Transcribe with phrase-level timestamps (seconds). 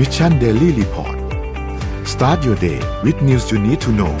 [0.00, 1.16] Mission Daily Report
[2.12, 4.14] start your day with news you need to know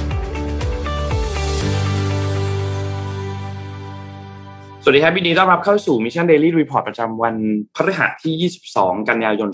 [4.82, 7.34] สวัสดีครับยินดีต้อนรับเข้าสู่ Mission Daily Report ประจำวัน
[7.74, 9.48] พฤหัสที่ 22 กันยายน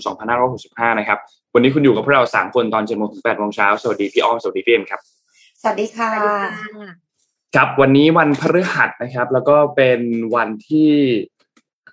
[0.47, 1.19] 2565 นะครับ
[1.53, 4.99] วันนี้คุณอยู่กับพวกเรา 3 คนตอน7โมงถึง8โมงเช้า สวัสดีพี่อ้อม สวัสดีพี่เอ็มครับ
[5.61, 6.11] สวัสดีค่ะ
[7.55, 9.99] ครับวันนี้วันพฤหัสนะครับ แล้วก็เป็น
[10.35, 10.91] วันที่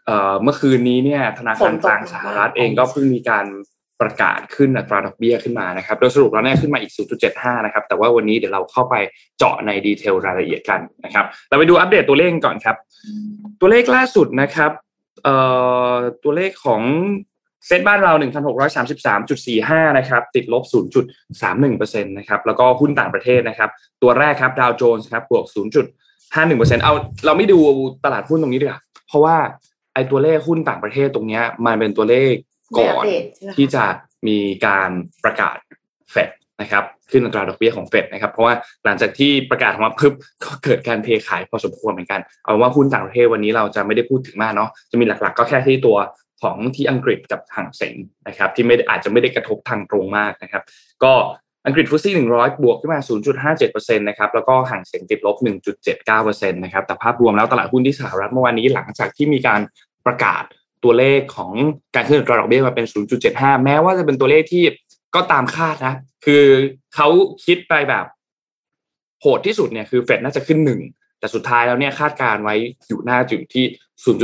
[0.06, 3.46] เอ่อเมื่อคืนนี้เนี่ยธนาคารกลางสหรัฐเองก็เพิ่งมีการ
[4.00, 6.92] ประกาศขึ้นอัตราดอกเบี้ยขึ้นมานะครับ โดยสรุปแล้วเนี่ยขึ้นมาอีก
[7.28, 8.94] 0.75 นะครับ แต่ว่าวันนี้เดี๋ยวเราเข้าไป
[9.38, 12.76] เจาะในดีเทลรายละเอียดกันนะครับ เราไปดูอัปเดตตัวเลขก่อนครับ
[13.60, 14.70] ตัวเลขล่าสุดนะครับ
[15.24, 15.36] เอ่
[15.92, 15.94] อ
[16.24, 16.82] ตัวเลขของ
[17.66, 18.12] เซ็ตบ้านเรา
[18.84, 20.64] 1,633.45 นะครับ ติดลบ
[21.28, 23.70] 0.31%นะครับ แล้วก็หุ้นต่างประเทศนะครับ
[24.02, 25.44] ตัวแรกครับดาวโจนส์ครับ บวก
[26.14, 26.92] 0.51%เอา
[27.26, 27.58] เราไม่ดู
[28.04, 29.36] ตลาดหุ้นตรงนี้ดีกว่า เพราะว่า
[29.94, 32.32] ไอ้ตัวเลขหุ้นต่างประเทศตรงเนี้ยมันเป็นตัวเลข
[32.76, 33.84] ก่อนไม่อัปเดตใช่ไหมคะที่จะ
[34.28, 34.90] มีการ
[35.24, 35.56] ประกาศ
[36.12, 40.12] เฟดนะครับขึ้นอัตราดอกเบี้ยของเฟดนะครับเพราะว่าหลังจากที่ประกาศออกมาพึบ
[40.44, 45.96] ก็เกิดการเทขายพอสมควรเหมือนกัน เอาว่าหุ้นต่างประเทศวันนี้เราจะไม่ได้พูดถึงมากเนาะจะมีหลักๆ ก็แค่ที่ตัว
[46.42, 47.94] ของที่อังกฤษกับห่างเสง
[48.28, 50.62] นะครับที่ไม่ได้อาจจะไม่ได้กระทบทางตรงมากนะครับ
[51.04, 51.12] ก็
[51.66, 53.00] อังกฤษฟุตซี่100 บวกขึ้นมา
[53.48, 55.36] 0.57%นะครับ แล้วก็ห่างเสียงติดลบ
[55.98, 59.60] 1.79%นะครับ แต่ภาพรวมแล้วตลาดหุ้นที่สหรัฐเมื่อวานนี้หลังจากที่มีการ
[60.06, 60.44] ประกาศ
[60.84, 61.52] ตัวเลขของ
[61.94, 62.86] การขึ้นอัตราดอกเบี้ยมาเป็น
[63.24, 64.62] 0.75 แม้ว่าจะเป็นตัวเลขที่
[65.14, 66.44] ก็ตามคาดนะ คือ
[66.94, 67.08] เขา
[67.46, 68.04] คิดไปแบบ
[69.20, 70.80] โหดที่สุดเนี่ยคือเฟดน่าจะขึ้นหนึ่ง
[71.18, 72.54] แต่สุดท้ายแล้วเนี่ยคาดการไว้
[72.88, 73.64] อยู่หน้าจุดที่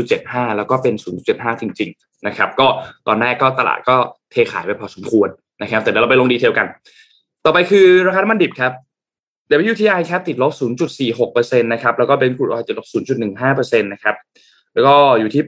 [0.00, 0.94] 0.75 แล้วก็เป็น
[1.28, 2.66] 0.75 จริง ๆ นะครับ ก็
[3.06, 3.96] ตอนแรกก็ตลาดก็
[4.30, 5.28] เทขายไปพอสมควร
[5.62, 6.66] นะครับ แต่เดี๋ยวเราไปลง detail กัน
[7.44, 8.72] ต่อไปคือราคาน้ำมันดิบครับ
[9.72, 10.52] WTI ครับติดลบ
[11.10, 12.86] 0.46%นะครับ แล้วก็เป็น crude oil ติดลบ
[13.34, 14.16] 0.15%นะครับ
[14.74, 15.42] แล้วก็อยู่ที่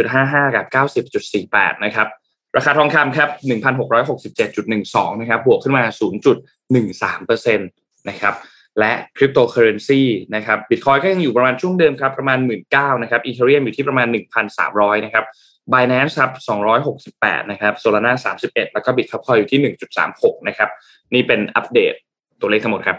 [0.00, 0.64] 83.55 กับ
[1.14, 2.08] 90.48 นะครับ
[2.56, 3.28] ราคาทองคำครับ
[4.24, 5.84] 1,667.12 นะครับ บวกขึ้นมา
[6.74, 8.34] 0.13%นะครับ
[8.80, 10.02] และคริปโตเคอเรนซี
[10.34, 12.38] นะครับ บิตคอยน์ก็ยังอยู่ประมาณช่วงเดิมครับ ประมาณ
[12.70, 14.06] 19,000นะครับ อีเทเรียมอยู่ที่ประมาณ
[14.56, 15.24] 1,300 นะครับ
[15.72, 16.30] Binance ครับ
[16.90, 18.12] 268 นะครับ Solana
[18.42, 19.60] 31 แล้วก็ Bitcoin อยู่ที่
[20.06, 20.68] 1.36 นะครับ
[21.14, 21.94] นี่เป็นอัปเดต
[22.40, 22.96] ตัวเลขทั้งหมดครับ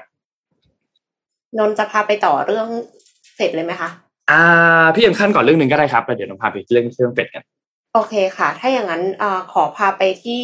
[1.58, 2.68] นนจะพาไปต่อเรื่อง
[3.36, 3.90] เสร็จเลยไหมคะ
[4.32, 7.44] อ่าพี่เอ็มขั้นก่อนเรื่องหนึ่งก็ได้ครับแล้วเดี๋ยวเราพาไปเรื่องเรื่องเป็ดกัน
[7.94, 10.42] โอเคค่ะ ถ้าอย่างนั้นอ่าขอพาไปที่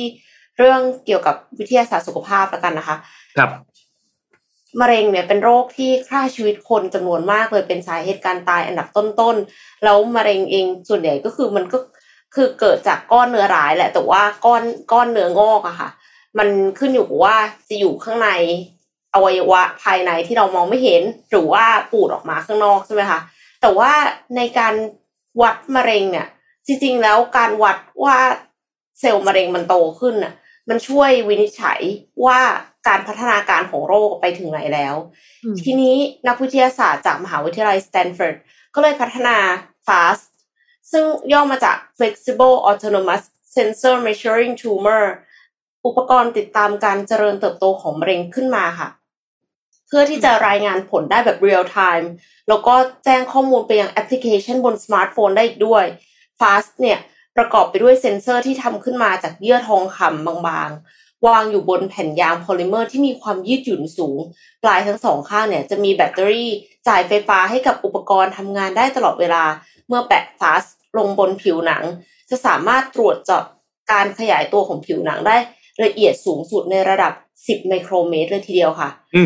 [0.58, 2.96] เรื่องเกี่ยวกับวิทยาศาสตร์สุขภาพแล้วกันนะคะ
[3.38, 3.50] ครับ
[4.80, 11.78] มะเร็งเนี่ยเป็นโรคที่ฆ่าชีวิตคนจำนวนมากเลยเป็นสาเหตุการตายอันดับต้นๆแล้วมะเร็งเองส่วนใหญ่ก็คือมันก็
[12.36, 15.90] คือเกิดจากก้อนเนื้อร้ายแหละ แต่ว่าก้อนก้อนเนื้องอกอะค่ะ
[16.38, 16.48] มัน
[16.80, 17.36] ขึ้นอยู่กับว่า
[17.70, 18.30] จะอยู่ข้างใน
[19.14, 23.20] อวัยวะภายในที่เรามองไม่เห็น หรือว่าปูดออกมาข้างนอกใช่ไหมคะ
[23.62, 23.92] แต่ว่า
[24.38, 24.74] ในการ
[25.42, 26.28] วัดมะเร็งเนี่ย
[26.66, 28.18] จริงๆแล้วการวัดว่า
[29.00, 30.34] เซลล์มะเร็งมันโตขึ้นน่ะ
[30.70, 31.82] มันช่วยวินิจฉัย
[32.26, 32.40] ว่า
[32.88, 34.96] การพัฒนาการของโรคไปถึงไหนแล้ว
[35.44, 35.96] อืมทีนี้
[36.28, 38.36] นักวิทยาศาสตร์จากมหาวิทยาลัยสแตนฟอร์ด
[38.76, 39.38] ก็เลยพัฒนา
[39.88, 40.24] FAST
[40.92, 43.24] ซึ่งย่อมาจาก Flexible Autonomous
[43.56, 45.04] Sensor Measuring Tumor
[45.86, 52.08] อุปกรณ์ติดตามการเจริญเติบโตของมะเร็งขึ้นมาค่ะเพื่อที่จะรายงานผลได้แบบ real time
[52.50, 52.76] แล้วก็
[53.06, 55.86] แจ้งข้อมูลไปยังแอปพลิเคชันบนสมาร์ทโฟนได้อีกด้วย
[56.40, 57.00] FAST เนี่ย
[57.38, 64.18] ประกอบไปด้วยเซ็นเซอร์ที่ทำขึ้นมาจากเยื่อทองคำบางๆ วางอยู่บนแผ่นยางโพลิเมอร์ที่มีความยืดหยุ่นสูง
[64.64, 66.50] ปลายทั้งสองข้างเนี่ยจะมีแบตเตอรี่
[66.88, 69.44] จ่ายไฟฟ้าให้กับอุปกรณ์ทำงานได้ตลอดเวลา
[69.88, 71.84] เมื่อแปะ FAST ลงบนผิวหนัง
[72.30, 73.44] จะสามารถตรวจจับ
[73.92, 75.38] การขยายตัวของผิวหนังได้
[75.84, 77.14] ละเอียดสูงสุดในระดับ
[77.46, 79.22] 10 ไมโครเมตรเลยทีเดียวค่ะอื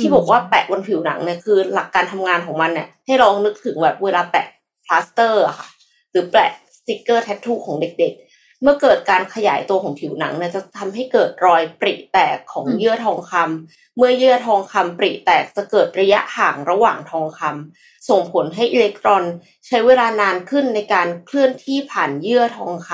[0.00, 4.46] ที่บอกว่าแปะบนผิวหนังเนี่ยคือหลักการทำงานของมันเนี่ยให้ลองนึกถึงแบบเวลาแปะ
[4.84, 5.68] พลาสเตอร์อะค่ะ
[6.10, 19.24] หรือแปะสติกเกอร์ tattoo ของเด็กๆ เมื่อเกิดการขยายตัวของผิวหนังเนี่ยจะทำให้เกิดรอยปริแตกของเยื่อทองคำเมื่อเยื่อทองคำปริแตกจะเกิดระยะห่างระหว่างทองคำส่งผลให้อิเล็กตรอน
[19.66, 22.90] ใช้เวลานานขึ้นในการเคลื่อนที่ผ่านเยื่อทองค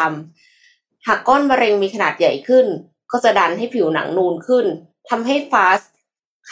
[0.52, 2.66] ำหากก้อนมะเร็งมีขนาดใหญ่ขึ้น
[3.12, 4.66] ก็จะดันให้ผิวหนังนูนขึ้น
[5.08, 5.80] ทำให้ FAST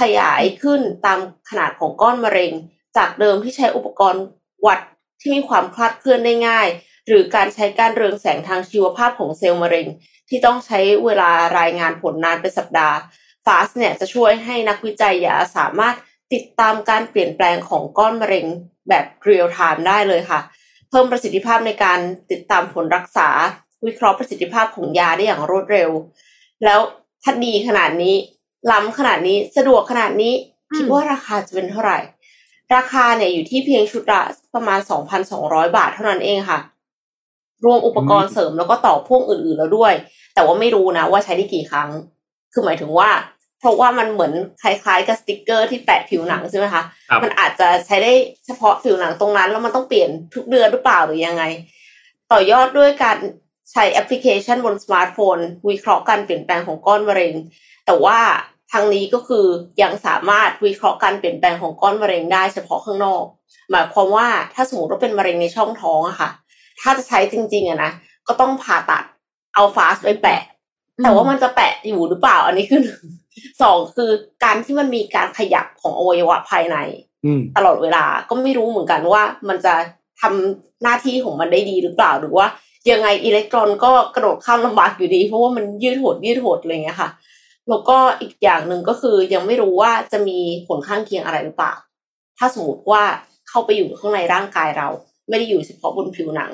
[0.00, 1.18] ขยายขึ้นตาม
[1.50, 2.52] ขนาดของก้อนมะเร็ง
[2.96, 4.22] จากเดิมที่ใช้อุปกรณ์
[4.66, 4.80] วัด
[5.20, 6.68] ที่มีความคลาดเคลื่อนได้ง่าย
[7.06, 9.86] หรือการใช้การเรืองแสงทางชีวภาพของเซลล์มะเร็ง
[10.28, 12.96] ที่ต้องใช้เวลารายงานผลนานเป็นสัปดาห์
[13.44, 15.96] FAST เนี่ยจะช่วยให้นักวิจัยยาสามารถ
[16.32, 18.46] ติดตามการเปลี่ยนแปลงของก้อนมะเร็ง
[18.88, 20.40] แบบเรียลไทม์ได้เลยค่ะ
[20.90, 21.98] เพิ่มประสิทธิภาพในการ
[22.30, 23.28] ติดตามผลรักษา
[23.86, 25.90] วิเคราะห์ประสิทธิภาพของยาได้อย่างรวดเร็ว
[26.64, 26.80] แล้ว
[27.22, 28.14] ถ้าดีขนาดนี้
[28.70, 30.32] ล้ำขนาดนี้สะดวกขนาดนี้
[30.70, 31.98] อืมคิดว่าราคาจะเป็นเท่าไหร่
[32.74, 34.22] ราคาเนี่ยอยู่ที่เพียงชุดละ
[34.54, 34.78] ประมาณ
[35.28, 36.60] 2,200 บาทเท่านั้นเองค่ะ
[37.64, 39.92] รวมอุปกรณ์เสริมแล้วก็ต่อพ่วงอื่นๆแล้วด้วย
[40.34, 41.88] แต่ว่าไม่รู้นะว่าใช้ได้กี่ครั้ง
[42.52, 43.10] คือหมายถึงว่า
[43.60, 44.32] เพราะว่ามันเหมือน
[44.62, 48.12] คล้ายๆ กับสติกเกอร์ที่แปะผิวหนังใช่ไหมคะครับมันอาจจะใช้ได้
[48.46, 51.44] เฉพาะผิวหนังตรงนั้น แล้วมันต้องเปลี่ยนทุกเดือนหรือเปล่าหรือยังไง
[52.32, 53.16] ต่อยอดด้วยการ
[53.72, 57.34] ใช้แอปพลิเคชันบนสมาร์ทโฟนวิเคราะห์การเปลี่ยนแปลงของก้อนมะเร็ง
[57.86, 58.18] แต่ว่า
[58.72, 59.46] ทางนี้ก็คือ
[59.82, 63.24] ยังสามารถวิเคราะห์การเปลี่ยนแปลงของก้อนมะเร็งได้เฉพาะข้างนอก
[63.70, 66.30] หมายความว่าถ้าสมมติว่าเป็นมะเร็งในช่องท้องอะค่ะ
[66.80, 67.92] ถ้าจะใช้จริงๆอะนะ
[68.28, 69.04] ก็ต้องผ่าตัด
[69.54, 70.42] เอา FAST ไปแปะ
[71.02, 73.02] แต่ว่ามันจะแปะอยู่หรือเปล่า อันนี้คือหนึ่ง
[73.62, 74.10] สองคือ
[74.44, 76.76] การที่มันมีการขยับของอวัยวะภายใน
[77.24, 79.74] อืมตลอดเวลาก็ไม่รู้เหมือนกันว่ามันจะ
[80.20, 82.46] ทำหน้าที่ของมันได้ดีหรือเปล่าหรือว่า
[82.90, 87.10] ยังไงอิเล็กตรอนก็กระโดดข้ามลำบากอยู่ดี เพราะว่ามันยืดหดยืดหดอะไรเงี้ยค่ะ
[87.68, 91.74] แล้วก็อีกอย่างหนึ่งก็คือยังไม่รู้ว่าจะมีผลข้างเคียงอะไรหรือเปล่า
[92.38, 93.02] ถ้าสมมติว่า
[93.48, 94.88] เข้าไปอยู่ข้างในร่างกายเรา
[95.28, 96.50] ไม่ได้อยู่เฉพาะบนผิวหนัง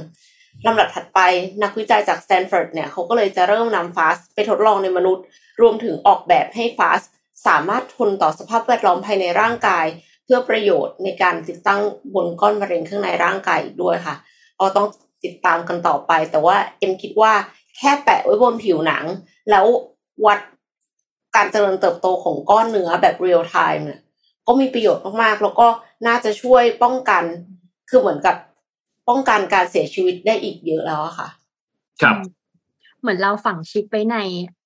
[0.66, 1.20] ลำดับถัดไป
[1.62, 5.24] นักวิจัยจากสแตนฟอร์ดเนี่ยเขาก็เลยจะเริ่มนำฟาสไปทดลองในมนุษย์
[5.60, 7.00] รวมถึงออกแบบให้ฟาส
[7.46, 9.86] สามารถทนต่อสภาพแวดล้อมภายในร่างกาย
[10.24, 11.80] เพื่อประโยชน์ในการติดตั้ง
[12.14, 14.16] บนก้อนมะเร็งข้างในร่างกายอีกด้วยค่ะ
[14.60, 14.86] ก็ต้อง
[15.24, 17.32] ติดตามกันต่อไป แต่ว่าเอ็มคิดว่า
[17.76, 19.04] แค่แปะไว้บนผิวหนัง
[19.50, 19.66] แล้ว
[20.26, 20.38] วัด
[21.36, 24.00] การเจริญเติบโตของก้อนเนื้อแบบเรียลไทม์เนี่ย
[24.46, 25.66] ก็มีประโยชน์มากๆ แล้วก็
[26.06, 27.24] น่าจะช่วยป้องกัน
[27.90, 28.36] คือเหมือนกับ
[29.08, 31.28] ป้องกันการเสียชีวิตได้อีกเยอะแล้วอะค่ะ
[32.02, 32.16] ครับ
[33.00, 34.16] เหมือนเราฝังชิปไว้ใน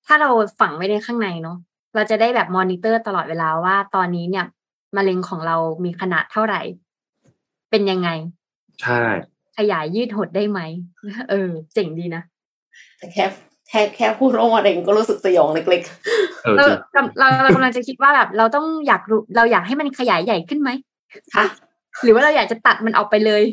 [0.05, 0.29] ถ้าเรา
[0.59, 1.57] ฝังไว้ในข้างในเนาะ
[1.95, 4.45] เราจะได้แบบมอนิเตอร์ตลอดเวลาว่าตอนนี้เนี่ย
[4.95, 6.61] มะเร็งของเรามีขนาดเท่าไหร่
[7.69, 8.09] เป็นยังไง
[8.81, 9.01] ใช่
[9.57, 10.59] ขยายยืดหดได้ไหม
[11.29, 12.23] เออ เจ๋งดีนะ
[12.97, 13.25] แต่แค่
[13.69, 15.83] แค่แค่พูดว่ามะเร็งก็รู้สึกสยองเล็ก
[16.43, 21.45] เออเราจริงกำเราเรากำลังจะคิดว่าแบบเราต้องอยากรู้เราอยากให้มันขยายใหญ่ขึ้นไหมๆค่ะ
[22.03, 23.43] หรือว่าเราอยากจะตัดมันออกไปเลย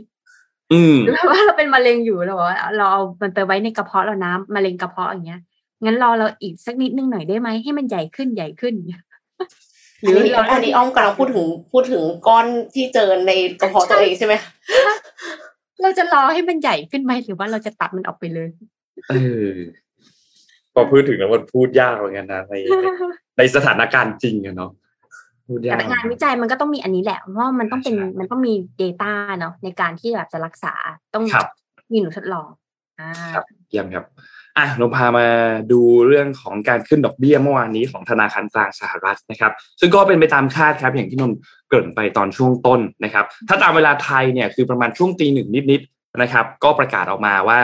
[0.73, 5.41] อืมหรือว่าเราเป็นมะเร็งอยู่เราบอกว่าเราเอามันไปไว้ในกระเพาะเราน้ำมะเร็งกระเพาะอย่างเงี้ย
[5.85, 8.75] งั้นรอเราอีกสักนิดนึงหน่อยได้ไหมให้มันใหญ่ขึ้นใหญ่ขึ้น
[10.03, 14.35] หรือเราอันนี้อ้อมกำลังพูดถึงพูดถึงก้อนที่เจอในกระเพาะตัวเองใช่ไหม
[15.83, 18.49] เราจะรอให้มันใหญ่ขึ้นไหมหรือว่าเราจะตัดมันออกไปเลย
[19.11, 19.15] เอ
[19.49, 19.51] อ
[20.75, 22.55] พอพูดถึงแล้วมันพูดยากเหมือนกันนะใน
[23.39, 24.71] ในสถานการณ์จริงอะเนาะ
[25.49, 30.75] พูดยากแต่งานวิจัยมันก็ต้องมีอันนี้แหละเพราะว่ามันต้องเป็นมันต้องมี Data เนาะในการที่แบบจะรักษา
[31.15, 31.47] ต้องครับ
[31.93, 32.49] มีหนูทดลอง
[33.01, 34.05] อ่าครับเยี่ยมครับ
[34.59, 35.27] อะเราพามา
[35.73, 41.39] ดูเรื่องของการขึ้นดอกเบี้ยเมื่อวานนี้ของธนาคารกลางสหรัฐนะครับ ซึ่งก็เป็นไปตามคาดครับ อย่างที่นนท์
[41.69, 47.59] เกริ่นไปตอนช่วงต้นนะครับ ถ้าตามเวลาไทยเนี่ยคือประมาณช่วงตีหนึ่งนิดๆนะครับ ก็ประกาศออกมาว่า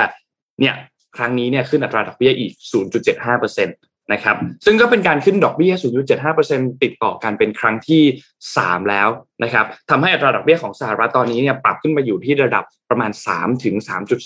[0.61, 0.75] เนี่ย
[1.17, 2.53] ครั้งนี้เนี่ยขึ้นอัตราดอกเบี้ยอีก
[3.09, 3.67] 0.75%
[4.13, 5.73] นะครับซึ่งก็เป็นการขึ้นดอกเบี้ย
[6.29, 8.03] 0.75%ติดต่อกันเป็นครั้งที่
[8.47, 9.09] 3 แล้ว
[9.43, 13.75] นะครับทำให้อัตราดอกเบี้ยของสหรัฐตอนนี้เนี่ยปรับขึ้นมาอยู่ที่ระดับประมาณ3ถึง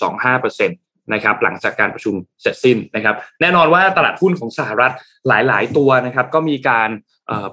[0.08, 4.92] 3.25%นะครับหลังจากการประชุมเสร็จสิ้นนะครับแน่นอนว่าตลาดหุ้นของสหรัฐ
[5.28, 6.90] หลาย ๆ ตัวนะครับก็มีการ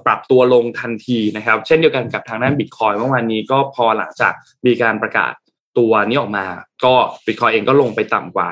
[0.06, 4.32] ปรับตัวลงทันทีนะครับเช่นเดียวกันกับทางด้านบิตคอยเมื่อวานนี้ก็พอหลังจาก
[4.66, 5.32] มีการประกาศ
[5.78, 6.44] ตัวนี้ออกมา
[6.84, 6.94] ก็
[7.26, 8.48] บิตคอยเองก็ลงไปต่ำกว่า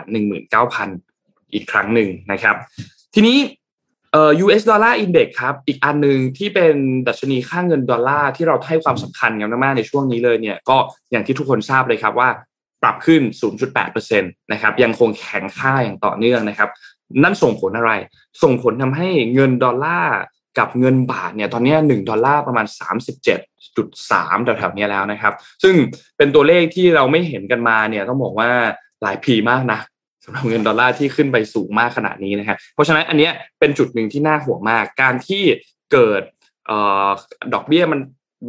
[0.74, 2.56] 19,000 อีกครั้งหนึ่งนะครับ
[3.14, 3.38] ทีนี้
[4.12, 6.74] เอ่อ US Dollar Index ครับ อีกอันหนึ่งที่เป็น
[7.08, 10.76] ดัชนีค่าเงินดอลลาร์ที่เราให้ความสำคัญกันมากๆในช่วงนี้เลยเนี่ยก็
[11.10, 12.28] อย่างที่ทุกคนทราบเลยครับว่า
[12.82, 13.22] ปรับขึ้น
[13.72, 16.70] 0.8%นะครับยังคงแข็งค่าอย่างต่อเนื่องนะครับ
[17.22, 17.92] นั่นส่งผลอะไร
[18.42, 20.18] ส่งผลทำให้เงินดอลลาร์
[20.58, 22.66] กับเงินบาทเนี่ยตอนนี้หนึ่งดอลลาร์ประมาณ
[23.76, 25.74] 37.3แถวๆนี้แล้วนะครับ ซึ่ง
[26.16, 28.50] เป็นตัวเลขที่เราไม่เห็นกันมาเนี่ยต้องบอกว่า
[29.02, 29.80] หลายปีมากนะ
[30.24, 35.42] สำหรับเงินดอลลาร์ที่ขึ้นไปสูงมากขนาดนี้นะครับเพราะฉะนั้นอันเนี้ยเป็นจุดหนึ่งที่น่าห่วงมาก การที่
[35.92, 36.22] เกิด
[36.70, 36.72] อ
[37.06, 37.10] อ
[37.54, 38.00] ดอกเบี้ยมัน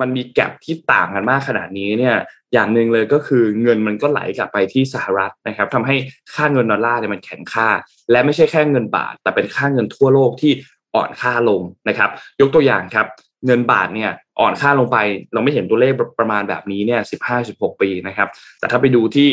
[0.02, 2.16] มันมีแกลบที่ต่างกันมากขนาดนี้เนี่ย
[2.54, 5.96] อย่างหนึ่งเลยก็คือเงินมันก็ไหลกลับไปที่สหรัฐนะครับทำให้
[6.34, 7.70] ค่าเงินดอลลาร์เนี่ยมันแข็งค่า
[8.12, 10.52] และไม่ใช่แค่เงินบาท แต่เป็นค่าเงินทั่วโลกที่
[10.96, 12.10] อ่อนค่าลงนะครับ
[12.42, 13.08] ยกตัวอย่างครับ
[13.46, 14.98] เงินบาทเนี่ย อ่อนค่าลงไป
[15.34, 18.28] เราไม่เห็นตัวเลขประมาณแบบนี้เนี่ยสิบห้าสิบหกปีนะครับ
[18.60, 19.28] แต่ถ้าไปดูที่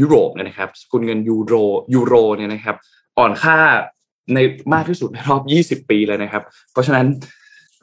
[0.00, 1.54] ยุโรปเนี่ยนะครับสกุลเงินยูโร
[1.94, 2.76] ยูโรเนี่ยนะครับ
[3.18, 3.56] อ่อนค่า
[4.34, 4.38] ใน
[4.72, 5.42] มากที่สุดในรอบ
[5.82, 7.06] 20 ปีเลยนะครับ เพราะฉะนั้น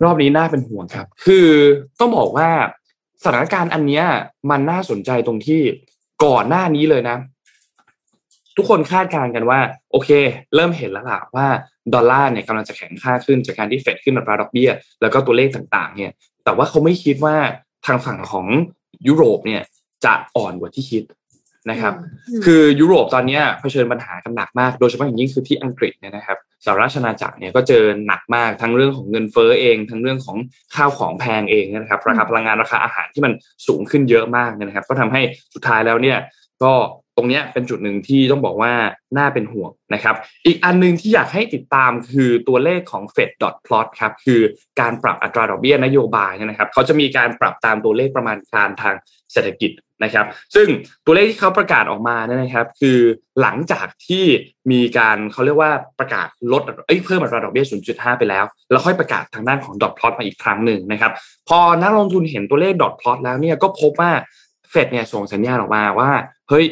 [0.03, 1.47] รอบนี้น่าเป็นห่วงครับ คือ
[1.99, 2.49] ต้องบอกว่า
[3.23, 4.05] สถานการณ์อันเนี้ย
[4.49, 5.61] มันน่าสนใจตรงที่
[6.25, 7.17] ก่อนหน้านี้เลยนะ
[8.57, 9.59] ทุกคนคาดการณ์กันว่า
[9.91, 10.09] โอเค
[10.55, 11.47] เริ่มเห็นแล้วล่ะว่า
[11.93, 14.69] ดอลลาร์เนี่ยกำลังจะแข็งค่าขึ้นจากการที่เฟดขึ้นอัตราดอกเบี้ย
[15.01, 16.11] แล้วก็ตัวเลขต่างๆ เนี่ย
[16.43, 17.35] แต่ว่าเขาไม่คิดว่า
[17.85, 18.47] ทางฝั่งของ
[19.07, 19.61] ยุโรปเนี่ย
[20.05, 21.03] จะอ่อนกว่าที่คิด
[21.71, 21.93] นะครับ
[22.39, 30.37] มคือยุโรปตอนเนี้ยเผชิญปัญหากันหนักมาก โดยเฉพาะอย่างยิ่งคือที่อังกฤษเนี่ยนะครับสหราชอาณาจักรเนี่ยก็เจอหนักมากทั้งเรื่องของเงินเฟ้อเอง ทั้งเรื่องของ
[30.75, 33.33] ข้าวของแพงเองนะครับ ราคาพลังงานราคาอาหารที่มัน
[33.67, 35.21] สูงขึ้นเยอะมากเนยนะครับ ก็ทำให้
[35.53, 36.17] สุดท้ายแล้วเนี่ย
[36.63, 36.73] ก็
[37.17, 38.73] ตรงนี้เป็นจุดหนึ่งที่ต้องบอกว่า
[39.17, 43.29] น่าเป็นห่วงนะครับ อีกอันหนึงที่อยากให้ติดตามคือตัวเลขของ Fed
[43.65, 44.41] plot ครับคือ
[44.79, 48.95] การปรับอัตราดอกเบี้ยนโยบายนะครับเขาจะมีการปรับตามตัวเลขประมาณการทาง
[49.33, 49.71] เศรษฐกิจ
[50.03, 50.67] นะครับ ซึ่ง
[51.05, 52.99] ตัวเลขที่เขาประกาศออกมาเนี่ยนะครับ คือ
[53.41, 54.25] หลังจากที่
[54.71, 61.11] มีการเขาเรียกว่าประกาศลดเอ้ยเพิ่มอัตราดอกเบี้ย 0.5 ไปแล้ว แล้วค่อยประกาศทางด้านของ dot plot มาอีกครั้งหนึ่งนะครับ
[61.49, 64.11] พอนักลงทุนเห็นตัวเลข dot plot แล้วเนี่ยก็พบว่า
[64.69, 66.11] เฟดเนี่ยส่งสัญญาณออกมาว่า
[66.49, 66.65] เฮ้ย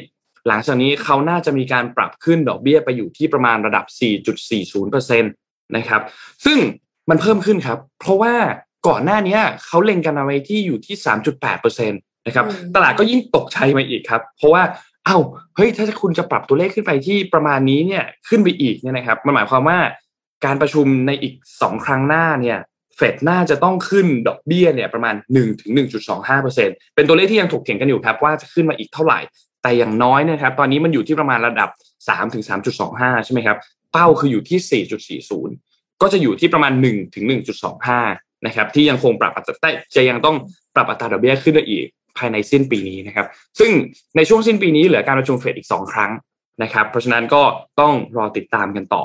[0.47, 3.85] หลังจากนี้เขาน่าจะมีการปรับขึ้นดอกเบี้ยไปอยู่ที่ประมาณระดับ
[4.55, 6.01] 4.40%นะครับ
[6.45, 6.57] ซึ่ง
[7.09, 8.33] มันเพิ่มขึ้นครับ เพราะว่า
[8.87, 10.95] ก่อนหน้านี้เขาเล็งกันเอาไว้ที่อยู่ที่
[11.41, 14.63] 3.8%นะครับอืมตลาดก็ยิ่งตกใจมาอีกครับ เพราะว่า
[15.05, 15.17] เอ้า
[15.55, 19.79] เฮ้ยถ้าคุณจะปรับตัวเลขขึ้นไปที่ประมาณนี้เนี่ยขึ้นไปอีกเนี่ยนะครับมันหมายความว่า
[20.45, 22.59] การประชุมในอีกสองครั้งหน้าเนี่ย
[22.95, 25.71] เฟดน่าจะต้องขึ้นดอกเบี้ยเนี่ยประมาณ1ถึง
[26.33, 29.19] 1.25%เป็นตัวเลขที่ยังถกเถียงกันอยู่ครับว่าจะขึ้นมาอีกเท่าไหร่
[29.65, 31.69] แต่อย่างน้อยนะครับ ตอนนี้มันอยู่ที่ประมาณระดับ
[32.01, 32.43] 3 ถึง
[32.83, 33.57] 3.25 ใช่ไหมครับ
[33.91, 34.83] เป้าคืออยู่ที่
[35.19, 37.25] 4.40 ก็จะอยู่ที่ประมาณ 1 ถึง
[37.85, 40.35] 1.25 นะครับ ที่ยังคงปรับอัตราจะยังต้อง
[40.75, 41.85] ปรับอัตราดอกเบี้ยขึ้นได้อีก
[42.17, 43.27] ภายในสิ้นปีนี้นะครับ
[43.59, 43.71] ซึ่ง
[44.15, 46.11] ในช่วงสิ้นปีนี้เหลือการประชุมเฟดอีก 2 ครั้ง
[46.63, 47.43] นะครับ เพราะฉะนั้นก็
[47.79, 49.03] ต้องรอติดตามกันต่อ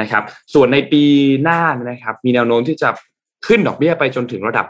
[0.00, 0.22] นะครับ
[0.54, 1.02] ส่วนในปี
[1.42, 2.88] หน้านะครับ มีแนวโน้มที่จะ
[3.46, 4.66] ขึ้นดอกเบี้ยไปจนถึงระดับ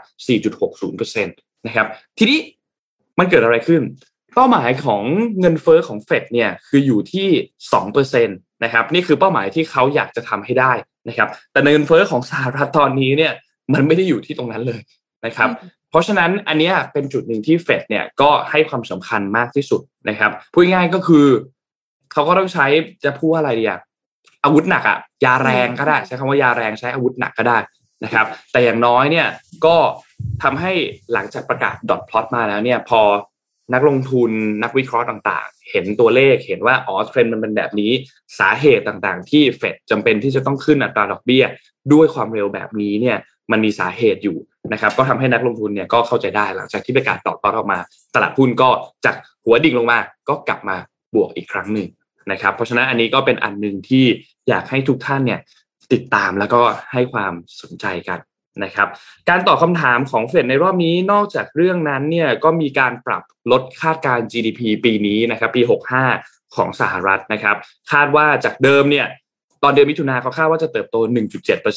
[0.61, 2.39] 4.60%นะครับ ทีนี้
[3.19, 3.81] มันเกิดอะไรขึ้น
[4.35, 5.01] เป้าหมายของ
[5.39, 7.27] เงินเฟอ้อของเฟดเนี่ยคืออยู่ที่
[7.95, 10.71] 2%นะครับนี่คือเป้าหมายที่เขาอยากจะทำให้ได้
[11.09, 13.33] นะครับ แต่เงินเฟอ้อของสหรัฐตอนนี้เนี่ย
[13.73, 14.81] มันไม่ได้อยู่ที่ตรงนั้นเลย
[15.25, 15.49] นะครับ
[15.89, 21.27] เพราะฉะนั้นอันเนี้ยเป็นจุดหนึ่งที่เฟดเนี่ยก็ให้ความสำคัญมากที่สุดนะครับพูดง่ายๆก็คือ
[22.13, 22.65] เขาก็ต้องใช้
[23.03, 23.79] จะพูดว่าอะไรดีอะ
[24.43, 27.57] อาวุธหนักอะยาแรงก็ได้ ใช้คำว่ายาแรงใช้อาวุธหนักก็ได้
[28.03, 29.27] นะครับ แต่อย่างน้อยเนี่ย
[29.65, 29.75] ก็
[30.43, 30.71] ทำให้
[31.13, 33.01] หลังจากประกาศดอทพลอตมาแล้วเนี่ยพอ
[33.73, 34.31] นักลงทุน
[34.63, 37.91] นักวิเคราะห์ต่างๆ เห็นตัวเลขเห็นว่าอ๋อเทรนด์มันเป็นแบบนี้
[38.39, 41.45] สาเหตุต่างๆ ที่เฟดจำเป็นที่จะต้องขึ้นอัตราดอกเบี้ย
[41.93, 43.17] ด้วยความเร็วแบบนี้เนี่ย
[43.51, 44.37] มันมีสาเหตุอยู่
[44.73, 47.79] นะครับ ก็ทำให้นักลงทุนเนี่ยก็เข้าใจได้หลังจากที่ประกาศตอบรับออกมา
[48.15, 48.69] ตลาดหุ้นก็
[49.05, 49.15] จาก
[49.45, 50.75] หัวดิ่งลงมา ก็กลับมา
[51.15, 51.87] บวกอีกครั้งหนึ่ง
[52.31, 54.05] นะครับ เพราะฉะนั้นอันนี้ก็เป็นอันหนึ่งที่
[54.49, 55.39] อยากให้ทุกท่านเนี่ย
[55.93, 58.19] ติดตามแล้วก็ให้ความสนใจกัน
[58.63, 58.87] นะครับ
[59.29, 65.61] การตอบคำถามของเฟดในรอบนี้นอกจากเรื่องนั้นเนี่ยก็มีการปรับลดคาดการ GDP ปีนี้นะครับปี
[66.09, 67.55] 65 ของสหรัฐนะครับ
[67.91, 69.07] คาดว่าจากเดิมเนี่ย
[69.63, 70.95] ตอนเดือนมิถุนาเขาคาดว่าจะเติบโต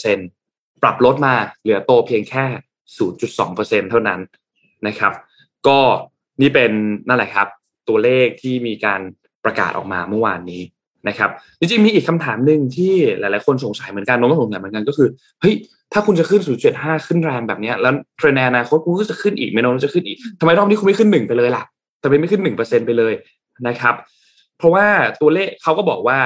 [0.01, 2.45] 1.7%ปรับลดมาเหลือโตเพียงแค่
[3.19, 4.21] 0.2%เท่านั้น
[4.87, 5.13] นะครับ
[5.67, 5.81] ก็
[6.43, 6.71] นี่เป็น
[7.09, 7.49] นั่นแหละครับ
[7.89, 9.01] ตัวเลขที่มีการ
[9.45, 10.63] ประกาศออกมาเมื่อวานนี้
[11.09, 15.09] นะครับจริงๆมีอีกคำถามหนึ่งที่หลายๆคนสงสัยเหมือนกันน้องก็สงสัยเหมือนกันก็คือ
[15.41, 15.55] เฮ้ย
[15.93, 16.41] ถ้าคุณจะขึ้น
[16.75, 21.63] 0.75 ขึ้นแรงแบบนี้แล้วเทรนด์อนาคตคุณก็จะขึ้นอีกไหมน้องจะขึ้นอีกทำไมรอบนี้คุณไม่ขึ้นหนึ่งไปเลยล่ะ
[22.03, 23.15] ทำไมไม่ขึ้นหนึ่งเปอร์เซ็นไปเลย
[23.69, 23.95] นะครับ
[24.59, 24.87] เพราะว่า
[25.21, 26.19] ตัวเลขเขาก็บอกว่า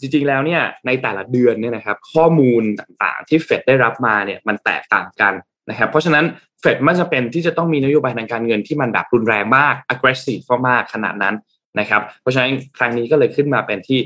[0.00, 5.32] จริงๆแล้วเนี่ย ในแต่ละเดือนเนี่ยนะครับ ข้อมูลต่างๆที่เฟดได้รับมาเนี่ย มันแตกต่างกัน
[5.70, 6.24] นะครับ เพราะฉะนั้น
[6.60, 11.34] เฟดไม่จำเป็นที่จะต้องมีนโยบายทางการเงินที่มันแบบรุนแรงมาก aggressive มากขนาดนั้น
[11.78, 13.98] นะครับ เพราะฉะนั้นครั้งนี้ก็เลยขึ้นมาเป็นที่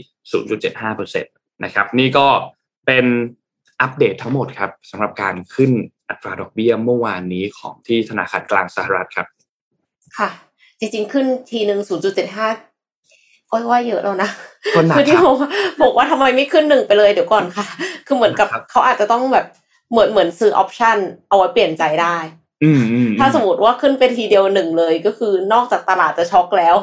[0.72, 1.22] 0.75%
[1.64, 2.26] นะครับ นี่ก็
[2.86, 3.06] เป็น
[3.80, 5.70] อัปเดตทั้งหมดครับสำหรับการขึ้น
[6.08, 9.26] อัตราดอกเบี้ยเมื่อวานนี้ของที่ธนาคารกลางสหรัฐครับ
[10.18, 10.28] ค่ะ
[10.78, 12.48] จริงๆ ขึ้นทีหนึ่งศูนย์จุดเจ็ดห้า
[13.50, 14.30] ก็ว่าเยอะแล้วนะ
[14.74, 15.48] ก็หนักคือที่ครับบอกว่า
[15.82, 17.66] บอกว่าทำไมไม่ขึ้นหนึ่งไปเลยเดี๋ยวก่อนค่ะ
[18.06, 19.46] คือเหมือนกับครับเขาอาจจะต้องแบบ
[19.90, 22.16] เหมือนเหมือนซื้อออปชันเอาไว้เปลี่ยนใจได้
[22.64, 26.76] อืมอืมถ้าสมมติว่าขึ้นเป็นทีเดียวหนึ่งเลยก็คือนอกจากตลาดจะช็อกแล้ว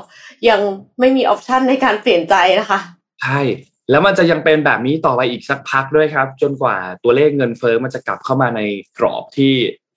[0.50, 0.60] ยัง
[1.00, 2.80] ไม่มีออปชันในการเปลี่ยนใจนะคะ
[3.22, 3.40] ใช่
[3.90, 8.62] แล้วมันจะยังเป็นแบบนี้ต่อไปอีกสักพักด้วยครับ จนกว่าตัวเลขเงินเฟ้อมันจะกลับเข้ามาใน
[8.98, 9.54] กรอบที่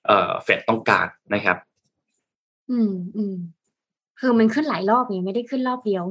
[0.07, 1.57] เอ่อเฟดต้องการนะครับ
[2.71, 3.35] อืมอืม
[4.21, 6.05] คือมันขึ้นหลายรอบไงไม่ได้ขึ้นรอบเดียว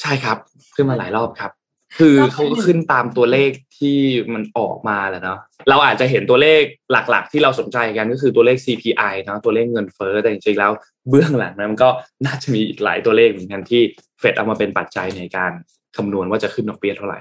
[0.00, 0.38] ใช่ครับ
[0.74, 1.52] ขึ้นมาหลายรอบครับ
[1.98, 3.98] คือรอบเขาก็ที่หนึ่งขึ้นตามตัวเลขที่
[4.34, 10.72] มันออกมาแหละเนาะเราอาจจะเห็นตัวเลขหลักๆ ที่เราสนใจกันก็คือตัวเลข CPI เนาะตัวเลขเงินเฟ้อแต่จริงๆแล้ว
[11.08, 11.90] เบื้องหลังนั้นมันก็
[12.26, 13.82] น่าจะมีอีกหลายตัวเลขเหมือนกันที่
[14.18, 15.52] เฟดเอามาเป็นปัจจัยในการ
[15.96, 17.18] คำนวณว่าจะขึ้นดอกเบี้ยเท่าไหร่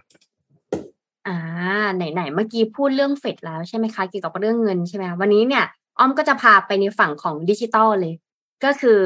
[1.28, 1.38] อ่า
[1.96, 5.66] ไหนๆเมื่อกี้พูดเรื่องเฟดแล้วใช่ไหมคะเกี่ยวกับเรื่องเงินใช่ไหมคะวันนี้เนี่ย
[6.00, 8.14] อ้อมก็จะพาไปในฝั่งของดิจิตอลเลย
[8.64, 9.02] ก็คือ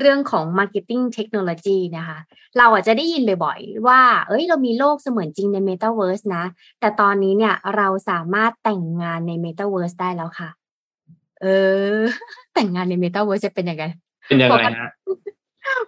[0.00, 2.18] เรื่องของ Marketing Technology นะคะ
[2.58, 6.44] เราอาจจะได้ยินบ่อยๆ ว่า เอ้ย เรามีโลกเสมือนจริงใน Metaverse นะ
[6.80, 10.48] แต่ตอนนี้เนี่ยเราสามารถแต่งงานใน Metaverse ได้แล้วค่ะ
[11.40, 11.46] เอ
[11.94, 12.00] อ
[12.54, 13.84] แต่งงานใน Metaverse จะเป็นยังไง
[14.28, 14.90] เป็นยังไงฮะ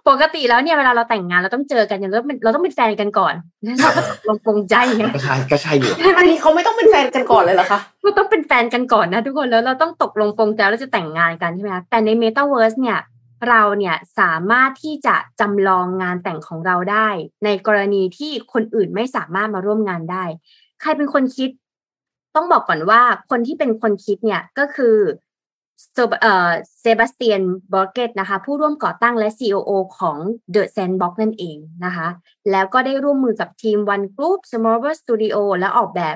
[0.09, 12.99] ปกติแล้วเนี่ยเวลาเราแต่งงานเราต้องเจอกันเราต้องเป็นเราต้องเป็นแฟนกันก่อนแล้วเราก็ตกลงปรงใจไงก็ใช่ก็ใช่อยู่อันนี้เขาไม่ต้องเป็นแฟนกันก่อนเลยเหรอคะเราต้องเป็นแฟนกันก่อนนะทุกคนแล้วเราต้องตกลงปรงใจแล้วจะแต่งงานกันใช่ไหมคะแต่ใน Metaverse เนี่ย
[13.49, 17.07] เราเนี่ยสามารถที่จะจำลองงานแต่งของเราได้
[17.45, 20.23] ในกรณีที่คนอื่นไม่สามารถมาร่วมงานได้
[20.81, 21.49] ใครเป็นคนคิด
[22.35, 24.95] ต้องบอกก่อนว่าคนที่เป็นคนคิดเนี่ยก็คือ
[26.81, 27.41] เซบาสเตียน
[27.73, 30.17] บอร์เกตนะคะผู้ร่วมก่อตั้งและ COO ของ
[30.53, 32.07] The Sandbox นั่นเองนะคะ
[32.51, 36.15] แล้วก็ได้ร่วมมือกับทีม One Group s m a r Studio และออกแบบ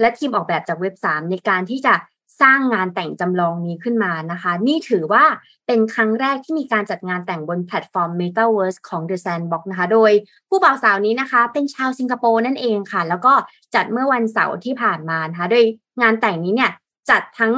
[0.00, 1.94] และทีมออกแบบจากเว็บ 3 ในการที่จะ
[2.42, 5.24] สร้างงานแต่งจำลองนี้ขึ้นมานะคะ นี่ถือว่า
[5.66, 10.12] เป็นครั้งแรกที่มีการจัดงานแต่งบนแพลตฟอร์ม Metaverse ของ The Sandbox นะคะ โดย
[10.48, 13.32] ผู้บ่าวสาวนี้นะคะ เป็นชาวสิงคโปร์นั่นเองค่ะ แล้วก็
[13.74, 15.64] จัดเมื่อวันเสาร์ที่ผ่านมานะคะ โดย
[16.02, 16.70] งานแต่งนี้เนี่ย
[17.10, 17.54] จัดทั้ง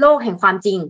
[0.00, 0.80] โลกแห่งความจริง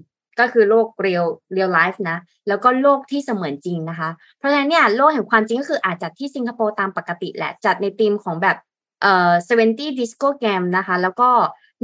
[0.41, 2.19] ก็คือโลก real real life นะ
[2.49, 8.57] แล้วก็โลกที่เสมือนจริงนะคะ เพราะฉะนั้นเนี่ยโลกแห่งความจริงก็คืออาจจัดที่สิงคโปร์ตามปกติแหละ จัดในธีมของแบบ
[9.03, 11.31] เอ่อ70 disco game นะคะ แล้วก็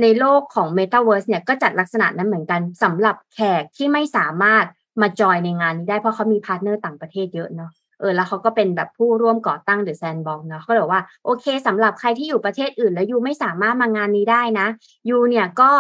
[0.03, 4.65] ในโลกของ Metaverse เนี่ยก็จัดลักษณะนั้นเหมือนกันสำหรับแขกที่ไม่สามารถ
[5.01, 7.71] มาจอยในงานนี้ได้เพราะเขามี partner ต่างประเทศเยอะเนาะ
[8.01, 14.67] เออแล้วเขาก็เป็นแบบผู้ร่วมก่อตั้ง The Sandbox เนาะเขาบอกว่าโอเคสำหรับใครที่อยู่ประเทศอื่น แล้ว you ไม่สามารถมางานนี้ได้นะ
[15.09, 15.73] you เนี่ยก็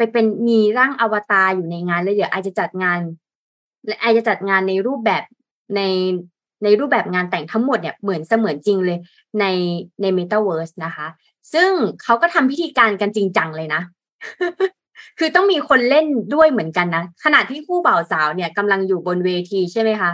[0.00, 2.98] ไปเป็นมีร่างอวตารอยู่ในงานเลยเดี๋ยว I จะจัดงาน
[3.86, 5.22] และ I จะจัดงานในรูปแบบ
[5.76, 5.80] ใน
[6.64, 8.98] ในรูปแบบงานแต่งทั้งหมดเนี่ยเหมือนเสมือนจริงเลย
[9.40, 9.44] ใน
[10.00, 11.06] ใน Metaverse นะคะ
[11.52, 11.70] ซึ่ง
[12.02, 13.82] เขาก็ทำพิธีการกันจริงจังเลยนะ
[15.18, 20.10] คือต้องมีคนเล่นด้วยเหมือนกันนะ ขณะที่คู่บ่าวสาวเนี่ยกำลังอยู่บนเวทีใช่ไหมคะ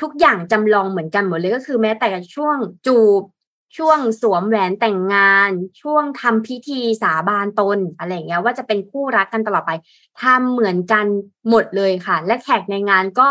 [0.00, 3.22] ทุกอย่างจำลองเหมือนกันหมดเลยก็คือแม้แต่ช่วงจูบ
[3.76, 9.72] ช่วงสวมแหวนแต่งงาน ช่วงทำพิธีสาบานตนอะไรเงี้ยว่าจะเป็นคู่รักกันตลอดไป
[10.22, 11.06] ทำเหมือนกัน
[11.50, 13.28] หมดเลยค่ะ และแขกในงานก็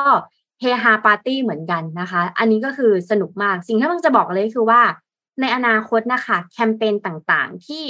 [0.60, 4.82] เฮฮาปาร์ตี้เหมือนกันนะคะ อันนี้ก็คือสนุกมากสิ่งที่มันจะบอกเลยคือว่า
[5.42, 7.86] ในอนาคตนะคะแคมเปญต่างๆ ที่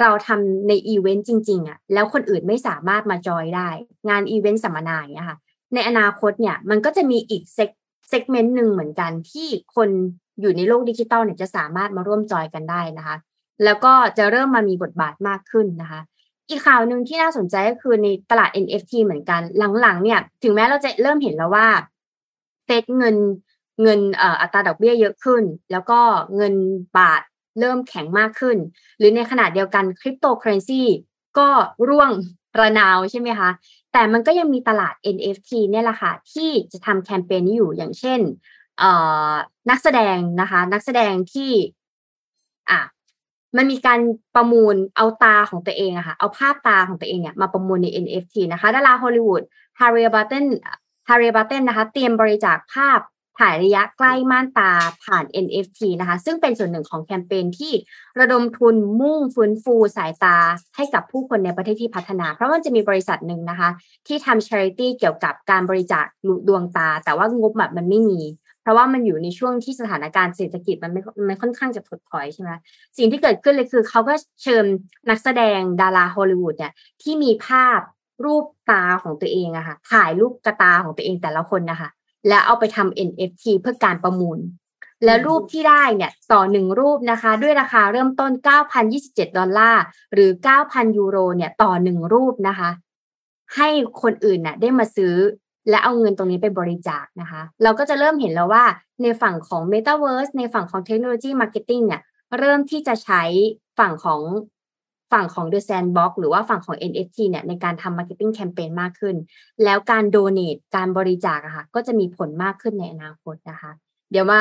[0.00, 3.68] เราทำในอีเวนต์จริงๆอะ่ะแล้วคนอื่นไม่สามารถมาจอยได้
[4.08, 5.38] งานอีเวนต์สัมมนาอย่างเงี้ยค่ะ
[5.74, 7.70] ในอนาคตเนี่ยมันก็จะมีอีก seg
[8.08, 9.88] segment หนึ่งเหมือนกันที่คน
[10.40, 13.16] อยู่ในโลกดิจิตอลเนี่ยจะสามารถมาร่วมจอยกันได้นะคะ
[13.64, 16.00] แล้วก็จะเริ่มมามีบทบาทมากขึ้นนะคะ
[16.50, 19.40] อีกข่าวหนึ่งที่น่าสนใจก็คือในตลาด NFT เหมือนกัน
[19.80, 21.68] หลังๆ เนี่ย ถึงแม้เราจะเริ่มเห็นแล้วว่า
[22.64, 23.16] เฟดเงิน
[23.82, 24.00] เงิน
[24.40, 26.00] อัตราดอกเบี้ยเยอะขึ้น แล้วก็
[26.36, 26.54] เงิน
[26.98, 27.22] บาท
[27.60, 28.56] เริ่มแข็งมากขึ้น
[28.98, 30.82] หรือในขณะเดียวกันคริปโตเคอเรนซี
[31.38, 31.48] ก็
[31.88, 32.10] ร่วง
[32.60, 33.50] ระนาวใช่ไหมคะ
[33.92, 38.20] แต่มันก็ยังมีตลาด NFT เนี่ยแหละค่ะ ที่จะทำแคมเปญนี้อยู่อย่างเช่น
[39.70, 41.52] นักแสดงนะคะ นักแสดงที่
[42.70, 42.80] อะ
[43.56, 44.00] มันมีการ
[44.34, 49.42] ประมูลเอาตาของตัวเองอะค่ะ เอาภาพตาของตัวเองเนี่ยมาประมูลใน NFT นะคะดาราฮอลลีวูด
[49.80, 50.46] ฮาร์เรียบัตเทน
[51.08, 53.00] ฮาร์เรียบัตเทนนะคะ เตรียมบริจาคภาพ
[53.38, 54.72] ถ่ายระยะใกล้ม่านตา
[55.04, 57.72] ผ่าน NFT นะคะ ซึ่งเป็นส่วนหนึ่งของแคมเปญที่
[58.18, 60.36] ระดมทุนมุ่งฟื้นฟูสายตา
[60.76, 63.68] ให้กับผู้คนในประเทศที่พัฒนา เพราะมันจะมีบริษัทหนึ่งนะคะ
[64.06, 66.04] ที่ทำ charity เกี่ยวกับการบริจาค
[66.48, 68.20] ดวงตา แต่ว่างบแบบมันไม่มี
[68.68, 72.50] เพราะว่ามันอยู่ในช่วงที่สถานการณ์เศรษฐกิจมันไม่มันค่อนข้างจะถดถอยใช่ไหม
[72.98, 74.64] สิ่งที่เกิดขึ้นเลยคือเขาก็เชิญ
[75.10, 77.80] นักแสดงดาราฮอลลีวูดเนี่ยที่มีภาพ
[78.24, 81.88] รูปตาของตัวเองอะค่ะถ่ายรูปกระตาของตัวเองแต่ละคนนะคะ
[82.28, 84.38] แล้วเอาไปทำ NFT เพื่อการประมูล
[85.04, 88.32] แล้วรูปที่ได้เนี่ยต่อหนึ่งรูปนะคะ ด้วยราคาเริ่มต้น
[88.84, 89.82] 9,027 ดอลลาร์
[90.14, 90.30] หรือ
[90.64, 92.70] 9,000 ยูโรเนี่ยต่อหนึ่งรูปนะคะ
[93.56, 93.68] ให้
[94.02, 95.14] คนอื่นน่ะได้มาซื้อ
[95.70, 98.64] และเอาเงินตรงนี้ไปบริจาคนะคะ เราก็จะเริ่มเห็นแล้วว่า
[99.02, 102.02] ในฝั่งของ Metaverse ในฝั่งของเทคโนโลยี marketing เนี่ย
[102.38, 103.22] เริ่มที่จะใช้
[103.78, 104.20] ฝั่งของ
[105.12, 109.16] ฝั่งของ The Sandbox หรือว่าฝั่งของ NFT เนี่ยในการทำ Marketing Campaign มากขึ้น
[109.64, 113.72] แล้วการ Donate การบริจาคอะค่ะก็จะมีผลมากขึ้นในอนาคตนะคะ
[114.10, 114.40] เดี๋ยวมา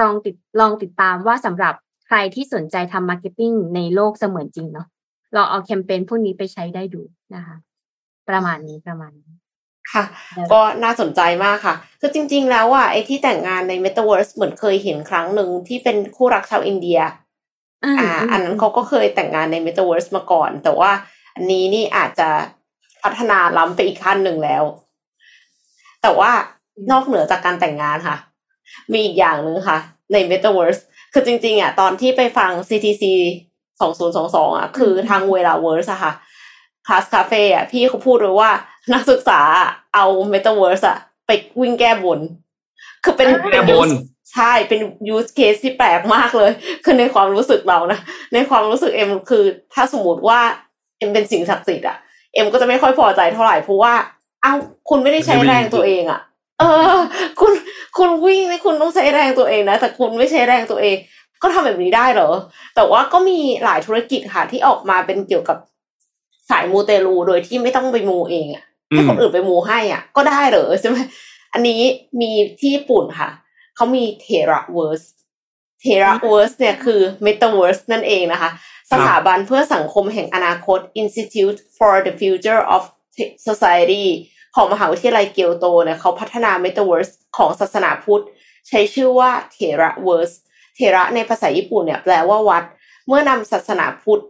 [0.00, 1.74] ลองติดลองติดตามว่าสำหรับ
[2.06, 4.86] ใครที่สนใจทำ Marketing ในโลกเสมือนจริงเนาะ
[5.34, 7.02] ลองเอาแคมเปญพวกนี้ไปใช้ได้ดู
[7.34, 7.56] นะคะ
[8.28, 9.32] ประมาณนี้ประมาณนี้
[9.92, 10.04] ค่ะ
[10.52, 17.00] ก็น่าสนใจมากค่ะ คือจริง ๆ แล้วอะไอ้ที่แต่งงานใน Metaverse เหมือนเคยเห็นครั้งหนึ่งที่เป็นคู่รักชาวอินเดีย
[17.98, 20.90] อ่า อันนั้นเขาก็เคยแต่งงานใน Metaverse มาก่อน แต่ว่า
[21.34, 22.28] อันนี้นี่อาจจะ
[23.02, 24.62] พัฒนาล้ำไปอีกขั้นหนึ่งแล้ว
[26.02, 26.30] แต่ว่า
[26.90, 28.16] นอกเหนือจากการแต่งงานค่ะ
[28.92, 29.78] มีอีกอย่างหนึ่งค่ะ
[30.12, 30.80] ใน Metaverse
[31.12, 33.04] คือจริง ๆ อะ ตอนที่ไปฟัง CTC
[33.80, 36.12] สองศูนย์สองสองอะ คือทาง Velaverse อะค่ะ
[36.86, 38.50] Class Cafe อะพี่เขาพูดเลยว่า
[38.92, 39.40] นักศึกษา
[39.94, 42.20] เอาเมตาเวิร์สอะไปวิ่งแก้บน
[43.04, 43.88] คือเป็นแก้บน
[44.32, 46.50] ใช่เป็น use case ที่แปลกมากเลย
[46.84, 47.98] คือในความรู้สึกเรานะ
[48.34, 49.44] ในความรู้สึกเอ็มคือ
[49.74, 50.40] ถ้าสมมติว่า
[50.98, 51.96] เอ็มเป็นสิ่งศักดิ์สิทธิ์อะ
[52.34, 53.94] เอ็มก็จะไม่ค่อยพอใจเท่าไหร่เพราะว่า
[54.42, 54.52] เอ้า
[54.88, 56.20] คุณไม่ได้ใช้แรงตัวเองอะ
[56.60, 56.96] เออ
[57.40, 57.52] คุณ
[57.98, 60.96] คุณวิ่งนี่คุณต้องใช้แรงตัวเองนะแต่คุณไม่ใช้แรงตัวเอง
[61.42, 62.30] ก็ทำแบบนี้ได้เหรอ
[62.74, 65.58] แต่ว่าก็มีหลายธุรกิจค่ะที่ออกมาเป็นเกี่ยวกับ
[66.50, 70.98] สายมูเตลูโดยที่ไม่ต้องไปมูเองอะ ให้คนอื่นไปมูให้อะ ก็ได้เหรอใช่ไหม
[71.52, 71.80] อันนี้
[72.20, 73.30] มีที่ญี่ปุ่นค่ะ
[73.76, 75.02] เขามี Teraverse
[75.80, 78.50] Teraverse เนี่ยคือ Metaverse นั่นเองนะคะ
[78.92, 82.82] สถาบันเพื่อสังคมแห่งอนาคต Institute for the Future of
[83.46, 84.04] Society
[84.54, 88.24] ของมหาวิทยาลัยเกียวโตเนี่ยเขาพัฒนา Metaverse ของศาสนาพุทธ
[88.68, 90.32] ใช้ชื่อว่าเทระเวิร์ส
[90.76, 92.64] เทระในภาษาญี่ปุ่นเนี่ยแปลว่าวัด
[93.06, 94.22] เมื่อนำศาสนาพุทธ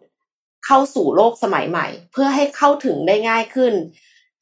[0.67, 3.75] เข้าสู่โลกสมัยใหม่ เพื่อให้เข้าถึงได้ง่ายขึ้น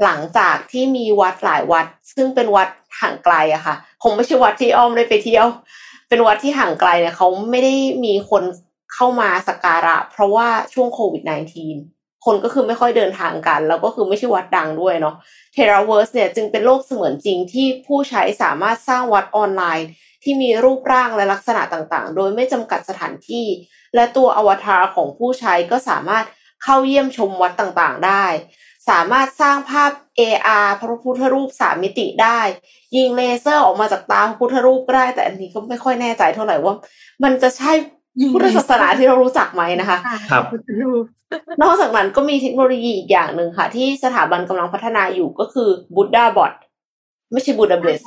[0.03, 2.69] หลังจากที่มีวัดหลายวัด ซึ่งเป็นวัด
[3.01, 5.47] ห่างไกลอะค่ะ คงไม่ใช่วัดที่อ้อมได้ไปเที่ยว
[6.09, 8.43] เป็นวัดที่ห่างไกลเนี่ยเขาไม่ได้มีคน
[8.95, 11.23] เข้ามาสักการะ เพราะว่าช่วงโควิด
[11.75, 15.15] -19 คนก็คือไม่ค่อยเดินทางกัน แล้วก็คือไม่ใช่วัดดังด้วยเนาะ
[15.53, 19.89] เทราเวิร์สเนี่ยจึงเป็นโลกเสมือนจริงที่ผู้ใช้สามารถสร้างวัดออนไลน์
[20.23, 23.47] ที่มีรูปร่างและลักษณะต่างๆ โดยไม่จำกัดสถานที่
[23.95, 26.25] และตัวอวตารของผู้ใช้ก็สามารถ
[26.63, 28.25] เข้าเยี่ยมชมวัดต่างๆ ได้
[28.89, 32.41] สามารถสร้างภาพ AR พระพุทธรูปสามมิติได้
[32.97, 36.75] ยิงเลเซอร์ออกมาจากตาพระพุทธรูปก็ได้ แต่อันนี้ก็ไม่ค่อยแน่ใจเท่าไหร่ว่า
[37.25, 37.73] มันจะใช่
[38.35, 39.99] พุทธศาสนาที่เรารู้จักไหมนะคะ
[40.31, 41.05] ครับพุทธรูป
[41.63, 46.53] นอกจากนั้นก็มีเทคโนโลยีอีกอย่างหนึ่งค่ะ ที่สถาบันกำลังพัฒนาอยู่ก็คือ Buddha Bot
[47.33, 48.01] ไม่ใช่ Buddha b l e s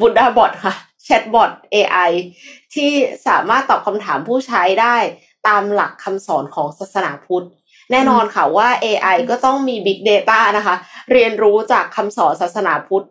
[0.00, 0.74] Buddha Bot ค่ะ
[1.06, 2.10] Chatbot AI
[2.74, 2.90] ที่
[3.26, 4.96] สามารถตอบคำถามผู้ใช้ได้
[5.48, 7.46] ตามหลักคำสอนของศาสนาพุทธ
[7.90, 10.74] แน่นอนค่ะว่า AI ก็ต้องมี Big Data นะคะ
[11.12, 13.06] เรียนรู้จากคำสอนศาสนาพุทธ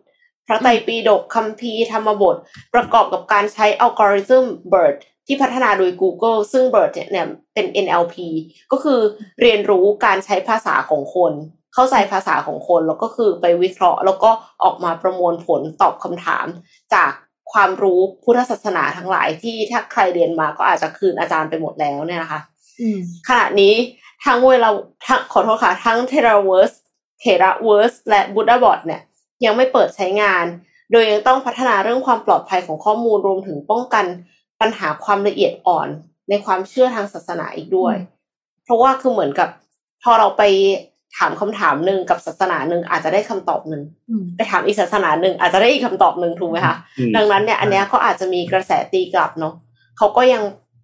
[0.46, 2.36] พระไตรปิฎกคัมภีร์ธรรมบท
[2.74, 8.16] ประกอบกับการใช้อัลกอริทึม BERT ที่พัฒนาโดย Google ซึ่ง BERT เนี่ยเป็น NLP
[8.72, 9.00] ก็คือ
[9.40, 11.32] เรียนรู้การใช้ภาษาของคน
[11.74, 14.30] เข้าใจภาษาของคน แล้วก็คือไปวิเคราะห์ แล้วก็
[14.64, 16.46] ออกมาประมวลผลตอบคำถาม
[16.94, 17.12] จาก
[17.52, 22.40] ความรู้พุทธศาสนาทั้งหลายที่ถ้าใครเรียนมาก็อาจจะคืนอาจารย์ไปหมดแล้วเนี่ยนะคะ
[22.80, 23.74] อืมขณะนี้
[24.24, 24.68] ทั้งเวลา
[25.06, 26.76] ทั้งขอโทษค่ะ ทั้ง Terraverse
[27.22, 29.02] Terraverse และ Buddhabot เนี่ย
[29.44, 30.44] ยังไม่เปิดใช้งาน
[30.90, 34.04] โดยยังต้องพัฒนาเรื่องความปลอดภัยของข้อมูลรวมถึงป้องกัน
[34.60, 35.88] ปัญหาความละเอียดอ่อน
[36.28, 37.94] ในความเชื่อทางศาสนาอีกด้วย
[38.64, 39.48] เพราะว่าคือเหมือนกับ
[40.02, 40.42] พอเราไป
[41.16, 49.54] ถามคำถามหนึ่งกับศาสนาหนึ่งอาจจะได้คำตอบหนึ่งอืมไปถามอีกศาสนาหนึ่งอาจจะได้อีกคำตอบหนึ่งถูกไหมคะอืมดังนั้นเนี่ยอันเนี้ยก็อาจจะมีกระแสตีกลับเนาะ
[49.98, 50.42] เขาก็ยัง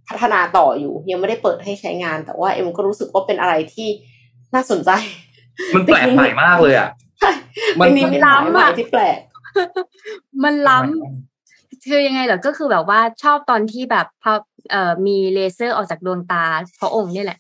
[0.09, 3.89] พัฒนาต่ออยู่ ยังไม่ได้เปิดให้ใช้งาน แต่ว่าเอ็มก็รู้สึกว่าเป็นอะไรที่
[4.55, 4.91] น่าสนใจ
[5.75, 6.89] มันแปลกใหม่มากเลยอะ
[7.21, 7.31] ใช่
[7.81, 9.19] มันเป็นนิมิตหมายใหม่ที่แปลก
[10.45, 14.33] มันล้ำคือยังไงเหรอก็คือแบบว่าชอบตอนที่แบบพอ
[14.71, 16.45] เอ่อมีเลเซอร์ออกจากดวงตา
[16.81, 17.39] พระองค์เนี่ยแหละ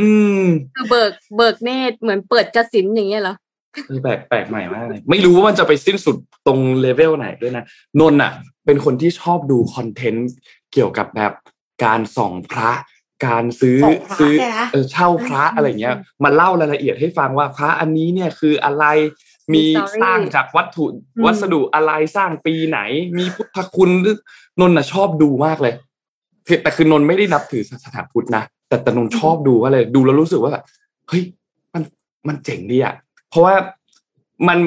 [0.00, 0.42] อืม
[0.74, 3.34] คือเบิกเบิกเนตรเหมือนเปิดกสินอย่างเงี้ยเหรอ
[3.86, 7.64] เออแปลกแปลกใหม่มากเลยไม่รู้ว่ามันจะไปสิ้นสุดตรงเลเวลไหนด้วยนะ
[8.00, 8.32] นนท์อะ
[8.66, 10.30] เป็นคนที่ชอบดู content
[10.72, 11.32] เกี่ยวกับแบบ
[11.86, 12.70] การส่องพระ
[13.26, 18.84] การซื้อส่องพระซื้อเนี่ยนะเออเช่าพระอืมอะไรเงี้ยอืมมาเล่ารายละเอียดให้ฟังว่าพระอันนี้เนี่ยคืออะไร
[19.54, 22.78] มีมี story สร้างจากวัตถุอืมวัสดุอะไรสร้างปีไหน
[23.18, 24.16] มีพุทธคุณหรือ
[24.60, 25.74] นนท์น่ะชอบดูมากเลย
[26.46, 30.64] คือแต่คือนนท์ไม่ได้นับถือศาสนาพุทธนะแต่แต่นนท์ชอบดูว่าเลยดูแล้วรู้สึกว่าแบบ
[31.08, 31.22] เฮ้ย
[31.74, 31.82] มัน
[32.28, 32.94] มันเจ๋งดีอะ
[33.28, 33.54] เพราะว่า
[34.48, 34.58] มัน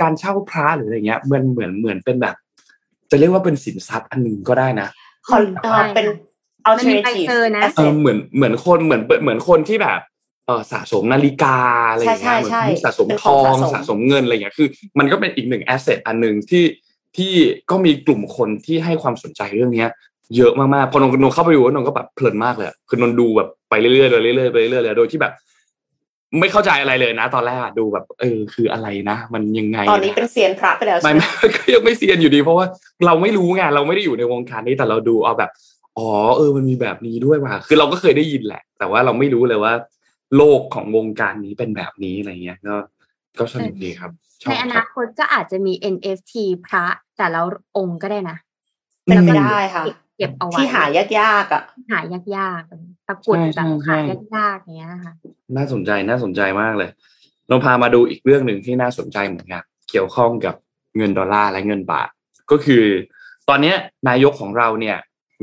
[0.00, 2.34] การเช่าพระหรืออะไรเงี้ยมันเหมือนเหมือนเป็นแบบ
[3.10, 4.88] จะเรียกว่าเป็นสินทรัพย์อันหนึ่งก็ได้นะ
[5.28, 6.06] คอนเอ่อเป็น
[6.78, 10.00] มันมีใบ alternative เซอร์นะเอ asset อเหมือนเหมือนคนเหมือนเหมือนคนที่แบบ
[10.46, 11.58] เออสะสมนาฬิกา
[11.90, 16.64] อะไรอย่างเงี้ยใช่เหมือนใช่ที่สะสมเป็นทขององสะสมสะสมเงินอะไรอย่างเงี้ยคือ มันก็เป็นอีกหนึ่งแอสเซทอันหนึ่งที่
[17.16, 17.32] ที่
[17.70, 19.88] ก็มีกลุ่มคนที่ให้ความสนใจเรื่องเนี้ย
[20.36, 25.32] เยอะมากๆพอนนนนเข้าไปดูแล้วนนก็แบบเพลินมากเลยอะคือนนดูแบบไปเรื่อยๆเลยเรื่อยๆไปเรื่อยๆเลยโดยที่แบบ
[26.40, 32.66] ไม่เข้าใจอะไรเลยนะ ตอนแรกอะดูแบบ เออ คืออะไรนะ มันยังไง ตอนนี้เป็นเซียนพระไปแล้วไม่ใช่ไหมไม่ก็ยังไม่เซียนอยู่ดี เพราะว่า
[33.06, 35.50] เราไม่รู้ไงเราไม่ได้อยู่ในวงการนี้แต่เราดูเอาแบบ
[35.98, 39.72] อ๋อเออมันมีแบบนี้ด้วยว่ะคือเราก็เคยได้ยินแหละ แต่ว่าเราไม่รู้เลยว่า
[40.36, 42.76] โลกของวงการนี้เป็นแบบนี้อะไรเงี้ยก็
[43.38, 44.10] ก็สนุกดีครับ
[44.42, 46.32] ชอในบอคนารับคตก็อาจจะมี NFT
[46.66, 46.84] พระ
[47.16, 47.40] แต่ละ
[47.76, 48.36] องค์ก็ได้นะ
[49.04, 49.84] เป็นไปได้ค่ะ
[50.16, 50.84] เก็บเอาไว้ที่หา
[51.18, 52.00] ยากๆอะหา
[52.36, 53.96] ยากๆตะกรุดแบบหา
[54.36, 55.12] ยากๆอย่างเงี้ยค่ะ
[55.56, 56.90] น่าสนใจน่าสนใจมากเลย
[57.48, 60.54] เราพามาดูอีกเรื่องหนึ่งที่น่าสนใจเหมือนกันเกี่ยวข้องกับ
[60.96, 62.08] เงินดอลลาร์และเงินบาท
[62.50, 62.84] ก็คือ
[63.48, 63.74] ตอนนี้
[64.08, 64.96] นายกของเราเนี่ย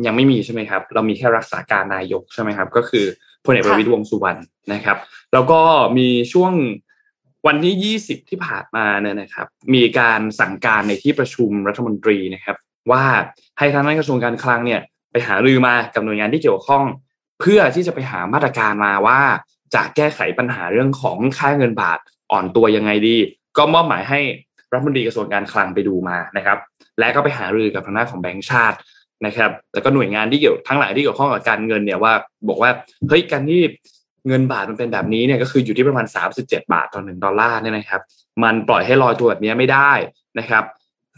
[0.06, 3.06] ยังไม่มีใช่ไหมครับ เรามีแค่รักษาการนายกใช่ไหมครับ ก็คือ
[3.46, 4.40] พลเอกประวิตรวงสุวรรณ
[4.74, 4.98] นะครับ
[5.34, 5.62] แล้วก็
[5.98, 6.54] มีช่วง
[7.48, 12.58] วันที่ 20 ที่ผ่านมาเนี่ยนะครับ มีการสั่งการในที่ประชุมรัฐมนตรีนะครับ
[12.92, 13.04] ว่า
[13.58, 16.86] ให้ทางด้านกระทรวงการคลังเนี่ยไปหารือมากับหน่วยงานที่เกี่ยวข้อง
[17.40, 19.22] เพื่อที่จะไปหามาตรการมาว่า
[19.76, 22.00] จะแก้ไขปัญหาเรื่องของค่าเงินบาท
[22.32, 23.18] อ่อนตัวยังไงดี
[23.58, 24.20] ก็มอบหมายให้
[24.74, 26.58] รัฐมนตรีกระทรวงการคลังไปดูมานะครับ
[27.00, 28.78] และก็ไปหารือกับทางด้านของแบงก์ชาติ
[29.26, 32.14] นะครับแล้วก็หน่วยงานที่เกี่ยวทั้งหลายที่เกี่ยวข้องกับการเงินเนี่ยว่า
[32.50, 32.72] บอกว่า
[33.10, 33.62] เฮ้ยการที่
[34.28, 36.06] เงินบาทมันเป็นแบบนี้เนี่ยก็คืออยู่ที่ประมาณ
[36.36, 38.02] 37 บาทต่อหนึ่งดอลลาร์เนี่ยนะครับ
[38.44, 39.92] มันปล่อยให้ลอยตัวแบบนี้ไม่ได้
[40.40, 40.64] นะครับ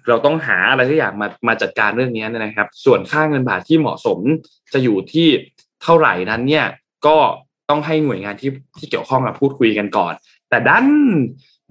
[0.08, 4.20] เราต้องหาอะไรทุกอย่างมามาจัดการเรื่องนี้นะครับ ส่วนค่าเงินบาทที่เหมาะสม
[4.74, 5.28] จะอยู่ที่
[5.84, 6.66] เท่าไหร่นั้นเนี่ย
[7.08, 7.18] ก็
[7.72, 10.14] ต้องให้หน่วยงานที่ที่เกี่ยวข้องมาพูดคุยกันก่อน
[10.50, 10.88] แต่ดัน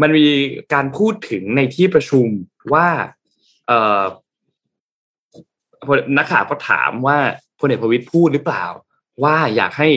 [0.02, 0.26] มันมี
[0.74, 2.26] การพูดถึงในที่ประชุม
[2.74, 2.88] ว่า
[3.66, 4.02] เออ
[6.16, 7.18] นักข่าวก็ถามว่า
[7.60, 8.64] พลเอกประวิตยพูดหรือเปล่า
[9.22, 9.88] ว่าอยากให้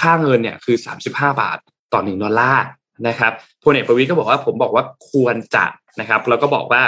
[0.00, 1.58] ค่าเงินเนี่ยคือสามสิบห้าบาท
[1.92, 2.66] ต่อหนึ่งดอลลาร์
[3.08, 3.32] นะครับ
[3.64, 5.66] พลเอกประวิตยก็บอกว่าผมบอกว่าควรจะ
[6.00, 6.82] นะครับ แล้วก็บอกว่า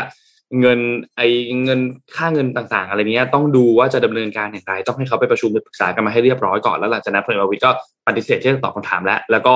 [0.61, 0.81] เงิน
[1.17, 1.23] ไอ
[1.65, 1.81] เงิน
[2.17, 7.71] ค่าเงินต่างๆ อะไรเนี้ยต้องดูว่าจะดำเนินการอย่างไรต้องให้เขาไปประชุมไปปรึกษากันมาให้เรียบร้อยก่อนแล้วหลังจากนั้นพลเอกประวิตยก็
[8.07, 9.55] ปฏิเสธที่จะตอบคำถามแล้ว แล้วก็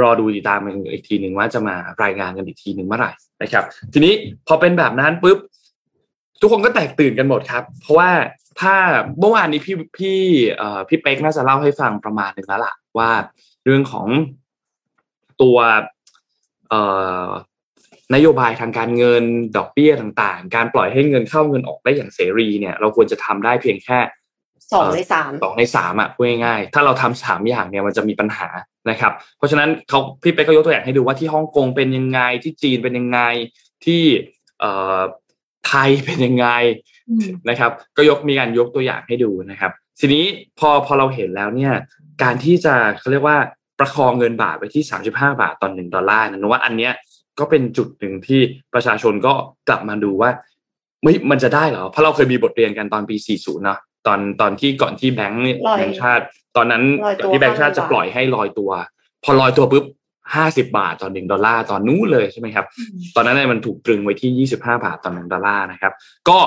[0.00, 0.60] รอดูติดตาม
[0.92, 4.12] อีกทีหนึ่งว่าจะมารายงานกันอีกทีหนึ่งเมื่อไหร่นะครับ ทีนี้
[4.46, 5.38] พอเป็นแบบนั้นปุ๊บ
[6.40, 8.10] ทุกคนก็แตกตื่นกันหมดครับ เพราะว่า
[8.60, 8.74] ถ้า
[9.18, 10.16] เมื่อวานนี้พี่พี่
[10.56, 13.10] เอ่อพี่เป๊กน่าจะเล่าให้ฟังประมาณหนึ่งแล้วล่ะว่า
[13.64, 14.06] เรื่องของ
[15.42, 15.56] ตัว
[16.68, 16.82] เอ่
[17.24, 17.28] อ
[18.14, 19.24] นโยบายทางการเงิน
[19.56, 23.98] ดอกเบี้ยต่างๆ การปล่อยให้เงินเข้าเงินออกได้อย่างเสรีเนี่ย เราควรจะทำได้เพียงแค่
[24.72, 28.48] สองในสามสองในสามอะพูดง่ายๆถ้าเราทำสามอย่างเนี่ยมันจะมีปัญหา
[28.90, 33.20] นะครับ เพราะฉะนั้นเขาพี่เป๊กก็ยกตัวอย่างให้ดูว่าที่ฮ่องกงเป็นยังไงที่จีนเป็นยังไง
[33.84, 34.02] ที่
[34.60, 35.00] เอ่อ
[35.66, 36.46] ไทยเป็นยังไง
[37.48, 40.24] นะครับ ก็ยกมีการยกตัวอย่างให้ดูนะครับ ทีนี้
[40.58, 41.72] พอพอเราเห็นแล้วเนี่ย
[42.22, 43.38] การที่จะเขาเรียกว่า
[43.78, 46.92] ประคองเงินบาทไปที่สามสิบห้าบาทต่อหนึ่งดอลลาร์นะว่าอันเนี้ย
[47.40, 48.40] ก็เป็นจุดหนึ่งที่
[48.74, 49.32] ประชาชนก็
[49.68, 50.30] กลับมาดูว่า
[51.02, 55.42] ไม่มันจะได้เหรอ เพราะเราเคยมีบทเรียนกันตอนปี 40 เนาะตอนตอนที่ก่อนที่แบงก์
[55.76, 56.24] แบงก์ชาติ
[56.56, 56.82] ตอนนั้น
[57.20, 58.70] ก่อนที่แบงก์ชาติจะปล่อยให้ลอยตัว
[59.24, 59.84] พอลอยตัวปุ๊บ
[60.34, 62.66] ห้าสิบาทต่อหนึ่งดอลลาร์ตอนนู้นเลยใช่ไหมครับ
[63.14, 65.92] ตอนนั้นเนี่ยมันถูกตรึงไว้ที่ยี่สิบห้าบาทต่อหนึ่งดอลลาร์นะครับ
[66.28, 66.38] ก็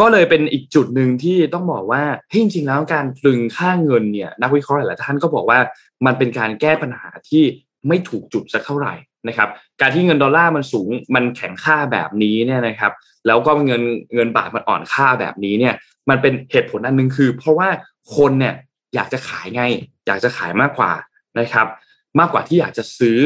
[0.00, 2.02] ก็เลยเป็นอีกจุดหนึ่งที่ต้องบอกว่า
[2.32, 5.58] จริงๆแล้วการตรึงค่าเงินเนี่ยนักวิเคราะห์หลายท่านก็บอกว่า
[6.06, 7.44] มันเป็นการแก้ปัญหาที่
[7.88, 8.94] ไม่ถูกจุดสักเท่าไหร่
[9.28, 9.48] นะครับ
[9.80, 12.92] การที่เงินดอลลาร์มันสูงมันแข็งค่าแบบนี้เนี่ยนะครับ
[13.26, 13.82] แล้วก็เงิน
[14.14, 15.74] เงินบาทมันอ่อนค่าแบบนี้เนี่ย
[16.10, 17.68] มันเป็นเหตุผลอันหนึ่งคือ เพราะว่า
[18.16, 18.54] คนเนี่ย
[18.94, 19.62] อยากจะขายไง
[20.06, 20.92] อยากจะขายมากกว่า
[21.38, 21.66] นะครับ
[22.18, 23.18] มากกว่าที่อยากจะซื้อ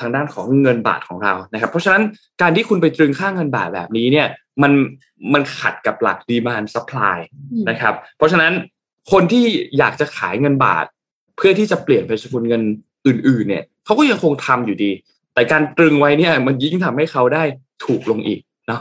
[0.00, 2.02] ทางด้านของเงินบาทของเรานะครับ เพราะฉะนั้น
[2.42, 4.26] การที่คุณไปตรึงค่าเงินบาทแบบนี้เนี่ย
[4.62, 4.72] มัน
[5.34, 7.18] มันขัดกับหลัก demand supply
[7.68, 8.52] นะครับ เพราะฉะนั้น
[9.12, 9.44] คนที่
[9.78, 10.84] อยากจะขายเงินบาท
[11.36, 12.62] เพื่อที่จะเปลี่ยนเป็นสกุลเงิน
[13.06, 14.90] อื่น ๆ เนี่ยเขาก็ยังคงทำอยู่ดี
[15.40, 17.42] แต่การตรึงไว้เนี่ยมันยิ่งทำให้เขาได้
[17.84, 18.80] ถูกลงอีกเนาะ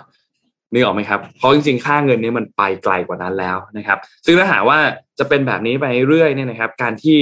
[0.72, 4.80] นึกออกไหมครับ เพราะจริงๆ ค่าเงินนี้มันไปไกลกว่านั้นแล้วนะครับ ซึ่งถ้าหากว่า
[5.20, 7.18] จะเป็นแบบนี้ไปเรื่อยเนี่ยนะครับ การที่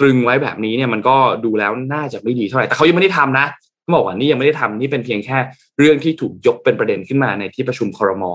[0.00, 3.46] ตรึงไว้แบบนี้เนี่ยมันก็ดูแล้วน่าจะไม่ดีเท่าไหร่ แต่เขายังไม่ได้ทำนะ
[3.82, 5.38] เขาบอกว่านี่ยังไม่ได้ทำนี่เป็นเพียงแค่
[5.78, 8.32] เรื่องที่ถูกยกเป็นประเด็นขึ้นมาในที่ประชุมคอรมอ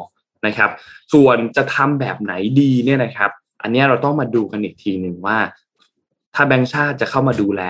[0.48, 0.70] นะครับ
[1.14, 5.38] ส่วนจะทำแบบไหนดีเนี่ยนะครับ อันนี้เราต้องมาดูกันอีกทีหนึ่งว่า
[6.36, 7.62] ถ้าแบงค์ชาติจะเข้ามาดูแล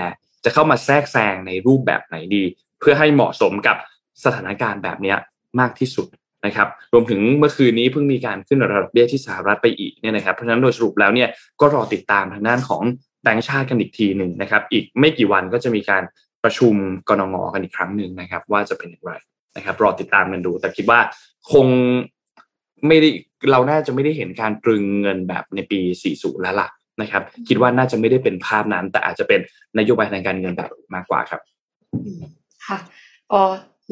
[0.44, 2.44] จะเข้ามาแทรกแซงในรูปแบบไหนดี
[2.80, 3.76] เพื่อให้เหมาะสมกับ
[4.24, 5.14] สถานการณ์แบบนี้
[5.60, 6.06] มากที่สุด
[6.46, 11.28] นะครับรวมถึงเมื่อคืนนี้เพิ่งมีการขึ้นระดับเบี้ยที่สหรัฐไปอีกเนี่ยนะครับเพราะฉะนั้นโดยสรุปแล้วเนี่ย
[11.60, 12.82] ก็รอติดตามทางด้านของ
[13.22, 16.02] แบงค์ชาติกันอีกทีหนึ่งนะครับ อีกไม่กี่วันก็จะมีการ
[16.44, 16.74] ประชุม
[17.08, 19.12] กรงงกันอีกครั้งหนึ่งนะครับ ว่าจะเป็นอย่างไร
[19.56, 21.00] นะครับ รอติดตามกันดู แต่คิดว่า
[21.52, 21.66] คง
[22.86, 23.08] ไม่ได้
[23.50, 25.80] เราน่าจะไม่ได้เห็นการตรึงเงินแบบในปี
[26.12, 26.68] 40 แล้วล่ะ
[27.02, 29.40] นะครับ คิดว่าน่าจะไม่ได้เป็นภาพนั้น แต่อาจจะเป็น
[29.78, 31.40] นโยบายทางการเงินแบบมากกว่าครับ
[32.68, 32.78] ค่ะ
[33.32, 33.40] ก็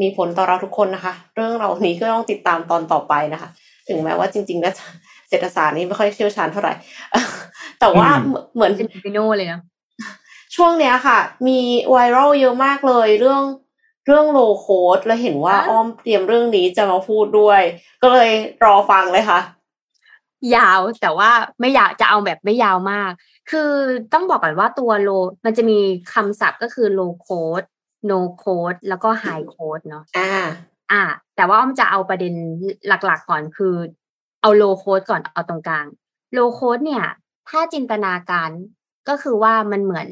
[0.01, 3.49] มีผลต่อเราทุกคนนะคะ เรื่องเรานี้ก็ต้องติดตามตอนต่อไปนะคะ
[3.89, 4.75] ถึงแม้ว่าจริงๆแล้ว
[5.29, 6.75] เศรษฐศาสตร์นี้ไม่ค่อยเชี่ยวชาญเท่าไหร่
[7.81, 8.09] แต่ว่า
[8.55, 9.61] เหมือนเป็นปิโนเลยนะ
[10.57, 11.61] ช่วงเนี้ยค่ะ มี
[11.91, 13.43] ไวรัลเยอะมากเลยเรื่อง
[14.07, 17.63] เรื่องโลโคดแล้วเห็นว่าอ้อมเตรียมเรื่องนี้จะมาพูดด้วย
[18.03, 18.31] ก็เลย
[18.65, 19.41] รอฟังเลยค่ะ
[20.57, 23.11] ยาวแต่ว่าไม่อยากจะเอาแบบไม่ยาวมาก
[23.51, 23.71] คือ
[24.13, 25.11] ต้องบอกก่อนว่าตัวโล
[25.45, 25.79] มันจะมี
[26.13, 27.29] คำศัพท์ก็คือโลโค
[27.61, 27.63] ด
[28.07, 30.47] โนโคดแล้วก็ไฮโคดเนาะอ่า
[30.93, 31.03] อ่า
[31.37, 32.35] แต่ว่าอ้อมจะเอาประเด็น
[32.89, 33.75] หลักๆก่อนคือ
[34.41, 35.87] เอาโลโคดก่อนเอาตรงกลาง
[36.33, 37.05] โลโคดเนี่ย
[37.49, 38.51] ถ้าจินตนาการ
[39.09, 40.09] ก็คือว่ามันเหมือน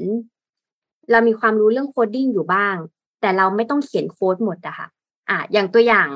[1.10, 2.76] เรามีความรู้เรื่องโคดดิ้งอยู่บ้าง
[3.20, 4.88] แต่เราไม่ต้องเขียนโค้ดหมดอะค่ะ
[5.28, 6.08] อ่าอย่างตัวอย่าง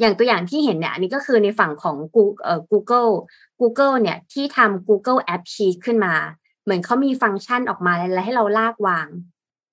[0.00, 1.96] อย่างตัวอย่างที่เห็นเนี่ย อันนี้ก็คือในฝั่งของ
[2.70, 3.12] Google
[3.60, 6.14] Google เนี่ย ที่ทำ Google App Sheet ขึ้นมา
[6.62, 9.08] เหมือนเขามีฟังก์ชันออกมาแล้วให้เราลากวาง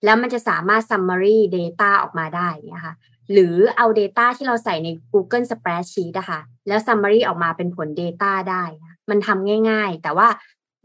[0.03, 2.95] แล้วมันจะสามารถ summary data ออกมาได้เนี่ยค่ะ
[3.31, 8.63] หรือเอา Data ที่เราใส่ใน Google Spreadsheet อะค่ะแล้ว summary ออกมาเป็นผล Data ได้
[9.09, 10.27] มันทำง่าย ๆ แต่ว่า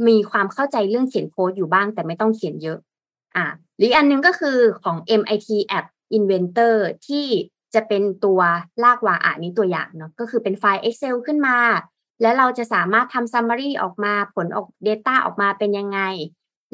[0.08, 2.78] มีความเข้าใจเรื่องเขียนโค้ดอยู่บ้าง แต่ไม่ต้องเขียนเยอะ
[3.36, 3.46] อ่า
[3.78, 6.74] หรืออันนึงก็คือของ MIT App Inventor
[7.06, 7.26] ที่
[7.74, 8.40] จะเป็นตัว
[8.84, 11.56] ลากวางอ่านี้ตัวอย่างเนาะก็คือเป็นไฟล์ Excel ขึ้นมา
[12.22, 16.00] แล้วเราจะสามารถทำ summary ออกมาผลออก Data ออกมาเป็นยังไง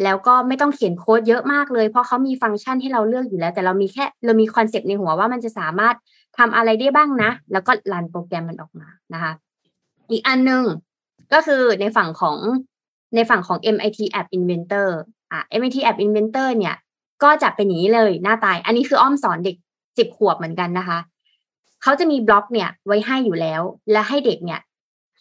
[0.03, 5.95] แล้วก็ไม่ต้องเขียนโค้ดเยอะมากเลย เพราะเขามีฟังก์ชันให้เราเลือกอยู่แล้ว แต่เรามีแค่เรามีคอนเซปต์ในหัวว่ามันจะสามารถ
[6.39, 9.33] ทำอะไรได้บ้างนะ แล้วก็รันโปรแกรมมันออกมานะคะ
[10.11, 10.63] อีกอันหนึ่ง
[11.33, 12.37] ก็คือในฝั่งของ
[13.15, 14.89] ในฝั่งของ MIT App Inventor
[15.33, 16.77] อะ MIT App Inventor เนี่ย
[17.23, 19.57] ก็จะเป็นอย่างนี้เลยหน้าตาย อันนี้คืออ้อมสอนเด็ก
[19.99, 20.99] สิบขวบเหมือนกันนะคะ
[21.83, 24.61] เขาจะมีบล็อกเนี่ยไว้ให้อยู่แล้ว และให้เด็กเนี่ย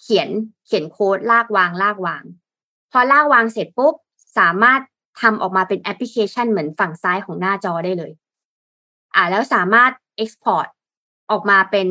[0.02, 0.30] เขียน
[0.66, 2.24] เขียนโค้ดลากวางลากวาง
[2.92, 3.94] พอลากวางเสร็จปุ๊บ
[4.38, 4.82] สามารถ
[5.22, 8.12] ทำออกมาเป็นแอปพลิเคชันเหมือนฝั่งซ้ายของหน้าจอได้เลย
[9.16, 9.92] อ่าแล้วสามารถ
[10.24, 10.68] Export
[11.32, 11.90] ออกมาเป็น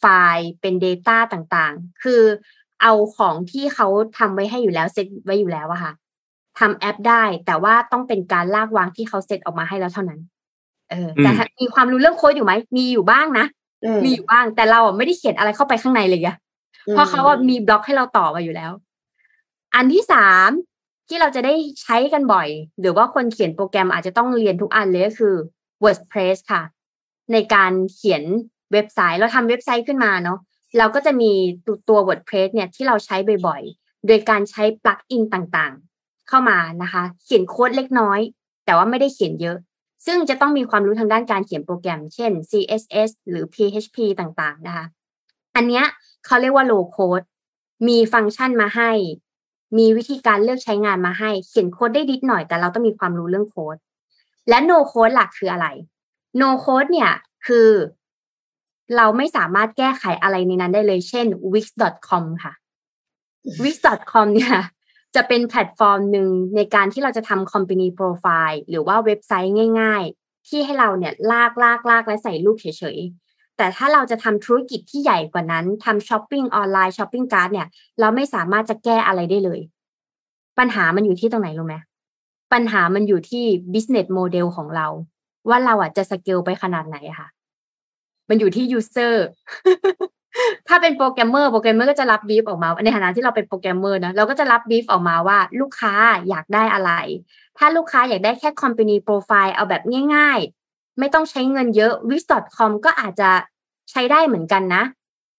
[0.00, 2.22] ไฟล์เป็น Data ต่างๆ คือ
[2.82, 3.86] เอาของที่เขา
[4.18, 5.92] ทำไว้ให้อยู่แล้วเซตไว้อยู่แล้วอะค่ะ
[6.58, 10.20] ทำแอปได้แต่ว่าต้องเป็นการลากวางที่เขาเซตออกมาให้แล้วเท่านั้น
[10.90, 13.46] เออ แต่มีความรู้เรื่องโค้ดอยู่ไหม มีอยู่บ้างนะ
[14.04, 16.36] มีอยู่บ้าง แต่เราอะไม่ได้เขียนอะไรเข้าไปข้างในเลยอะ
[16.90, 18.72] เพราะเขาว่ามีบล็อกให้เราต่อมาอยู่แล้ว
[19.74, 20.50] อันที่สาม
[21.08, 22.48] ที่เราจะได้ใช้กันบ่อย
[22.80, 25.34] หรือว่าคนเขียนโปรแกรมอาจจะต้องเรียนทุกอันเลยก็คือ
[25.84, 26.62] WordPress ค่ะ
[27.32, 28.22] ในการเขียน
[28.72, 30.38] เว็บไซต์เราทำเว็บไซต์ขึ้นมาเนาะ
[30.78, 31.32] เราก็จะมี
[31.88, 38.20] ตัว WordPress เนี่ยที่เราใช้บ่อยๆ โดยการใช้ปลั๊กอินต่างๆ เข้ามานะคะ เขียนโค้ดเล็กน้อย
[38.64, 39.56] แต่ว่าไม่ได้เขียนเยอะ
[40.06, 44.86] ซึ่งจะต้องมีความรู้ทางด้านการเขียนโปรแกรม เช่น CSS หรือ PHP ต่างๆ นะคะ
[45.56, 45.84] อันเนี้ย
[46.26, 47.26] เขาเรียกว่า low code
[47.88, 48.90] มีฟังก์ชันมาให้
[49.78, 53.76] มีวิธีการเลือกใช้งานมาให้ เขียนโค้ดได้ดิดหน่อยแต่เราต้องมีความรู้เรื่องโค้ด
[54.48, 55.66] และ no code หลักคืออะไร
[56.40, 57.10] no code เนี่ย
[57.46, 57.68] คือ
[58.96, 62.52] เราไม่สามารถแก้ไขอะไรในนั้นได้เลย เช่น wix.com ค่ะ
[63.62, 64.56] wix.com เนี่ย
[65.14, 73.23] จะเป็นแพลตฟอร์มหนึ่งในการที่เราจะทำ company profile หรือว่าเว็บไซต์ง่าย ๆ ที่ให้เราเนี่ยลากลากลากและใส่รูปเฉยๆ
[73.56, 77.68] แต่ถ้าเราจะทำธุรกิจที่ใหญ่กว่านั้นทำช้อปปิ้งออนไลน์ shopping cart เนี่ย
[78.00, 79.60] เราไม่สามารถจะแก้อะไรได้เลย
[80.58, 81.76] ปัญหามันอยู่ที่ตรงไหนรู้ไหม
[82.52, 84.86] ปัญหามันอยู่ที่ business model ของเรา
[85.48, 87.28] ว่าเราอะจะสเกลไปขนาดไหนค่ะ
[88.28, 89.26] มันอยู่ที่ user
[90.68, 95.94] ถ้าเป็นโปรแกรมเมอร์โปรแกรมเมอร์ก็จะรับบีฟออกมา ในฐานะที่เราเป็นโปรแกรมเมอร์นะเราก็จะรับบีฟออกมาว่าลูกค้า
[96.28, 96.92] อยากได้อะไร
[97.58, 99.82] ถ้าลูกค้าอยากได้แค่ company profile เอาแบบ
[100.16, 100.40] ง่าย
[100.98, 102.24] ไม่ต้องใช้เงินเยอะ w i s
[102.56, 103.30] c o m ก็อาจจะ
[103.90, 104.82] ใช้ได้เหมือนกันนะ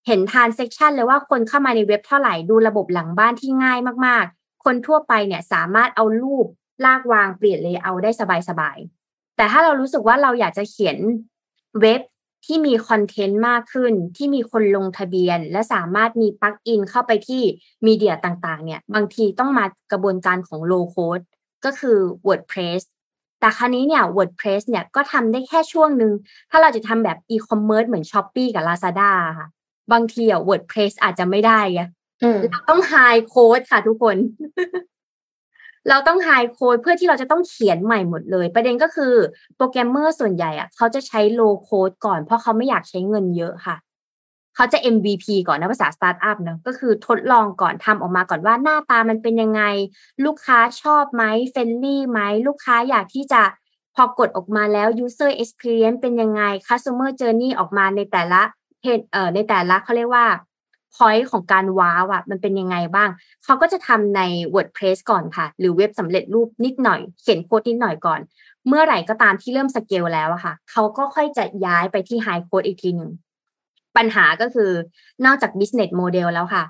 [0.08, 6.46] เห็น transaction เลยว่าคนเข้ามาในเว็บเท่าไหร่ดูระบบหลังบ้านที่ง่ายมากๆ คนทั่วไปเนี่ยสามารถเอารูป
[6.86, 8.12] ลากวางเปลี่ยนเลยเอาได้
[8.50, 10.98] สบายๆ แต่ถ้าเรารู้สึกว่าเราอยากจะเขียน
[11.82, 12.02] เว็บ
[12.46, 17.44] ที่มีคอนเทนต์มากขึ้น ที่มีคนลงทะเบียน และสามารถมีปลั๊กอินเข้าไปที่
[17.86, 21.19] มีเดียต่างๆ เนี่ย บางทีต้องมากระบวนการของ low code
[21.65, 22.82] ก็คือ WordPress
[23.45, 26.12] แต่คราวนี้เนี่ย WordPress เนี่ยก็ทำได้แค่ช่วงหนึ่ง
[26.51, 29.47] ถ้าเราจะทำแบบ e-commerce เหมือน Shopee กับ Lazada ค่ะ
[29.91, 31.81] บางทีอะ WordPress อาจจะไม่ได้ไง
[32.51, 34.17] เราต้อง high code ค่ะทุกคน
[35.89, 39.13] เราต้อง high code เพื่อที่เราจะต้องเขียนใหม่หมดเลย ประเด็นก็คือ
[39.55, 43.75] โปรแกรมเมอร์ส่วนใหญ่อะเขาจะใช้ low code ก่อนเพราะเขาไม่อยากใช้เงินเยอะค่ะ
[44.56, 49.62] เขาจะ MVP ก่อนนะภาษาสตาร์ทอัพเนาะก็คือทดลองก่อนทำออกมาก่อนว่าหน้าตามันเป็นยังไง
[50.26, 53.41] ลูกค้าชอบไหม friendly ไหมลูกค้าอยากที่จะ
[53.96, 58.41] พอกดออกมาแล้ว user experience เป็นยังไง customer journey ออกมาในแต่ละ
[59.12, 60.26] เอ่อในแต่ละเขาเรียกว่า
[60.95, 63.10] point ของการ wow อะมันเป็นยังไงบ้าง
[63.44, 64.22] เขาก็จะทำใน
[64.54, 68.20] WordPress ก่อนค่ะ หรือเว็บสำเร็จรูปนิดหน่อย เขียนโค้ดนิดหน่อยก่อน
[68.68, 73.12] เมื่อไหร่ก็ตามที่เริ่มสเกลแล้วอะค่ะ เขาก็ค่อยจะย้ายไปที่ high code อีกทีหนึ่ง
[73.97, 74.71] ปัญหาก็คือ
[75.25, 76.63] นอกจาก business model แล้วค่ะ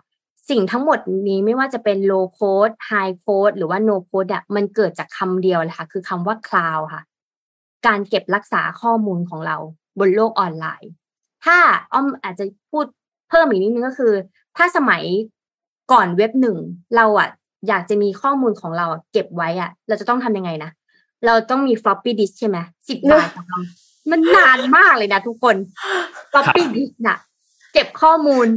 [0.49, 7.01] สิ่งทั้งหมดนี้ไม่ว่าจะเป็น low code high code หรือว่า no code อะมันเกิดจากคำเดียวเลยค่ะ คือคำว่า cloud ค่ะ
[7.87, 9.57] การเก็บรักษาข้อมูลของเรา
[9.99, 10.91] บนโลกออนไลน์
[11.45, 11.57] ถ้า
[11.93, 12.85] อ้อมอาจจะพูด
[13.29, 14.13] เพิ่มอีกนิดนึงก็คือ
[14.57, 15.03] ถ้าสมัย
[15.91, 16.57] ก่อนเว็บหนึ่ง
[16.95, 17.29] เราอะ
[17.67, 20.71] อยากจะมีข้อมูลของเราเก็บไว้อะเราจะต้องทำยังไงนะ
[21.25, 22.57] เราต้องมี floppy disk ใช่ไหม
[22.89, 23.29] สิบบาท
[24.11, 25.55] มันนานมากเลยนะทุกคน
[26.31, 27.17] floppy disk น่ะ
[27.73, 28.47] เก็บข้อมูล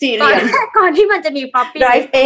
[0.00, 0.44] สี่เหลี่ยม
[0.78, 2.18] ก่อนที่มันจะมี floppy drive A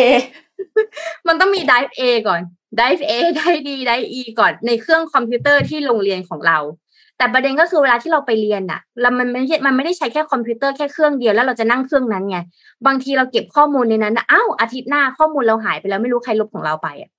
[1.26, 2.40] มันต้องมี drive A ก่อน
[2.78, 6.58] drive A ได้ดี drive E ก่อนในเครื่องคอมพิวเตอร์ที่โรงเรียนของเรา
[7.18, 12.38] แต่ประเด็นก็คือเวลาที่เราไปเรียนอะเรามันไม่ใช่มันไม่ได้ใช้แค่คอมพิวเตอร์แค่เครื่องเดียวแล้วเราจะนั่งเครื่องนั้นไง
[12.86, 17.10] บางทีเราเก็บข้อมูลในนั้นนะอ้าวอาทิตย์หน้าข้อมูลเราหายไปแล้วไม่รู้ใครลบของเราไปอะ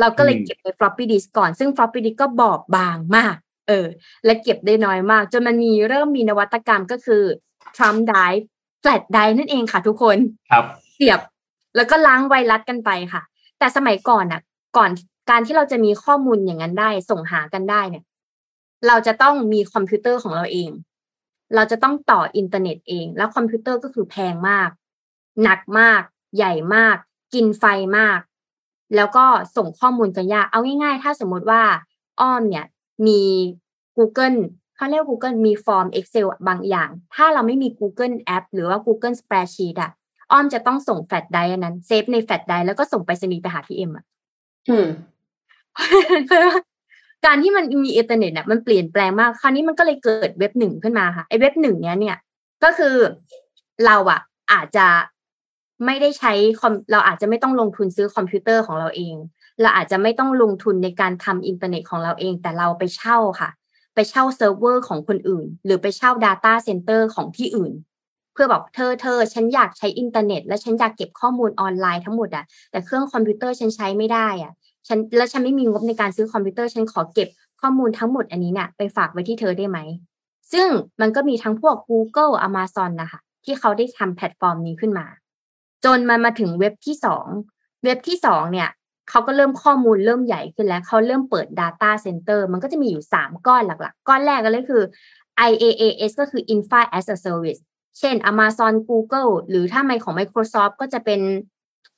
[0.00, 3.34] เราก็เลยเก็บใน floppy disk ก่อน ซึ่ง floppy disk ก็บอบบางมาก
[3.68, 3.86] เออ
[4.24, 7.22] และเก็บได้น้อยมาก จนมันมีเริ่มมีนวัตกรรมก็คือ
[7.76, 8.42] thumb drive
[8.82, 10.18] flash drive นั่นเองค่ะทุกคน
[10.50, 10.64] ครับ
[10.94, 11.20] เสียบ
[11.76, 13.22] แล้วก็ล้างไวรัสกันไปค่ะ
[13.58, 14.40] แต่สมัยก่อนอะ
[14.76, 14.90] ก่อน
[15.30, 18.04] การที่เราจะมีข้อมูลอย่างนั้นได้ ส่งหากันได้เนี่ย
[18.86, 20.70] เราจะต้องมีคอมพิวเตอร์ของเราเอง
[21.54, 24.70] เราจะต้องต่ออินเทอร์เน็ตเอง แล้วคอมพิวเตอร์ก็คือแพงมาก
[25.42, 26.02] หนักมาก
[26.36, 26.96] ใหญ่มาก
[27.34, 27.64] กินไฟ
[27.98, 28.20] มาก
[28.96, 29.24] แล้วก็
[29.56, 31.62] ส่งข้อมูลกันยาก เอาง่ายๆ ถ้าสมมติว่า
[32.20, 32.64] อ้อมเนี่ย
[33.06, 33.20] มี
[33.96, 34.38] Google
[34.76, 39.90] เขาเรียก Google มีฟอร์ม Excel บางอย่าง ถ้าเราไม่มี Google App หรือว่า Google Spreadsheet อะ
[40.32, 44.04] อ้อมจะต้องส่งแฟลชไดรฟ์นั้นเซฟในแฟลชไดรฟ์แล้วก็ส่งไปสนีไปหาพี่เอ็มอะ
[44.68, 44.88] อืม
[47.26, 52.16] การที่มันมีอินเทอร์เน็ตเนี่ยมันเปลี่ยนแปลงมาก คราวนี้มันก็เลยเกิดเว็บหนึ่งขึ้นมาค่ะไอ้เว็บหนึ่งเนี้ยเนี่ย
[52.64, 52.96] ก็คือ
[53.86, 54.20] เราอะ
[54.52, 54.86] อาจจะ
[55.84, 59.14] ไม่ได้ใช้คอมเราอาจจะไม่ต้องลงทุนซื้อคอมพิวเตอร์ของเราเอง
[59.60, 63.50] เราอาจจะไม่ต้องลงทุนในการทำอินเทอร์เน็ตของเราเอง แต่เราไปเช่าค่ะ
[63.94, 67.72] ไปเช่าเซิร์ฟเวอร์ของคนอื่น หรือไปเช่า Data Center ของที่อื่น
[68.32, 74.52] เพื่อบอกเธอเธอฉันอยากใช้อินเทอร์เน็ต และฉันอยากเก็บข้อมูลออนไลน์ทั้งหมดอะแต่เครื่องคอมพิวเตอร์ฉันใช้ไม่ได้อะ
[74.88, 77.28] ฉันแล้วฉันไม่มีงบในการซื้อคอมพิวเตอร์ฉันขอเก็บ
[77.60, 79.78] ข้อมูลทั้งหมดอันนี้เนี่ยไปฝากไว้ที่เธอได้ไหม
[80.52, 80.68] ซึ่ง
[81.00, 85.06] มันก็มีทั้งพวก Google Amazon นะคะที่เขาได้ทำแพลตฟอร์มนี้ขึ้นมา
[85.84, 87.26] จนมันมาถึงเว็บที่สอง
[87.84, 88.68] เว็บที่สองเนี่ย
[89.10, 94.82] เขาก็เริ่มข้อมูลเริ่มใหญ่ขึ้นแล้วเขาเริ่มเปิด Data Center มันก็จะมีอยู่สามก้อนหลัก ๆ ก้อนแรกก็เลยคือ
[95.48, 97.60] IaaS ก็คือ Infra as a Service
[97.98, 101.20] เช่น Amazon Google หรือถ้าไม่ของ Microsoft ก็จะเป็น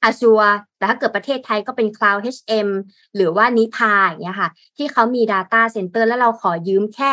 [0.09, 2.69] Azure แต่ถ้าเกิดประเทศไทยก็เป็น Cloud HM
[3.15, 7.13] หรือว่านิพาอย่างเงี้ยค่ะ ที่เขามี Data Center แล้วเราขอยืมแค่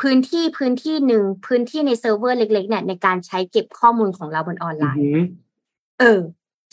[0.00, 5.02] พื้นที่พื้นที่หนึ่งพื้นที่ในเซิร์ฟเวอร์เล็ก ๆ เนี่ยในการใช้เก็บข้อมูลของเราบนออนไลน์
[6.00, 6.20] เออ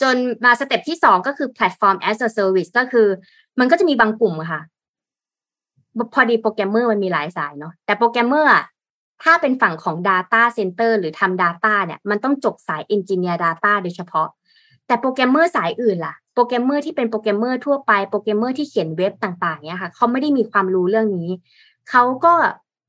[0.02, 3.08] จนมา step ที่สองก็คือแพลตฟอร์ม as a service ก็คือ
[3.58, 4.60] มันก็จะมีบางกลุ่มค่ะ
[6.14, 8.50] พอดีโปรแกรมเมอร์มันมีหลายสายเนาะแต่โปรแกรมเมอร์
[9.22, 14.28] ถ้าเป็นฝั่งของ Data Center หรือทำ Data เนี่ย มันต้องจบสาย Engineer Data โดยเฉพาะ
[14.86, 21.30] แต่โปรแกรมเมอร์สายอื่นล่ะ โปรแกรมเมอร์ที่เป็นโปรแกรมเมอร์ทั่วไป โปรแกรมเมอร์ที่เขียนเว็บต่าง ๆเนี่ยค่ะ เขาไม่ได้มีความรู้เรื่องนี้
[21.90, 22.34] เขาก็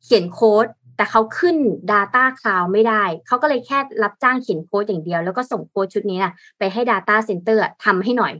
[0.03, 0.68] เขียนโค้ด
[0.98, 1.56] แต่เขาขึ้น
[1.91, 8.34] Data Cloud ไม่ได้ เขาก็เลยแค่รับจ้างเขียนโค้ดอย่างเดียว แล้วก็ส่งโค้ดชุดนี้นะไปให้ Data Center ทำให้หน่อย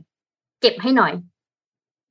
[0.60, 1.12] เก็บให้หน่อย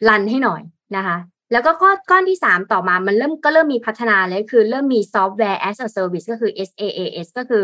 [0.07, 0.61] รันให้หน่อย
[0.95, 1.17] นะคะ
[1.51, 7.63] แล้วก็ก้อนก้อนที่สามต่อมามันเริ่มก็เริ่มมีพัฒนาเลยคือเริ่มมี Software as a Service ก็คือ SaaS ก็คือ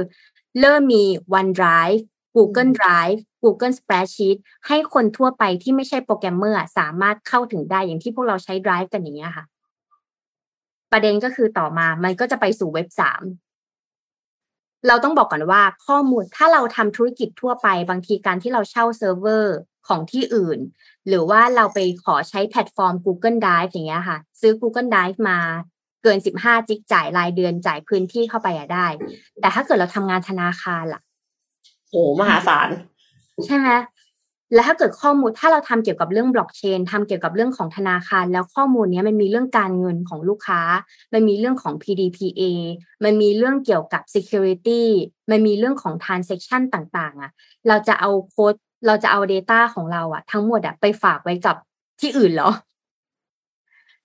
[0.59, 1.03] เริ่มมี
[1.39, 2.01] OneDrive
[2.36, 9.45] Google Drive Google Spreadsheet ให้คนทั่วไปที่ไม่ใช่โปรแกรมเมอร์สามารถเข้าถึงได้อย่างที่พวกเราใช้ Drive กันอย่างเงี้ยค่ะ
[10.93, 13.21] ประเด็นก็คือต่อมามันก็จะไปสู่เว็บสาม
[14.87, 20.59] เราต้องบอกก่อนว่าข้อมูลถ้าเราทำธุรกิจทั่วไป บางทีการที่เราเช่าเซิร์ฟเวอร์ของที่อื่น
[21.07, 25.39] หรือว่าเราไปขอใช้แพลตฟอร์ม Google Drive อย่างเงี้ยค่ะ ซื้อ Google Drive มา
[26.03, 28.87] เกิน 15 จิกจ่ายรายเดือนจ่ายพื้นที่เข้าไปอะได้
[29.39, 31.01] แต่ถ้าเกิดเราทำงานธนาคารล่ะ
[31.89, 32.69] โหมหาศาล
[33.45, 33.69] ใช่ไหม
[34.53, 40.61] แล้วถ้าเกิดข้อมูลถ้าเราทำเกี่ยวกับเรื่องบล็อกเชนทำเกี่ยวกับเรื่องของธนาคาร แล้วข้อมูลนี้มันมีเรื่องการเงินของลูกค้า
[41.13, 42.41] มันมีเรื่องของ PDPA
[43.03, 44.83] มันมีเรื่องเกี่ยวกับ security
[45.31, 47.31] มันมีเรื่องของ transaction ต่างๆอะ
[47.67, 48.53] เราจะเอาโค้ด
[48.87, 51.55] เราจะเอา Data ของเราอะ ทั้งหมดอะไปฝากไว้กับ
[52.01, 52.51] ที่อื่นเหรอ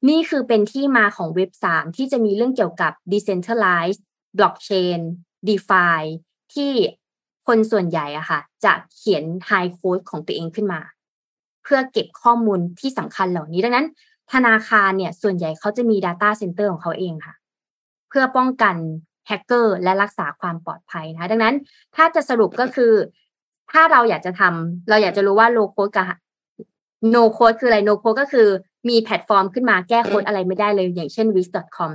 [0.08, 4.02] นี่คือเป็นที่มาของเว็บสามที่จะมีเรื่องเกี่ยวกับ decentralized
[4.38, 5.00] blockchain
[5.48, 6.00] DeFi
[6.54, 6.72] ที่
[7.48, 10.80] คนส่วนใหญ่อะค่ะจะเขียน high code ของตัวเองขึ้นมา
[11.62, 13.86] เพื่อเก็บข้อมูลที่สำคัญเหล่านี้ดังนั้น
[14.32, 17.34] ธนาคารเนี่ยส่วนใหญ่เขาจะมี data center ของเขาเองค่ะ
[18.08, 18.76] เพื่อป้องกัน
[19.26, 21.54] แฮกเกอร์และรักษาความปลอดภัยนะดังนั้น
[21.96, 22.92] ถ้าจะสรุปก็คือ
[23.72, 26.06] ถ้าเราอยากจะทำเราอยากจะรู้ว่า low code กับ
[27.14, 28.48] no code คืออะไร no code ก็คือ
[28.88, 31.92] มีแพลตฟอร์มขึ้นมาแก้โค้ดอะไรไม่ได้เลย อย่างเช่น wix.com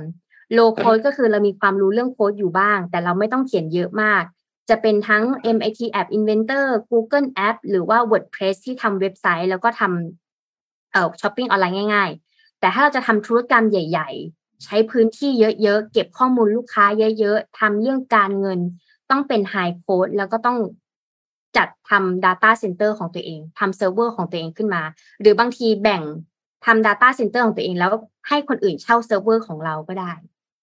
[0.56, 4.22] low code ก็คือเรามีความรู้เรื่องโค้ดอยู่บ้าง แต่เราไม่ต้องเขียนเยอะมาก
[4.68, 5.24] จะเป็นทั้ง
[5.56, 15.30] MIT App Inventor Google App หรือว่า WordPress ที่ทำเว็บไซต์ แล้วก็ทำเอ่อช้อปปิ้งออนไลน์ง่าย ๆ แต่ถ้าเราจะทำธุรกรรมใหญ่ ๆ ใช้พื้นที่
[15.62, 16.84] เยอะๆ เก็บข้อมูลลูกค้า
[17.18, 18.60] เยอะๆทำเรื่องการเงิน
[19.10, 20.58] ต้องเป็น High Code แล้วก็ต้อง
[21.56, 24.82] จัดทำ Data Center ของตัวเองทำเซิร์ฟเวอร์ของตัวเองขึ้นมา
[25.20, 26.02] หรือบางทีแบ่ง
[26.66, 27.92] ทำ Data Center ของตัวเอง แล้ว
[28.28, 30.12] ให้คนอื่นเช่าเซิร์ฟเวอร์ของเราก็ได้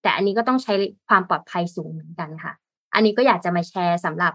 [0.02, 0.74] แต่อันนี้ก็ต้องใช้
[1.08, 2.54] ความปลอดภัยสูงเหมือนกันค่ะ
[2.94, 4.34] อันนี้ก็อยากจะมาแชร์สำหรับ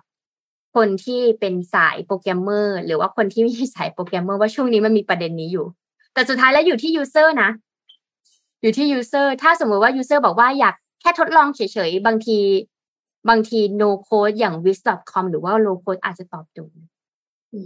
[0.76, 5.66] คนที่เป็นสายโปรแกรมเมอร์ หรือว่าคนที่ไม่ใช่สายโปรแกรมเมอร์ว่าช่วงนี้มันมีประเด็นนี้อยู่
[6.14, 7.50] แต่สุดท้ายแล้วอยู่ที่ user นะ
[8.62, 12.38] อยู่ที่ user ถ้าสมมติว่า user บอกว่าอยากแค่ทดลองเฉยๆ บางที
[13.28, 16.78] บางที no code อย่าง wix.com หรือว่า low code อาจจะตอบโจทย์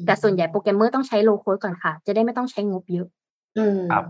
[0.06, 3.06] แต่ส่วนใหญ่โปรแกรมเมอร์ต้องใช้ low code ก่อนค่ะ จะได้ไม่ต้องใช้งบเยอะ
[3.58, 4.04] อืมครับ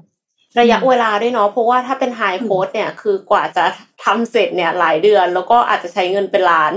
[0.59, 3.65] ระยะเวลาด้วยเนาะเพราะว่าถ้าเป็น high code เนี่ยคือกว่าจะ
[4.05, 6.73] ทำเสร็จเนี่ยหลายเดือน แล้วก็อาจจะใช้เงินเป็นล้าน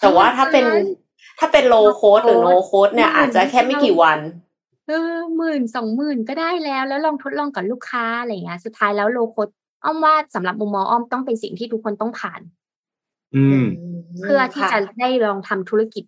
[0.00, 0.64] แต่ว่าถ้าเป็น
[1.38, 4.18] ถ้าเป็นโลโค้ดหรือโนโค้ดเนี่ยอาจจะแค่ไม่กี่วัน
[4.88, 9.48] เออหมื่นสองหมื่นก็ได้แล้วแล้วลองทดลองกับลูกค้าอะไรอย่างเงี้ยสุดท้ายแล้วโลโคด
[9.84, 12.40] อ้อมว่าสำหรับมุมมองอ้อมต้องเป็นสิ่งที่ทุกคนต้องผ่าน
[13.36, 13.64] อืม
[14.22, 16.04] เพื่อที่ค่ะจะได้ลองทำธุรกิจ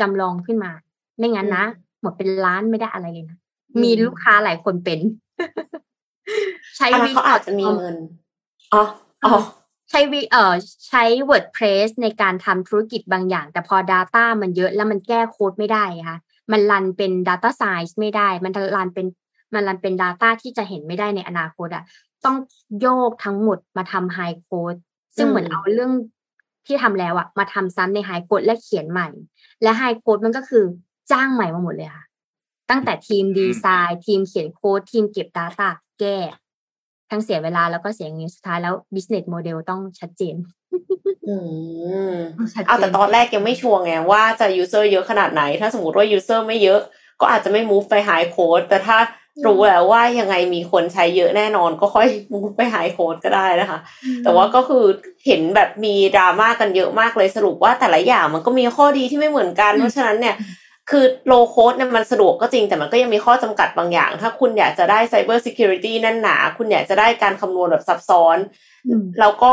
[0.00, 0.72] จำลองขึ้นมา
[1.18, 1.64] ไม่งั้นนะ
[2.00, 3.38] หมดเป็นล้านไม่ได้อะไรเลยนะ
[3.74, 5.00] อืมมีลูกค้าหลายคนเป็น
[6.76, 7.96] ใช้อันนั้นวิเขาอาจจะมีเงิน
[8.72, 8.82] อ๋อ
[9.24, 9.32] อ๋อ
[9.90, 10.54] ใช้วิเอ่อ
[10.88, 16.18] ใช้ WordPress ในการทำธุรกิจบางอย่าง แต่พอ Data มันเยอะแล้วมันแก้โค้ดไม่ได้ค่ะ
[16.52, 19.06] มันรันเป็น Data Science ไม่ได้ มันรันเป็น
[19.54, 21.84] มันรันเป็น Data ที่จะเห็นไม่ได้ในอนาคตอะ
[22.24, 22.36] ต้อง
[22.80, 24.78] โยกทั้งหมดมาทำ High Code
[25.16, 25.92] ซึ่งเหมือนเอาเรื่อง
[26.66, 29.08] ที่ทำแล้วอะมาทำซ้ำใน High Code และเขียนใหม่
[29.62, 30.64] และ High Code มันก็คือ
[31.12, 32.04] จ้างใหม่มาหมดเลยค่ะ
[32.70, 35.68] ตั้งแต่ทีมดีไซน์ ทีมเขียนโค้ดทีมเก็บ Data
[36.00, 36.16] แก้
[37.10, 40.36] ทั้งเสียเวลาแล้วก็เสียเงินสุดท้ายแล้ว business model ต้องชัดเจน
[41.28, 41.36] อื
[42.12, 42.16] ม
[42.54, 46.80] ชัดเจนเอาแต่ตอนแรกยังไม่ชัวร์ไงว่าจะ user เยอะขนาดไหน ถ้าสมมติว่า user ไม่เยอะ
[47.20, 48.96] ก็อาจจะไม่ move ไป high code แต่ถ้า
[49.46, 53.78] รู้แล้วว่ายังไงมีคนใช้เยอะแน่นอนก็ค่อย move ไป high code ก็ได้นะคะ
[54.24, 54.84] แต่ว่าก็คือ
[55.26, 60.36] เห็นแบบมีดราม่ากันเยอะมากเลยสรุปว่าแต่ละอย่างมันก็มีข้อดีที่ไม่เหมือนกัน เพราะฉะนั้นเนี่ย
[60.90, 68.38] คือโลโคดเนี่ยมันสะดวกก็จริงแต่มันก็ยังมีข้อจำกัดบางอย่าง ถ้าคุณอยากจะได้ Cyber Security แน่นหนา คุณอยากจะได้การคำนวณแบบซับซ้อน
[68.86, 69.52] อืมแล้วก็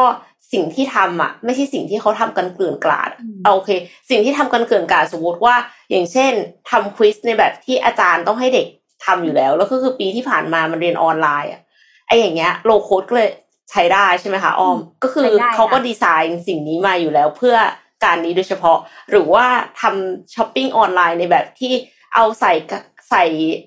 [0.54, 3.70] สิ่งที่ทำอะ ไม่ใช่สิ่งที่เขาทำกันเกลื่อนกลาดอืมเอาโอเค
[4.10, 5.56] สิ่งที่ทำกันเกลื่อนกลาดสมมติว่า
[5.90, 6.34] อย่างเช่น
[6.70, 8.68] ทำควิสในแบบที่อาจารย์ต้องให้เด็ก
[9.06, 11.62] ทำอยู่แล้ว แล้วก็คือปีที่ผ่านมามันเรียนออนไลน์อะ
[12.08, 13.30] ไออย่างเงี้ยโลโคดก็เลย
[13.72, 17.56] ใช้ได้ใช่ไหมคะอ้อม ก็คือใช้ได้เขาก็ค่ะดีไซน์สิ่งนี้มาอยู่แล้วเพื่อ
[18.04, 18.78] การนี้โดยเฉพาะ
[19.10, 19.46] หรือว่า
[19.82, 21.74] ทำช้อปปิ้งออนไลน์ในแบบที่
[22.16, 22.80] เอาใส่กะ
[23.10, 23.24] ใส่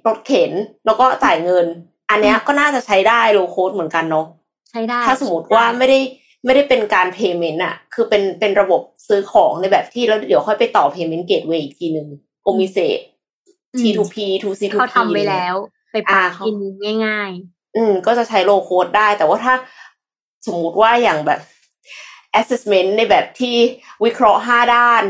[0.07, 0.53] รถเข็น
[0.87, 1.67] แล้วก็จ่ายเงิน
[2.11, 4.27] อันเนี้ยก็น่าจะใช้ได้ low-code เหมือนกันเนาะ
[4.71, 5.99] ใช้ได้ ถ้าสมมติว่าไม่ได้
[6.45, 12.09] ไม่ได้เป็นการ payment อะคือเป็นเป็นระบบซื้อของในแบบที่แล้วเดี๋ยวค่อยไปต่อ payment gateway อีกทีหนึ่ง
[12.45, 12.79] Omise
[13.75, 15.57] อืม T2P 2C2P เขาทำไว้แล้ว
[15.93, 16.57] ไปปรับอ่าเขากิน
[17.07, 17.31] ง่าย
[17.77, 19.55] อืม ก็จะใช้ low-code ได้ แต่ว่าถ้า
[20.47, 21.41] สมมุติว่าอย่างแบบ
[22.41, 23.57] assessment ในแบบที่
[24.05, 25.03] วิเคราะห์ห้าด้าน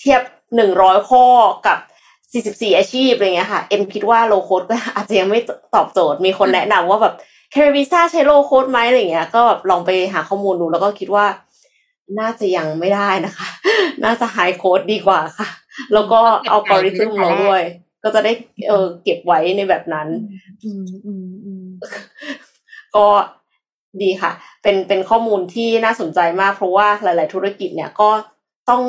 [0.00, 0.22] เทียบ
[0.56, 1.24] หนึ่งร้อยข้อ
[1.66, 1.78] กับ
[2.32, 5.40] สี่สิบสี่อาชีพอะไรเงี้ยค่ะ เอ็มคิดว่า low-code ก็อาจจะยังไม่
[5.74, 7.14] ตอบโจทย์ มีคนแนะนำว่าแบบ
[7.50, 11.26] CareerVisa ใช้ low-code ไหมอะไรเงี้ย ก็แบบลองไปหาข้อมูลดูแล้วก็คิดว่า
[12.20, 13.48] น่าจะยังไม่ได้นะคะ
[14.04, 15.48] น่าจะ high-code ดีกว่าค่ะ
[15.92, 17.62] แล้วก็เอากริทึมเราด้วย
[18.02, 18.32] ก็จะได้
[18.68, 21.64] เออเก็บไว้ในแบบนั้นๆอืมอืมอืม
[22.96, 23.06] ก็
[24.02, 24.32] ดีค่ะ
[24.62, 28.10] เป็นเป็นข้อมูลที่น่าสนใจมาก เพราะว่าหลาย ๆ ธุรกิจเนี่ยก็
[28.70, 28.82] ต้อง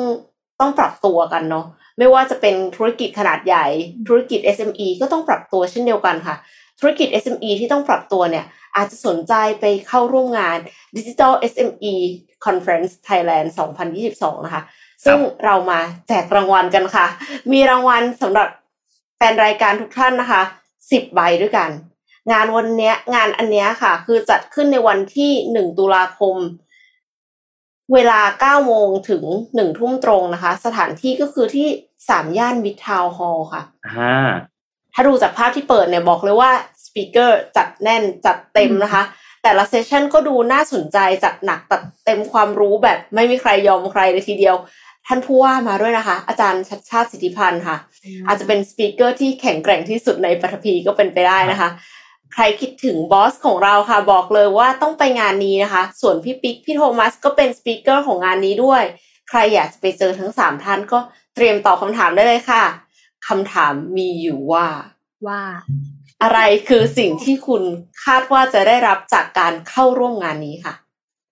[0.60, 1.66] ต้องปรับตัวกันเนาะ
[1.98, 3.66] ไม่ว่าจะเป็นธุรกิจขนาดใหญ่
[4.08, 6.36] ธุรกิจ SME ก็ต้องปรับตัวเช่นเดียวกันค่ะ
[6.80, 8.44] ธุรกิจ SME ที่ต้องปรับตัวเนี่ย
[8.76, 10.58] อาจจะสนใจไปเข้าร่วมงาน
[10.96, 11.94] Digital SME
[12.46, 13.48] Conference Thailand
[13.96, 14.62] 2022 นะคะ
[15.04, 17.06] ซึ่งเรามาแจกรางวัลกันค่ะ
[17.52, 18.48] มีรางวัลสำหรับ
[19.16, 20.42] แฟนรายการทุกท่านนะคะ
[20.78, 21.70] 10 ใบด้วยกัน
[22.30, 26.36] งานวันเนี้ย งานอันเนี้ยค่ะ คือจัดขึ้นในวันที่หนึ่งตุลาคม
[27.94, 29.22] เวลาเก้าโมงถึง
[29.54, 31.68] หนึ่งทุ่มตรงนะคะ สถานที่ก็คือที่
[32.08, 34.28] สามย่านมิดทาวน์ฮอลล์ค่ะอ่า
[34.94, 36.50] ถ้าดูจากภาพที่เปิดเนี่ยบอกเลยว่า
[36.84, 39.02] สปีกเกอร์จัดแน่นจัดเต็มนะคะ
[39.42, 44.56] แต่ละเซสชันก็ดูน่าสนใจจัดหนักตัดเต็มความรู้แบบไม่มีใครยอมใครเลยทีเดียว
[45.06, 47.76] ท่านผู้ว่ามาด้วยนะคะ อาจารย์ชัชชาติสิทธิพันธุ์ค่ะ
[48.26, 51.68] อาจจะเป็น speaker ที่แข็งแกร่งที่สุดในปฐพีก็เป็นไปได้นะคะ
[52.32, 58.82] ใครคิดถึงบอสของเราค่ะบอกเลยว่าต้องไปงานนี้นะคะ ส่วนพี่ปิ๊กพี่โทมัสก็เป็น speaker ของงานนี้ด้วย
[59.28, 60.98] ใครอยากจะไปเจอทั้งสามท่านก็
[61.34, 62.64] เตรียมตอบคำถามได้เลยค่ะ
[63.28, 64.66] คำถามมีอยู่ว่า
[65.26, 65.42] ว่า
[66.22, 67.62] อะไรคือสิ่งที่คุณ
[68.04, 70.74] คาดว่าจะได้รับจากการเข้าร่วมงานนี้ค่ะ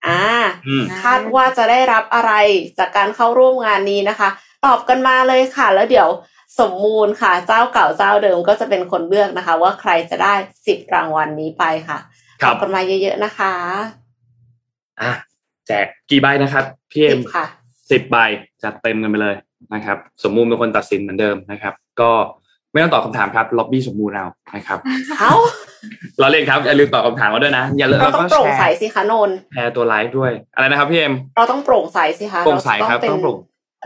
[0.07, 0.23] อ่า
[0.67, 2.33] อืมคาดว่าจะได้รับอะไร
[2.79, 4.29] จากการเข้าร่วมงานนี้นะคะ
[4.65, 6.09] ตอบกันมาเลยค่ะ แล้วเดี๋ยว
[6.59, 10.33] สมมูลค่ะ เจ้าเก่าเจ้าเดิมก็จะเป็นคนเลือกนะคะ ว่าใครจะได้
[10.67, 11.97] สิบรางวัลนี้ไปค่ะ
[12.41, 13.53] คตรัอบบกันมาเยอะๆนะคะ
[15.01, 15.11] อะ
[15.67, 17.45] แจกกี่ใบนะครับพี่เอ็สิมบค่ะ
[17.91, 18.17] สิบใบ
[18.63, 19.35] จัดเต็มกันไปเลย
[19.73, 22.11] นะครับ สมมูลเป็นคนตัดสินเหมือนเดิมนะครับ ก็
[22.71, 24.25] ไม่ต้องตอบคำถามครับล็อบบี้สมมูลเอา
[24.55, 24.79] นะครับ
[25.19, 25.33] เอ้า
[26.19, 33.37] เราเล่นครับอย่าลืมตอบคำถามมาด้วยนะ อย่าลืมเราต้องแล้วก็โปร่งใสแชร์สิคะนนท์แชร์ตัวไลฟ์ด้วยอะไรนะครับพี่เอ็มเราต้องโปร่งใสสิคะโปร่งใสครับเราจะต้องโปร่ง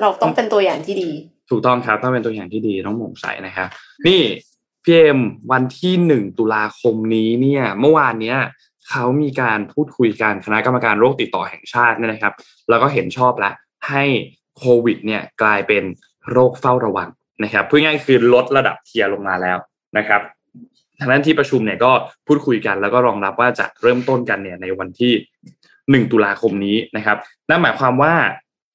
[0.01, 1.12] เราต้องเป็นตัวอย่างที่ดี
[1.52, 3.68] ถูกต้องครับต้องเป็นตัวอย่างที่ดีต้องโปร่งใสนะครับ
[4.08, 4.22] นี่
[4.84, 5.20] พี่เอ็ม
[5.52, 8.38] วันที่หนึ่งตุลาคมนี้เนี่ยเมื่อวานเนี้ย
[8.89, 12.34] เขามีการพูดคุยกันคณะกรรมการโรคติดต่อแห่งชาติเนี่ยนะครับ
[12.70, 13.54] แล้วก็เห็นชอบแล้ว
[13.89, 14.04] ให้
[14.58, 15.84] โควิดเนี่ยกลายเป็น
[16.32, 17.10] โรคเฝ้าระวัง
[17.43, 19.58] นะครับพูดง่ายคือลดระดับเทียร์ลงมาแล้ว
[19.97, 20.22] นะครับ
[20.99, 21.91] ทางด้นที่ประชุมเนี่ยก็
[22.28, 25.14] พูดคุยกันแล้วก็รองรับว่าจะเริ่มต้นกันเนี่ยในวันที่
[25.91, 27.18] หนึ่งตุลาคมนี้นะครับ
[27.49, 28.14] นั่นหมายความว่า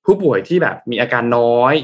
[0.05, 1.75] ผู้ป่วยที่แบบมีอาการน้อย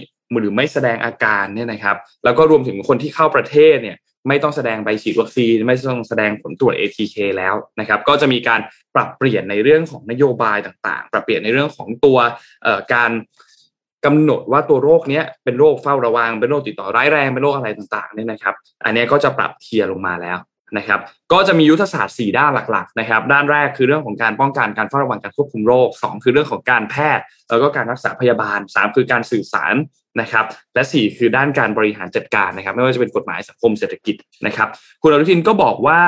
[0.40, 3.96] หรือไม่แสดงอาการเนี่ยนะครับ แล้วก็รวมถึงคนที่เข้าประเทศเนี่ย
[4.28, 8.60] ไม่ต้องแสดงใบฉีดวัคซีนไม่ต้องแสดงผลตรวจ ATK แล้วนะครับ ก็จะมีการ
[8.94, 12.18] ปรับเปลี่ยนในเรื่องของนโยบายต่างๆ ปรับเปลี่ยนในเรื่องของตัว
[12.94, 13.10] การ
[14.04, 18.54] กำหนดว่าตัวโรคเนี้ยเป็นโรคเฝ้าระวังเป็นโรคติดต่อร้ายแรงเป็นโรคอะไรต่างๆเนี่ยนะครับ
[18.84, 20.38] อันนี้ก็จะปรับ tier ลงมาแล้ว
[20.78, 21.00] นะครับ
[21.32, 29.74] ก็จะมียุทธศาสตร์ 4 ด้านหลักๆนะครับ ด้านแรกคือเรื่องของการป้องกันการเฝ้าระวังการควบคุมโรค 2 คือเรื่องของการแพทย์ แล้วก็การรักษาพยาบาล 3 คือการสื่อสาร
[30.20, 30.44] นะครับ
[30.74, 34.68] และ 4 คือด้านการบริหารจัดการนะครับ ไม่ว่าจะเป็นกฎหมายสังคมเศรษฐกิจนะครับ
[35.02, 36.00] คุณอนุทินก็บอกว่า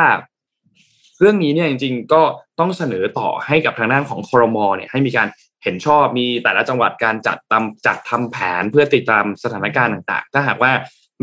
[1.20, 2.22] เรื่องนี้เนี่ยจริงๆ ก็
[2.60, 5.28] ต้องเสนอต่อให้กับทางด้านของคอรมอเนี่ยให้มีการ
[5.62, 10.72] เห็นชอบมีแต่ละจังหวัดการจัดตามจัดทำแผนเพื่อติดตามสถานการณ์ต่างๆ ถ้าหากว่า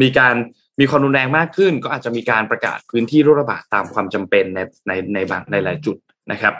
[0.01, 0.36] มีการ
[0.79, 5.97] มีความรุนแรงมากขึ้น ก็อาจจะมีการประกาศพื้นที่โรคระบาดตามความจำเป็นในในในบางในหลายจุด
[6.32, 6.53] นะครับ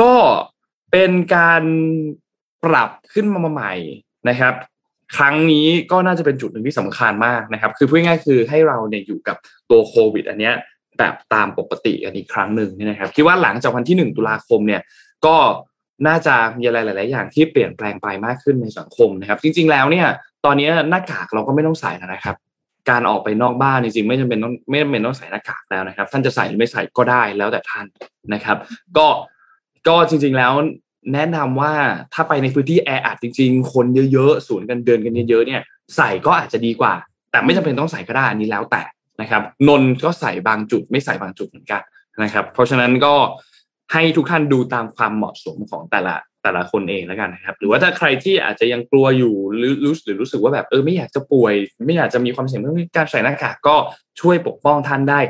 [0.00, 0.14] ก็
[0.92, 1.62] เป็นการ
[2.64, 3.74] ปรับขึ้นมาใหม่
[4.28, 4.54] นะครับ
[5.16, 9.36] ครั้งนี้ก็น่าจะเป็นจุดหนึ่งที่สำคัญมากนะครับ คือพูดง่ายๆคือให้เราเนี่ยอยู่กับ
[9.70, 10.54] ตัวโควิด อันเนี้ย
[10.98, 14.82] แบบตามปกติกันอีกครั้งหนึ่งนี่นะครับคิดว่าหลังจากวันที่หนึ่งตุลาคมเนี่ย
[15.26, 15.36] ก็
[16.06, 20.06] น่าจะมีอะไรหลาย ๆ อย่างที่เปลี่ยนแปลงไปมากขึ้นในสังคมนะครับ จริง ๆ แล้วเนี่ย
[20.44, 22.36] ตอนนี้หน้ากากเราก็ไม่ต้องใส่แล้วนะครับ
[22.90, 27.86] การออกไปนอกบ้านจริง ๆ ไม่จำเป็นต้องไม่จำเป็นต้องใส่หน้ากากแล้วนะครับ ท่านจะใส่หรือไม่ใส่ก็ได้แล้วแต่ท่าน
[28.34, 28.56] นะครับ
[28.96, 29.06] ก็
[29.88, 30.52] ก็จริง ๆ แล้ว
[31.14, 31.72] แนะนำว่า
[32.14, 35.62] ถ้าไปในพื้นที่แออัดจริง ๆ คนเยอะๆ ศูนย์กันเดินกันเยอะๆเนี่ย
[35.96, 36.94] ใส่ก็อาจจะดีกว่า
[37.30, 38.82] แต่ไม่จำเป็นต้องใส่ก็ได้อันนี้แล้วแต่
[39.20, 41.82] นะครับ นนก็ใส่บางจุดไม่ใส่บางจุดเหมือนกัน
[42.22, 43.14] นะครับ เพราะฉะนั้นก็
[43.92, 51.54] ให้ทุกท่านดูตามความเหมาะสมของแต่ละแต่ละคนเองแล้วกันนะครับ หรือว่าถ้าใครที่อาจจะยังกลัวอยู่หรือรู้หรือรู้สึกว่าแบบเออไม่อยากจะป่วย
[51.86, 53.76] ไม่อยากจะมีความเสี่ยงเรื่องการใส่หน้ากากก็
[54.20, 55.20] ช่วยปกป้องท่านได้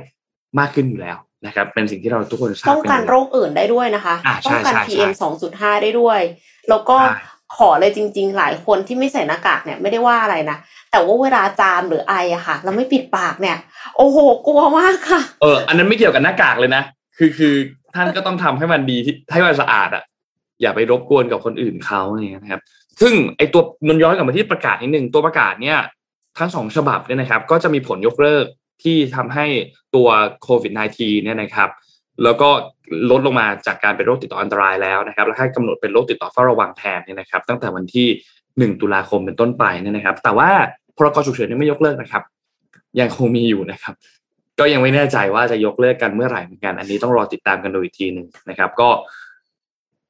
[0.59, 6.21] มากขึ้นอยู่แล้ว นะครับเป็นสิ่งที่เราทุกคนทราบป้องกันโรคอื่นได้ด้วยนะคะอ่าป้ใช่องกันใช่ PM สองจุดห้าได้ด้วย
[6.69, 10.57] แล้วก็ใช่ขอเลยจริง ๆ หลายคนที่ไม่ใส่หน้ากากเนี่ยไม่ได้ว่าอะไรนะ
[10.91, 13.57] แต่ว่าเวลาจามหรือไออะค่ะ เราไม่ปิดปากเนี่ย
[13.97, 16.83] โอ้โหกลัวมากค่ะ เออ อันนั้นไม่เกี่ยวกับหน้ากากเลยนะ
[17.17, 17.55] คือคือ
[17.95, 20.05] ท่านก็ต้องทำให้มันดีที่ให้มันสะอาดอะ
[20.61, 22.63] อย่าไปรบกวนกับคนอื่นเขาเนี่ยนะครับ
[23.01, 25.79] ซึ่งไอตัวนนย้อนกลับมาที่ประกาศนิดหนึ่งตัวประกาศเนี่ย
[26.39, 28.47] ทั้งสองฉบับเนี่ยนะครับ ก็จะมีผลยกเลิก
[28.83, 29.47] ที่ทำให้
[29.95, 30.09] ตัว
[30.43, 31.71] โควิด -19 เนี่ยนะครับ
[32.23, 32.49] แล้วก็
[33.11, 38.09] ลดลงมาจากการเป็นโรคติดต่ออันตรายแล้วนะครับ แล้วให้กำหนดเป็นโรคติดต่อเฝ้าระวังแทนเนี่ยนะครับ ตั้งแต่วันที่
[38.59, 40.51] หนึ่งตุลาคมเป็นต้นไปเนี่ยนะครับ แต่ว่า
[40.97, 42.23] พรกฉุกเฉินยังไม่ยกเลิกนะครับ
[43.01, 43.95] ยังคงมีอยู่นะครับ
[44.59, 48.89] ก็ยังไม่แน่ใจว่าจะยกเลิกกันเมื่อไหร่เหมือนกัน อันนี้ต้องรอติดตามกันดูอีกทีหนึ่งนะครับ ก็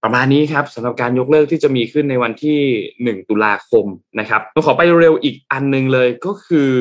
[0.03, 2.59] ประมาณนี้ครับสำหรับการยกเลิกที่จะมีขึ้นในวันที่
[3.03, 3.87] หนึ่งตุลาคม
[4.21, 6.73] นะครับต้องขอไปเร็วอีกอันหนึงเลยก็คือ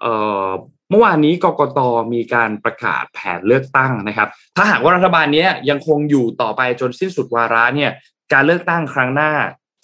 [0.00, 0.14] เอ่
[0.46, 0.48] อ
[0.92, 1.80] มื่อวานนี้กกต
[2.14, 7.90] มีการประกาศแผนเลือกตั้งนะครับ ถ้าหากว่ารัฐบาลนี้ยยังคงอยู่ต่อไปจนสิ้นสุดวาระเนี่ย
[8.32, 9.32] การเลือกตั้งครั้งหน้า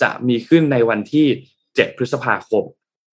[0.03, 1.27] จะมีขึ้นในวันที่
[1.63, 2.65] 7 พฤษภาคม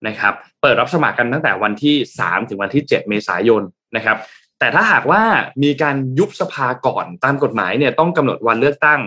[0.08, 3.64] นะครับ เปิดรับสมัครกันตั้งแต่วันที่ 3 ถึงวันที่ 7 เมษายน
[3.96, 4.18] นะครับ
[4.60, 5.22] แต่ถ้าหากว่า
[5.64, 9.00] มีการยุบสภาก่อนตามกฎหมายเนี่ยต้องกำหนดวันเลือกตั้ง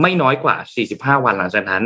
[0.00, 0.56] ไม่น้อยกว่า
[1.16, 1.82] 45 วันหลังจากนั้น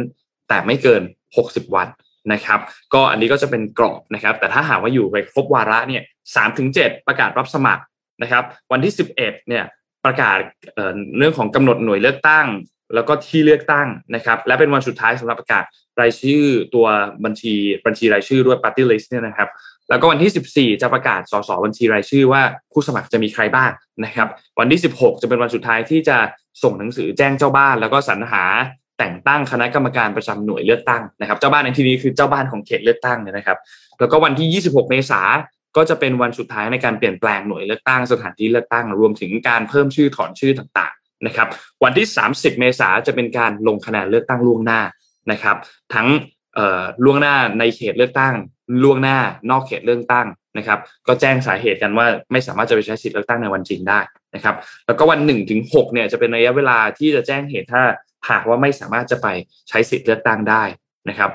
[0.48, 1.02] แต่ไม่เกิน
[1.38, 1.88] 60 วัน
[2.32, 2.60] นะครับ
[2.94, 7.82] ก็อันนี้ก็จะเป็นกรอบนะครับ แต่ถ้าหากว่าอยู่ไปครบวาระเนี่ย3ถึง7ประกาศรับสมัคร
[8.22, 9.64] นะครับ วันที่11เอ็ดเนี่ย
[10.04, 10.38] ประกาศ
[10.74, 12.46] เเรื่องของกำหนดหน่วยเลือกตั้ง
[12.94, 15.64] แล้วก็ที่เลือกตั้งนะครับ และเป็นวันสุดท้ายสำหรับประกาศ
[16.00, 16.42] รายชื่อ
[16.74, 16.86] ตัว
[17.24, 17.54] บัญชี
[17.86, 19.48] บัญชีรายชื่อด้วย party list เนี่ยนะครับ
[19.90, 23.70] แล้วก็วันที่ 14 จะประกาศสสบัญชีรายชื่อว่าผู้สมัครจะมีใครบ้าง
[24.04, 26.16] นะครับ วันที่ 16 จะเป็นวันสุดท้ายที่จะ
[26.62, 28.44] ส่งหนังสือแจ้งเจ้าบ้าน แล้วก็สรรหา
[28.98, 33.58] แต่งตั้งคณะกรรมการประจำหน่วยเลือกตั้งนะครับเจ้าบ้านในที่นี้คือเจ้าบ้านของเขตเลือกตั้งเนี่ยนะครับ
[34.00, 35.20] แล้วก็วันที่ 26 เมษา
[35.76, 41.48] ก็จะเป็นวันสุดท้ายในการเปลี่ยนแปลงหน่วยเลือกตั้งสถานที่เลือกตั้ง รวมถึงการเพิ่มชื่อถอนชื่อต่างๆนะครับ
[41.84, 44.80] วันที่ 30 เมษาจะเป็นการลงคะแนนเลือกตั้งล่วงหน้า
[45.32, 45.56] นะครับ
[45.94, 46.08] ทั้ง
[47.04, 48.34] ล่วงหน้าในเขตเลือกตั้ง
[48.82, 49.18] ล่วงหน้า
[49.50, 50.26] นอกเขตเลือกตั้ง
[50.58, 54.00] นะครับ ก็แจ้งสาเหตุกันว่าไม่สามารถจะไปใช้สิทธิเลือกตั้งในวันจริงได้
[54.34, 54.54] นะครับ
[54.86, 57.82] แล้วก็วันหนึ่งถึงหกเนี่ยจะเป็นระยะเวลาที่จะแจ้งเหตุถ้า
[58.30, 59.26] หากว่าไม่สามารถจะไป
[59.68, 60.62] ใช้สิทธิเลือกตั้งได้
[61.08, 61.30] นะครับ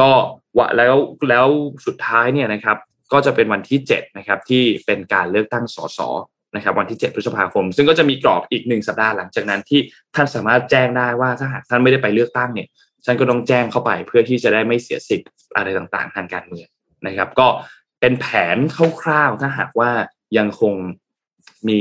[0.00, 0.10] ก็
[0.56, 0.96] ว่าแล้ว
[1.28, 1.46] แล้ว
[1.86, 2.76] สุดท้ายเนี่ยนะครับ
[3.12, 6.00] ก็จะเป็นวันที่7นะครับที่เป็นการเลือกตั้งสส
[6.56, 9.80] นะครับวันที่ 7 พฤษภาคม ซึ่งก็จะมีกรอบอีกหนึ่งสัปดาห์หลังจากนั้นที่
[10.14, 12.68] ท่านสามารถแจ้งได้ว่าถ้าหากท่านไม่ได้ไปเลือกตั้งเนี่ย
[13.04, 16.68] ท่านก็ต้องแจ้งเข้าไปเพื่อที่จะได้ไม่เสียสิทธิ์อะไรต่างๆ ทางการเมือง
[17.06, 17.46] นะครับ ก็
[18.00, 18.56] เป็นแผน
[19.00, 19.90] คร่าวๆถ้าหากว่า
[20.38, 20.74] ยังคง
[21.68, 21.80] มี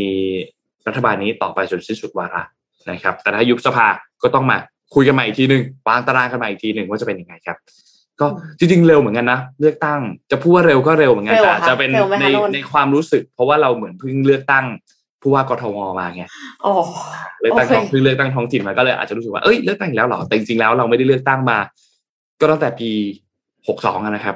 [0.88, 2.44] รัฐบาลนี้ต่อไปจนสิ้นสุดวาระ
[2.90, 3.88] นะครับ แต่ถ้ายุบสภา
[4.24, 4.58] ก็ต้องมา
[4.96, 7.58] คุยกันใหม่อีกทีหนึ่งวางตารางกันใหม่อีกทีหนึ่งว่าจะเป็นยังไงครับ
[8.20, 8.26] ก็
[8.60, 10.00] จริงๆเร็วเหมือนกันนะเลือกตั้ง
[10.32, 14.66] จะพูดว่าเร็วก็เร็วเหมือนกันเร็วแต่เหรอคะจะเป็นเร็วไหมคะในโน่นในความรู้สึก เพราะว่าเราเหมือนเพิ่งเลือกตั้ง
[15.22, 16.24] ผู้ว่ากทมมาไง
[16.66, 16.74] อ๋อ
[17.42, 21.58] เลือกตั้งโอเคท้องเพิ่งเลือกตั้งท้องถิ่นมาก็เลยอาจจะรู้สึกว่าเอ้ยเลือกตั้งอีกแล้วเหรอแต่จริงๆแล้วเราไม่ได้เลือกตั้งมา
[22.40, 22.90] ก็ตั้งแต่ปี
[23.68, 24.36] หกสองนะครับ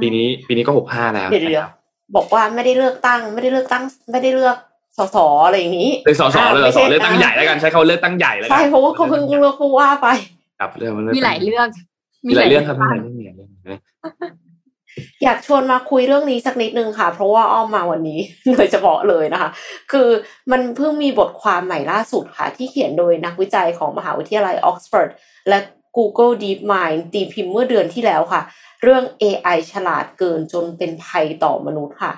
[0.00, 1.68] ปีนี้ปีนี้ก็หกห้าแล้วเดี๋ยวเดี๋ยว
[2.16, 4.56] บอกว่าไม่ได้เลือกตั้ง ไม่ได้เลือกตั้ง ไม่ได้เลือก
[4.98, 5.16] สส
[5.46, 10.08] อะไรอย่างนี้เลยสอสอเลยไม่สใช่อเลือกตั้งใหญ่แล้วกันใช้คำว่าเลือกตั้งใหญ่แล้วกันใช่เพราะว่าเขาเพิ่งเลือกผู้ว่าไป
[10.60, 11.66] ครับเรื่องนมีหลายเรื่อง
[12.26, 13.50] มีหลายเรื่องครับมีหลายเรื่องมีหลายเรื่อง
[15.22, 18.20] อยากชวนมาคุยเรื่องนี้สักนิดนึงค่ะ เพราะว่าอ้อมมาวันนี้
[18.52, 19.50] โดยเฉพาะเลยนะคะ
[19.92, 20.08] คือ
[20.50, 25.10] มันเพิ่งมีบทความใหม่ล่าสุดค่ะ ที่เขียนโดยนักวิจัยของมหาวิทยาลัยออกซฟอร์ด
[25.48, 25.58] และ
[25.96, 28.42] Google DeepMind ตีพิมพ์เมื่อเดือนที่แล้วค่ะ
[28.82, 32.12] เรื่อง AI ฉลาดเกินจนเป็นภัยต่อมนุษย์ค่ะ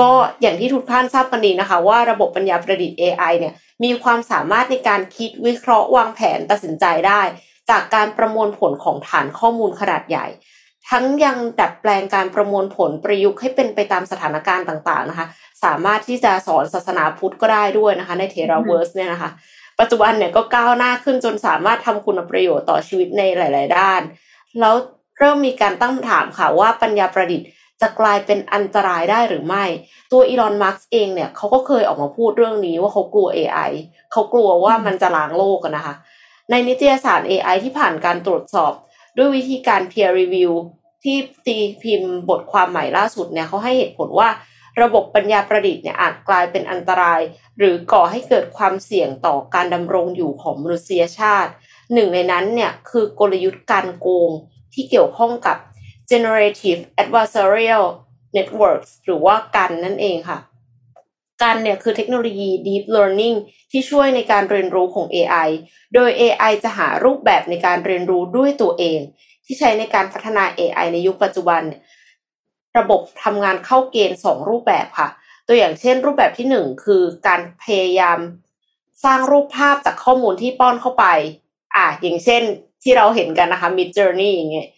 [0.00, 3.54] ก็อย่างที่ทุกท่านทราบกันดีนะคะ ว่าระบบปัญญาประดิษฐ์ AI เนี่ย
[3.84, 7.22] มีความสามารถในการคิดวิเคราะห์วางแผนตัดสินใจได้
[7.70, 10.26] จากการประมวลผลของฐานข้อมูลขนาดใหญ่
[10.90, 15.26] ทั้งยังดัดแปลงการประมวลผลประยุกต์ให้เป็นไปตามสถานการณ์ต่างๆนะคะ
[15.64, 19.30] สามารถที่จะสอนศาสนาพุทธก็ได้ด้วยนะคะ ในเทราเวิร์สเนี่ยนะคะ
[19.80, 24.00] ปัจจุบันเนี่ยก็ก้าวหน้าขึ้นจนสามารถทำคุณประโยชน์ต่อชีวิตในหลาย ๆ ด้าน
[24.60, 24.74] แล้ว
[25.18, 27.46] เริ่มมีการตั้งคำถามค่ะว่าปัญญาประดิษฐ์
[27.80, 29.64] จะกลายเป็นอันตรายได้หรือไม่
[30.12, 33.72] ตัวอีลอนมาร์กเองเนี่ยเขาก็เคยออกมาพูดเรื่องนี้ว่าเขากลัว AI
[34.12, 35.94] เขากลัวว่ามันจะล้างโลกกันนะคะ
[36.50, 38.72] ในนิตยสาร AI ที่ผ่านการตรวจสอบ
[39.16, 40.52] ด้วยวิธีการ peer review
[41.04, 41.16] ที่
[41.46, 44.28] ตีพิมพ์บทความใหม่ล่าสุดเนี่ยเขาให้เหตุผลว่า
[44.82, 47.20] ระบบปัญญาประดิษฐ์เนี่ยอาจกลายเป็นอันตราย
[47.58, 51.50] หรือก่อให้เกิดความเสี่ยงต่อการดำรงอยู่ของมนุษยชาติ
[51.94, 54.30] หนึ่งในนั้นเนี่ยคือกลยุทธ์การโกง
[54.72, 55.56] ที่เกี่ยวข้องกับ
[56.10, 57.86] generative adversarial
[58.36, 60.38] networks หรือว่ากันนั่นเองค่ะ
[61.42, 63.36] กันเนี่ยคือเทคโนโลยี deep learning
[63.70, 65.48] ที่ช่วยในการเรียนรู้ของ AI
[65.94, 69.00] โดย AI จะหารูปแบบในการเรียนรู้ด้วยตัวเอง
[69.44, 71.62] ที่ใช้ในการพัฒนา AI ในยุคปัจจุบัน
[72.78, 75.08] ระบบทำงานเข้าเกณฑ์ 2 รูปแบบค่ะ
[75.46, 78.18] ตัวอย่างเช่น รูปแบบที่ 1 คือการพยายาม
[79.04, 81.06] สร้างรูปภาพจากข้อมูลที่ป้อนเข้าไป
[81.76, 82.42] อะอย่างเช่น
[82.82, 84.68] ที่เราเห็นกันนะคะ Mid Journey อย่างเงี้ย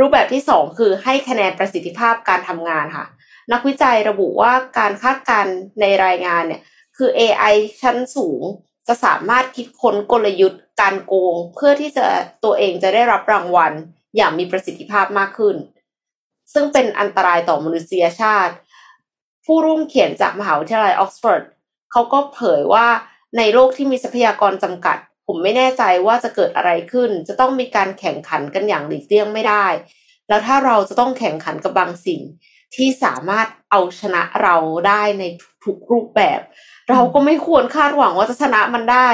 [0.00, 3.06] รูปแบบที่สองคือให้คะแนนประสิทธิภาพการทำงานค่ะ
[3.52, 5.46] นักวิจัยระบุว่าการคาดการ
[5.80, 6.62] ในรายงานเนี่ย
[6.96, 8.42] คือ AI ชั้นสูง
[8.88, 12.06] จะสามารถคิดค้นกลยุทธ์การโกง เพื่อที่จะ
[12.44, 13.72] ตัวเองจะได้รับรางวัล
[14.16, 15.56] อย่างมีประสิทธิภาพมากขึ้น
[16.52, 18.54] ซึ่งเป็นอันตรายต่อมนุษยชาติ
[19.44, 21.42] ผู้ร่วมเขียนจากมหาวิทยาลัยออกซฟอร์ด
[21.92, 22.86] เขาก็เผยว่า
[23.38, 29.66] ในโลกที่มีทรัพยากรจำกัด ผมไม่แน่ใจว่าจะเกิดอะไรขึ้น จะต้องมีการแข่งขันกันอย่างหลีกเลี่ยงไม่ได้
[30.28, 32.20] แล้วถ้าเราจะต้องแข่งขันกับบางสิ่ง
[32.74, 34.56] ที่สามารถเอาชนะเรา
[34.88, 35.24] ได้ใน
[35.64, 36.40] ทุกรูปแบบ
[36.90, 39.08] เราก็ไม่ควรคาดหวังว่าจะชนะมันได้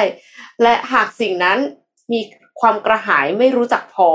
[0.62, 1.58] และหากสิ่งนั้น
[2.12, 2.20] มี
[2.60, 4.08] ความกระหายไม่รู้จักพอ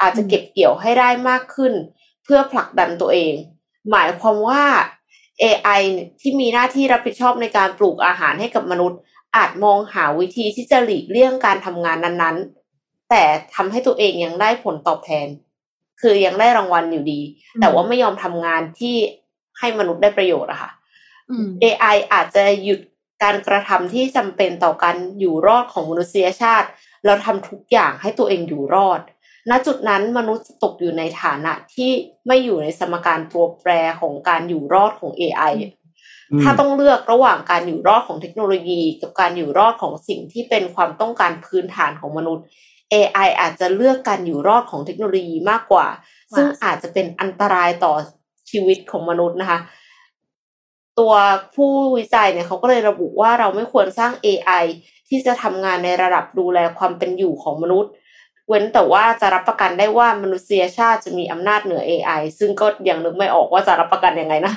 [0.00, 1.72] อาจจะเก็บเกี่ยวให้ได้มากขึ้น
[2.24, 3.34] เพื่อผลักดันตัวเอง
[3.90, 4.64] หมายความว่า
[5.42, 5.82] AI
[6.20, 8.98] ที่มีหน้าที่รับผิดชอบในการปลูกอาหารให้กับมนุษย์
[9.36, 13.22] อาจมองหาวิธีที่จะหลีกเลี่ยงการทำงานนั้นๆ แต่
[13.54, 15.28] ทำให้ตัวเองยังได้ผลตอบแทน
[16.00, 17.20] คือยังได้รางวัลอยู่ดี
[17.60, 18.96] แต่ว่าไม่ยอมทำงานที่
[19.58, 20.70] ให้มนุษย์ได้ประโยชน์อะค่ะ
[21.62, 22.80] AI อาจจะหยุด
[23.22, 26.68] การกระทำที่จำเป็นต่อการอยู่รอดของมนุษยชาติ
[27.04, 29.00] เราทำทุกอย่างให้ตัวเองอยู่รอด
[29.50, 31.90] ณ จุดนั้นมนุษย์ตกอยู่ในฐานะที่
[32.26, 33.70] ไม่อยู่ในสมการตัวแปร
[34.00, 35.52] ของการอยู่รอดของ AI
[36.42, 42.44] ถ้าต้องเลือกระหว่างการอยู่รอดของเทคโนโลยี กับการอยู่รอดของสิ่งที่เป็นความต้องการพื้นฐานของมนุษย์
[42.92, 45.86] AI อาจจะเลือกการอยู่รอดของเทคโนโลยีมากกว่า
[46.36, 47.94] ซึ่งอาจจะเป็นอันตรายต่อ
[48.50, 49.58] ชีวิตของมนุษย์นะคะ
[50.98, 51.14] ตัว
[51.56, 54.64] ผู้วิจัยเนี่ยเขาก็เลยระบุว่าเราไม่ควรสร้าง AI
[55.08, 57.92] ที่จะทำงานในระดับดูแลความเป็นอยู่ของมนุษย์
[58.48, 64.54] เว้นแต่ว่าจะรับประกันได้ว่ามนุษยชาติจะมีอำนาจเหนือ AI ซึ่งก็ยังนึกไม่ออกว่าจะรับประกันยังไงนะ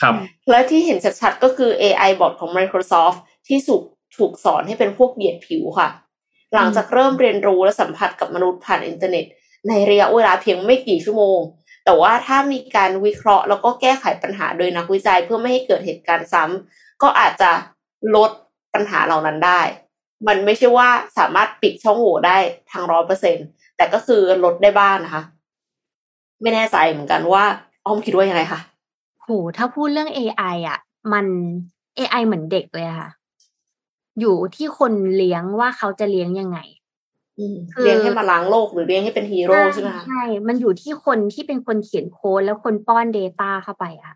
[0.00, 0.14] ครับ
[0.50, 3.18] และที่เห็นชัดๆก็คือ AI บอทของ Microsoft
[3.48, 3.82] ที่สุก
[4.16, 5.88] ถูกสอนให้เป็นพวกเหยียดผิวค่ะ
[6.54, 9.24] หลังจากเริ่มเรียนรู้และสัมผัสกับมนุษย์ผ่านอินเทอร์เน็ต
[9.68, 11.38] ในระยะเวลาเพียงไม่กี่ชั่วโมง
[11.84, 17.50] แต่ว่าถ้ามีการวิเคราะห์ แล้วก็แก้ไขปัญหาโดยนักวิจัยเพื่อไม่ให้เกิดเหตุการณ์ซ้ำก็อาจจะ
[18.16, 18.30] ลด
[18.74, 19.60] ปัญหาเหล่านั้นได้
[20.26, 20.88] มันไม่ใช่ว่า
[21.18, 22.36] สามารถปิดช่องโหว่ได้
[22.70, 23.36] ทางร้อยเปอร์เซ็น
[23.76, 25.22] แต่ก็คือลดได้บ้างนะคะ
[26.42, 27.44] ไม่แน่ใจเหมือนกันว่า
[27.86, 28.60] อ้อมคิดว่ายังไงคะ
[29.22, 30.78] โหถ้าพูดเรื่อง AI อะ
[31.12, 31.26] มัน
[31.98, 33.10] AI เหมือนเด็กเลยค่ะ
[34.20, 36.58] อยู่ที่คนเลี้ยงว่าเขาจะเลี้ยงยังไง
[37.82, 44.14] เลี้ยงให้มาล้างโลกหรือเลี้ยงให้เป็นฮีโร่ใช่ไหมคะใช่ มันอยู่ที่คนที่เป็นคนเขียนโค้ดแล้วคนป้อน Data เข้าไปอะ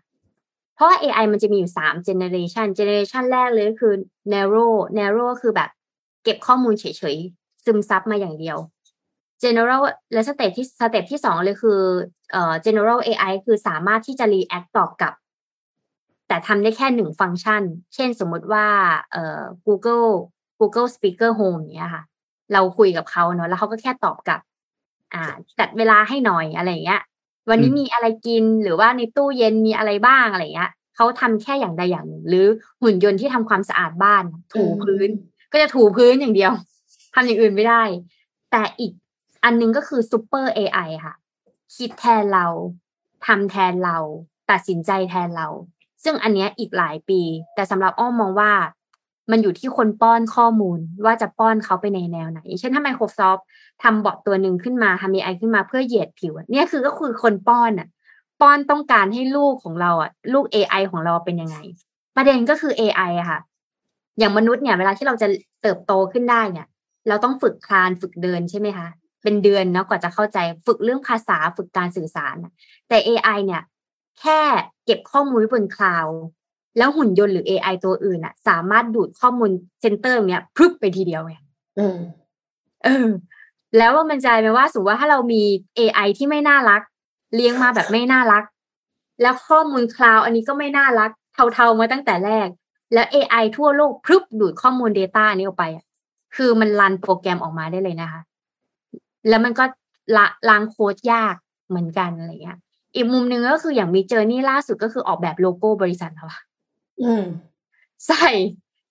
[0.75, 3.93] เพราะว่า AI มันจะมีอยู่สาม generation generation แรกเลยก็คือ
[4.33, 5.69] narrow narrow คือแบบ
[6.23, 8.57] เก็บข้อมูลเฉยๆ ซึมซับมาอย่างเดียว
[9.43, 9.81] general
[10.13, 11.79] และ step ที่ step ที่สองเลยคือ
[12.31, 15.13] เอ่อ general AI คือสามารถที่จะ react ตอบกับ
[16.27, 17.63] แต่ทำได้แค่หนึ่งฟังก์ชัน
[17.95, 18.65] เช่นสมมติว่า
[19.11, 20.07] เอ่อ Google
[20.59, 22.03] Google Speaker Home เนี้ยค่ะ
[22.53, 24.41] เราคุยกับเขาเนาะแล้วเขาก็แค่ตอบกลับ
[25.13, 25.23] อ่า
[25.59, 27.01] จัดเวลาให้หน่อยอะไรเงี้ย
[27.49, 32.45] วันนี้มีอะไรกินหรือว่าในตู้เย็นมีอะไรบ้างอะไรเงี้ยเขาทำแค่อย่างใดอย่างหนึ่งหรือ
[32.81, 35.09] หุ่นยนต์ที่ทำความสะอาดบ้านถูพื้น
[35.51, 36.53] ก็จะถูพื้นอย่างเดียว
[37.13, 37.83] ทำอย่างอื่นไม่ได้
[38.51, 38.91] แต่อีก
[39.43, 41.15] อันนึงก็คือซูเปอร์ AI ค่ะ
[41.75, 42.47] คิดแทนเรา
[43.25, 43.97] ทำแทนเรา
[44.51, 45.47] ตัดสินใจแทนเรา
[46.03, 47.21] ซึ่งอันเนี้ยอีกหลายปี
[47.55, 48.51] แต่สำหรับอ้อมมองว่า
[49.31, 53.41] มันอยู่ที่คนป้อนข้อมูลว่าจะป้อนเขาไปในแนวไหน เช่นถ้า Microsoft
[53.83, 57.87] ทำบอทตัวหนึ่งขึ้นมาทำ AI ขึ้นมาเพื่อเหยียดผิว เนี่ยคือก็คือคนป้อนอะ
[58.41, 61.57] ป้อนต้องการให้ลูกของเราอะ ลูก AI ของเราเป็นยังไง
[62.15, 63.39] ประเด็นก็คือ AI อะค่ะ
[64.19, 65.27] อย่างมนุษย์เนี่ยเวลาที่เราจะ
[65.61, 66.67] เติบโตขึ้นได้เนี่ย
[67.07, 68.87] เราต้องฝึกคลานฝึกเดินใช่ไหมคะ
[69.23, 72.53] เป็นเดือนเนาะกว่าจะเข้าใจฝึกเรื่องภาษาฝึกการสื่อสารน่ะ
[72.87, 73.61] แต่ AI เนี่ย
[74.19, 74.39] แค่
[74.85, 76.17] เก็บข้อมูลไว้บน cloud
[76.77, 79.51] แล้วหุ่นยนต์หรือ AI ตัวอื่นอะสามารถดูดข้อมูล
[79.81, 81.35] center เนี้ยพรึบไปทีเดียวไง
[81.79, 81.97] อืม
[82.83, 83.07] เออ
[83.77, 85.41] แล้วว่ามันจะแปลว่าสมมติว่าถ้าเรามี
[85.77, 86.81] AI ที่ไม่น่ารัก
[87.35, 88.43] เลี้ยงมาแบบไม่น่ารัก
[89.21, 91.11] แล้วข้อมูล cloud อันนี้ก็ไม่น่ารัก
[91.53, 92.47] เทาๆมาตั้งแต่แรก
[92.93, 95.85] แล้ว AI ทั่วโลกพรึบดูดข้อมูล Data อันนี้ออกไปอะ
[96.35, 98.21] คือมัน run โปรแกรมออกมาได้เลยนะคะ
[99.29, 99.65] แล้วมันก็
[100.17, 101.35] ละล้างโค้ดยาก
[101.69, 102.57] เหมือนกันอะไรเงี้ย
[102.95, 106.41] อีกมุมหนึ่งก็คืออย่าง Midjourney ล่าสุดก็คือออกแบบโลโก้บริษัทแล้วอะ
[107.01, 107.23] อืม
[108.07, 108.29] ใส่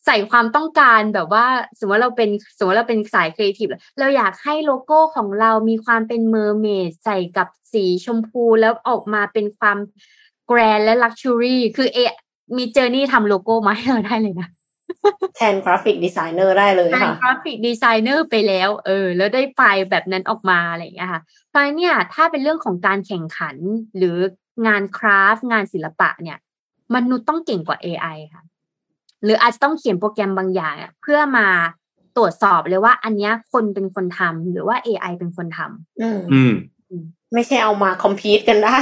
[0.06, 1.46] ใส่ความต้องการแบบว่า
[1.78, 9.78] สมมติว่าเราเป็นสมมติว่าเราเป็นสายครีเอทีฟเราอยากให้โลโก้ของเรามีความเป็น mermaid ใส่กับสีชมพูแล้วออกมาเป็นความ
[10.46, 11.98] grand และ luxury คือเอ
[12.56, 14.48] Midjourney ทำโลโก้มาให้เราได้เลยนะ
[15.36, 23.56] แทน graphic designer ได้เลยทางค่ะกร graphic designer ไปแล้ว เออ แล้วได้ไฟล์แบบนั้นออกมาอะไรอย่างเงี้ยค่ะเพราะฉะนั้นเนี่ยถ้าเป็นเรื่องของการแข่งขัน
[23.96, 24.16] หรือ
[24.66, 26.38] งาน craft งานศิลปะเนี่ย
[26.94, 28.42] มนุษย์ต้องเก่งกว่า AI ค่ะ
[29.24, 31.46] หรืออาจจะต้องเขียนโปรแกรมบางอย่างอะเพื่อมา
[32.16, 36.54] ตรวจสอบเลยว่า อันเนี้ยคนเป็นคนทำหรือว่า AI เป็นคนทำอืมอืม
[37.34, 38.76] ไม่ใช่เอามา compete กันได้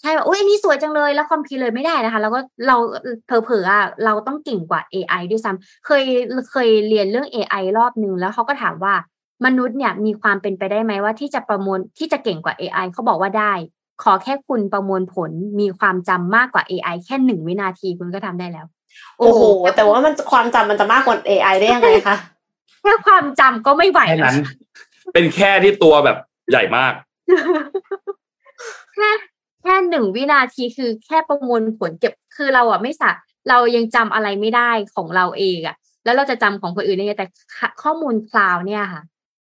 [0.00, 2.76] ใช่แบบอุ้ยอันนี้สวยจังเลยแล้วคอมพิวเลยไม่ได้นะคะ แล้วก็เรา
[3.26, 6.04] เผลอๆอะเราต้องเก่งกว่า AI ด้วยซ้ำเคย
[6.52, 8.94] เคยเรียนเรื่อง AI รอบนึงแล้วเขาก็ถามว่า
[9.44, 13.52] มนุษย์เนี่ยมีความเป็นไปได้ไหมว่าที่จะประมวลที่จะเก่งกว่า AI เขาบอกว่าได้
[14.02, 15.30] ขอแค่คุณประมวลผล
[15.60, 18.66] มีความจำมากกว่า AI แค่หนึ่งวินาทีคุณก็ทำได้แล้ว
[19.18, 19.42] โอ้โห
[19.76, 22.16] แต่ว่ามันความจำมันจะมากกว่า AI ได้ยังไงคะ
[22.82, 24.38] แค่ความจำก็ไม่ไหวแค่แล้วนั้น
[25.14, 26.16] เป็นแค่ที่ตัวแบบ
[26.50, 26.92] ใหญ่มาก
[28.94, 33.10] แค่แค่หนึ่งวินาทีคือแค่ประมวลผลเก็บคือเราอะไม่สะ
[33.48, 37.26] เรายังจำอะไรไม่ได้ของเราเองอะ แล้วเราจะจำของคนอื่นได้ไงแต่
[37.82, 39.02] ข้อมูลคลาวเนี่ยค่ะ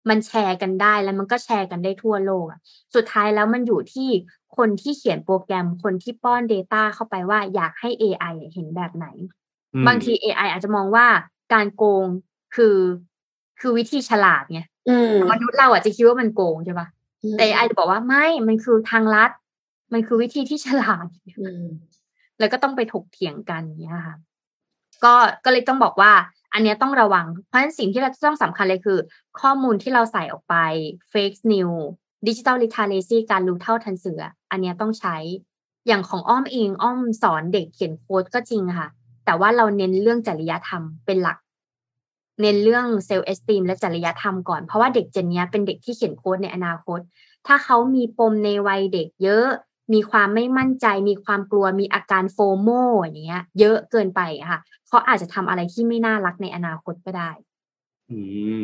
[0.09, 2.59] มันแชร์กันได้แล้วมันก็แชร์กันได้ทั่วโลกอะ
[2.95, 4.09] สุดท้ายแล้วมันอยู่ที่
[4.57, 9.07] คนที่เขียนโปรแกรมคนที่ป้อน Data เข้าไปว่าอยากให้ AI เห็นแบบไหน
[9.74, 11.05] อืมบางที AI อาจจะมองว่า
[11.53, 12.05] การโกง
[12.55, 12.78] คือ
[13.59, 16.88] คือวิธีฉลาดไงอืมมนุษย์เราอาจจะคิดว่ามันโกงใช่ปะ
[17.38, 19.32] แต่ AI จะบอกว่าไม่มันคือทางลัด
[19.93, 21.07] มันคือวิธีที่ฉลาด
[21.39, 21.65] อืม
[22.39, 24.15] แล้วก็ต้องไปถกเถียงกันอย่างเนี้ยค่ะ
[25.03, 25.13] ก็
[25.45, 26.11] ก็เลยต้องบอกว่า
[26.53, 28.99] อันเนี้ยต้องระวัง เพราะฉะนั้นสิ่งที่เราต้องสำคัญเลยคือ
[29.39, 30.55] ข้อมูลที่เราใส่ออกไป
[31.11, 31.83] fake news
[32.27, 35.15] digital literacy การรู้เท่าทันสื่ออะอันเนี้ยต้องใช้
[35.87, 38.87] อย่างของอ้อมเองอ้อมสอนเด็กเขียนโค้ดก็จริงค่ะ
[39.25, 41.37] แต่ว่าเราเน้นเรื่องจริยธรรมเป็นหลัก
[42.41, 46.99] เน้นเรื่อง self-esteem และจริยธรรมก่อนเพราะว่าเด็ก gen เนี้ยเป็นเด็กที่เขียนโค้ดในอนาคต
[47.47, 49.47] ถ้าเขามีปมในวัยเด็กเยอะ
[49.93, 52.69] มีความไม่มั่นใจ มีความกลัวมีอาการ FOMO
[52.99, 57.31] อย่างเงี้ย เยอะเกินไปอะค่ะเขาอาจจะทำอะไรที่ไม่น่ารักในอนาคตก็ได้
[58.11, 58.19] อื
[58.57, 58.59] ม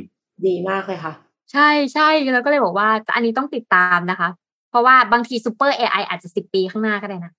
[0.45, 1.13] ดีมากเลยค่ะ
[1.51, 4.29] ใช่ใช่แล้วก็เลยบอกว่าอันนี้ต้องติดตามนะคะ
[4.69, 7.33] เพราะว่าบางที super AI อาจจะสิบปีข้างหน้าก็ได้นะ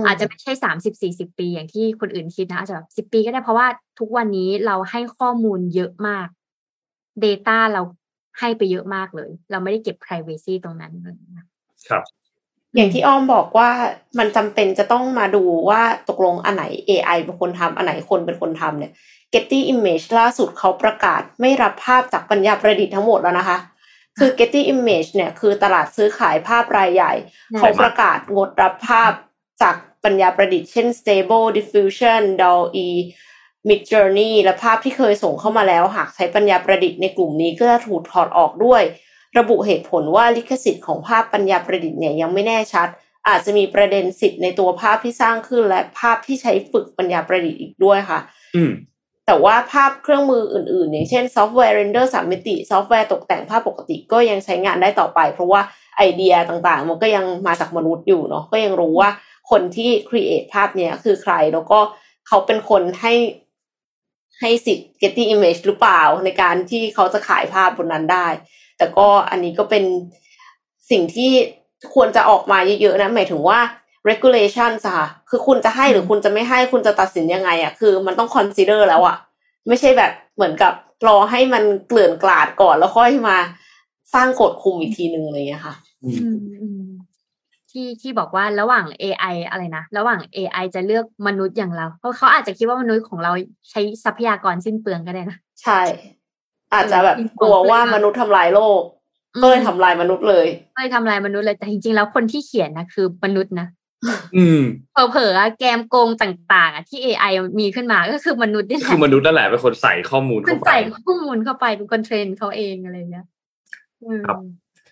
[0.00, 3.66] มอาจจะไม่ใช่สามสิบสี่สิบปีอย่างที่คนอื่นคิดนะอาจจะแบบสิบปีก็ได้เพราะว่า
[3.98, 6.26] ทุกวันนี้เราให้ข้อมูลเยอะมาก
[7.24, 7.82] Data เรา
[8.38, 11.46] ให้ไปเยอะมากเลย เราไม่ได้เก็บ privacy ตรงนั้นเลยนะ
[11.88, 12.02] ครับ
[12.76, 13.70] อย่างที่อ้อมบอกว่า
[14.18, 18.92] มันจำเป็นจะต้องมาดูว่าตกลงอันไหน AI เป็นคนทำอันไหนคนเป็นคนทำเนี่ย
[19.32, 23.58] Getty Image ล่าสุดเขาประกาศไม่รับภาพจากปัญญาประดิษฐ์ทั้งหมดแล้วนะคะ
[24.18, 27.12] คือ Getty Image เนี่ยคือตลาดซื้อขายภาพรายใหญ่
[27.58, 29.12] เขาประกาศงดรับภาพ
[29.62, 32.88] จากปัญญาประดิษฐ์เช่น Stable Diffusion DALL-E
[33.68, 38.82] Midjourney และภาพที่เคยส่งเข้ามาแล้วหากใช้ปัญญาประดิษฐ์ในกลุ่มนี้ก็จะถูกถอดออกด้วย
[39.38, 42.88] ระบุเหตุผลว่าลิขสิทธิ์ของภาพปัญญาประดิษฐ์เนี่ยยังไม่แน่ชัด
[43.28, 48.20] อาจจะมีประเด็นสิทธิ์ในตัวภาพที่สร้างขึ้นและภาพที่ใช้ฝึกปัญญาประดิษฐ์อีกด้วยค่ะ
[48.56, 48.72] อืม
[49.26, 55.60] แต่ว่าภาพเครื่องมืออื่นๆ อย่างเช่นซอฟต์แวร์ render สามมิติ ซอฟต์แวร์ตกแต่งภาพปกติก็ยังใช้งานได้ต่อไป เพราะว่า
[55.96, 59.10] ไอเดียต่างๆ มันก็ยังมาจากมนุษย์อยู่เนาะก็ยังรู้ว่า
[59.50, 61.78] คนที่ครีเอทภาพเนี้ยคือใครแล้วก็
[62.28, 63.14] เขาเป็นคนให้
[64.40, 68.26] ให้สิทธิ์ Getty Image หรือเปล่าในการที่เขาจะขายภาพบนนั้นได้
[68.78, 69.84] แต่ก็อันนี้ก็เป็น
[70.90, 71.30] สิ่งที่
[71.94, 73.58] ควรจะออกมาเยอะๆนะหมายถึงว่า
[74.08, 79.16] regulation อะค่ะคือคุณจะให้หรือคุณจะไม่ให้คุณจะตัดสินยังไงอะคือมันต้อง consider แล้วอะ
[79.68, 80.72] ไม่ใช่แบบเหมือนกับ
[81.08, 83.36] รอให้มันเกลื่อนกลาดก่อนแล้วค่อยมา
[84.14, 86.84] สร้างกฎคุมอีกทีหนึ่งอะไรอย่างเลยค่ะอืมอืมอืม
[87.70, 93.32] ที่ที่บอกว่าระหว่าง AI อะไรนะ ระหว่าง AI จะเลือกมนุษย์อย่างเรา เพราะเขาอาจจะคิดว่ามนุษย์ของเรา
[93.70, 95.80] ใช้ทรัพยากรสิ้นเปลืองก็ได้นะ ใช่
[96.74, 98.82] อาจจะแบบกลัวว่ามนุษย์ทำลายโลก
[99.42, 103.68] ก็เลยทำลายมนุษย์เลยก็เลยทำลายมนุษย์เลยแต่จริงๆแล้วคนที่เขียนนะคือมนุษย์นะ
[104.36, 104.60] อืม
[104.92, 113.26] เผลอๆแกมโกงต่างๆอะที่ AI มีขึ้นมาก็คือมนุษย์นี่แหละคือมนุษย์นั่นแหละเป็นคนใส่ข้อมูลมัเข้านไปใส่ข้อมูลเข้าไปเป็นคนเทรนเขาเองอะไรเงี้ย
[114.04, 114.38] อืมครับ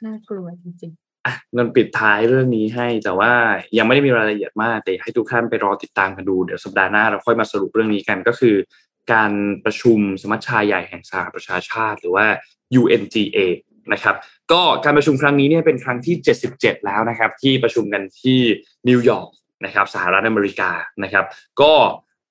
[0.05, 0.93] น่ากลัวจริง
[1.27, 3.33] อะนนปิดท้ายเรื่องนี้ให้ แต่ว่า
[3.79, 8.55] ยังไม่ได้มีรายละเอียดมากแต่อยากให้ทุกท่านไปรอติดตามกันดูเดี๋ยวสัปดาห์หน้าเราค่อยมาสรุปเรื่องนี้กันก็คือ
[9.13, 9.33] การ
[9.65, 12.27] ประชุมสมัชชาใหญ่แห่งสหประชาชาติ หรือว่า
[12.81, 13.39] UNGA
[13.93, 14.17] นะครับ
[14.53, 16.15] ก็การประชุมครั้งนี้เนี่ยเป็นครั้งที่
[16.51, 18.41] 77 แล้วนะครับ ที่ประชุมกันที่
[18.89, 19.31] นิวยอร์ก
[19.65, 20.71] นะครับสหรัฐอเมริกา
[21.03, 21.25] นะครับ
[21.61, 21.73] ก็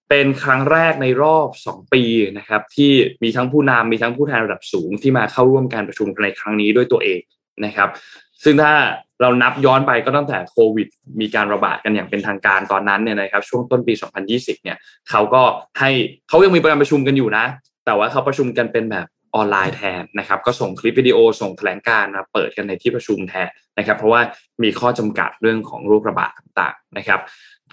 [0.09, 2.03] เป็นครั้งแรกในรอบ 2 ปี
[2.37, 2.91] นะครับที่
[3.23, 7.19] มีทั้งผู้นำมีทั้งผู้แทนระดับสูงที่มาเข้าร่วมการประชุมในครั้งนี้ด้วยตัวเอง
[7.65, 7.89] นะครับ
[8.43, 8.73] ซึ่งถ้า
[9.21, 10.87] เรานับย้อนไปก็ตั้งแต่โควิด
[11.21, 13.93] มีการระบาดกันอย่างเป็นทางการตอนนั้นเนี่ยนะครับช่วงต้นปี
[14.27, 14.77] 2020 เนี่ย
[15.09, 15.41] เขาก็
[15.79, 15.91] ให้
[16.29, 17.45] เขายังมีการประชุมกันอยู่นะ
[17.85, 24.21] แต่ว่าเขาประชุมกันเป็นแบบออนไลน์แทนนะครับก็ส่งคลิปวิดีโอส่งแถลงการมาเปิดกันในที่ประชุมแทนนะครับเพราะว่า
[24.63, 27.19] มีข้อจำกัดเรื่องของโรคระบาดต่างๆนะครับ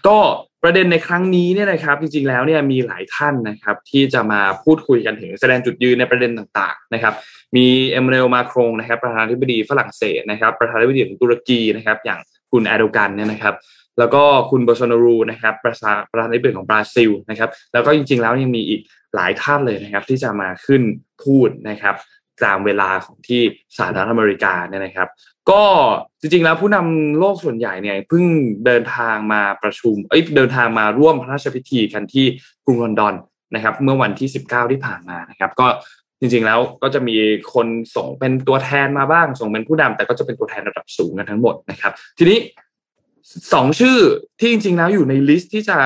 [0.07, 0.19] ก็
[0.63, 7.15] ประเด็นในครั้งนี้เนี่ยนะครับ จริงๆแล้วเนี่ยมีหลายท่านนะครับ ที่จะมาพูดคุยกันถึงแสดงจุดยืนในประเด็นต่างๆนะครับ
[7.57, 12.21] มีเอมมานูเอลมาครงนะครับประธานาธิบดีฝรั่งเศสนะครับ ประธานาธิบดีของตุรกีนะครับ อย่าง
[12.51, 13.55] คุณแอโดกันเนี่ยนะครับ
[13.99, 18.81] แล้วก็คุณโบโซนารูนะครับประธานประธานาธิบดีของบราซิลนะครับ แล้วก็จริงๆแล้วยังมีอีก
[19.15, 20.83] หลายท่านเลยนะครับ ที่จะมาขึ้น
[21.25, 21.95] พูดนะครับ
[22.45, 23.41] ตามเวลาของที่
[23.76, 25.09] สหรัฐอเมริกาเนี่ยนะครับ
[25.51, 25.62] ก็
[26.20, 28.24] จริงๆแล้วผู้นำโลกส่วนใหญ่เนี่ยเพิ่ง
[28.66, 32.26] เดินทางมาประชุมเอ้ยเดินทางมาร่วมพระราชพิธีกันที่
[32.64, 33.14] กรุงลอนดอน
[33.55, 35.66] นะครับ เมื่อวันที่ 19 ที่ผ่านมานะครับ ก็
[36.20, 37.16] จริงๆแล้วก็จะมี
[37.55, 37.66] คน
[37.97, 42.39] ส่งเป็นตัวแทนมาบ้าง ส่งเป็นผู้นำแต่ก็จะเป็นตัวแทนระดับสูงกันทั้งหมดนะครับ ทีนี้
[43.55, 43.99] สองชื่อ
[44.41, 45.79] ที่จริง ๆ แล้วอยู่ในลิสต์ที่จะ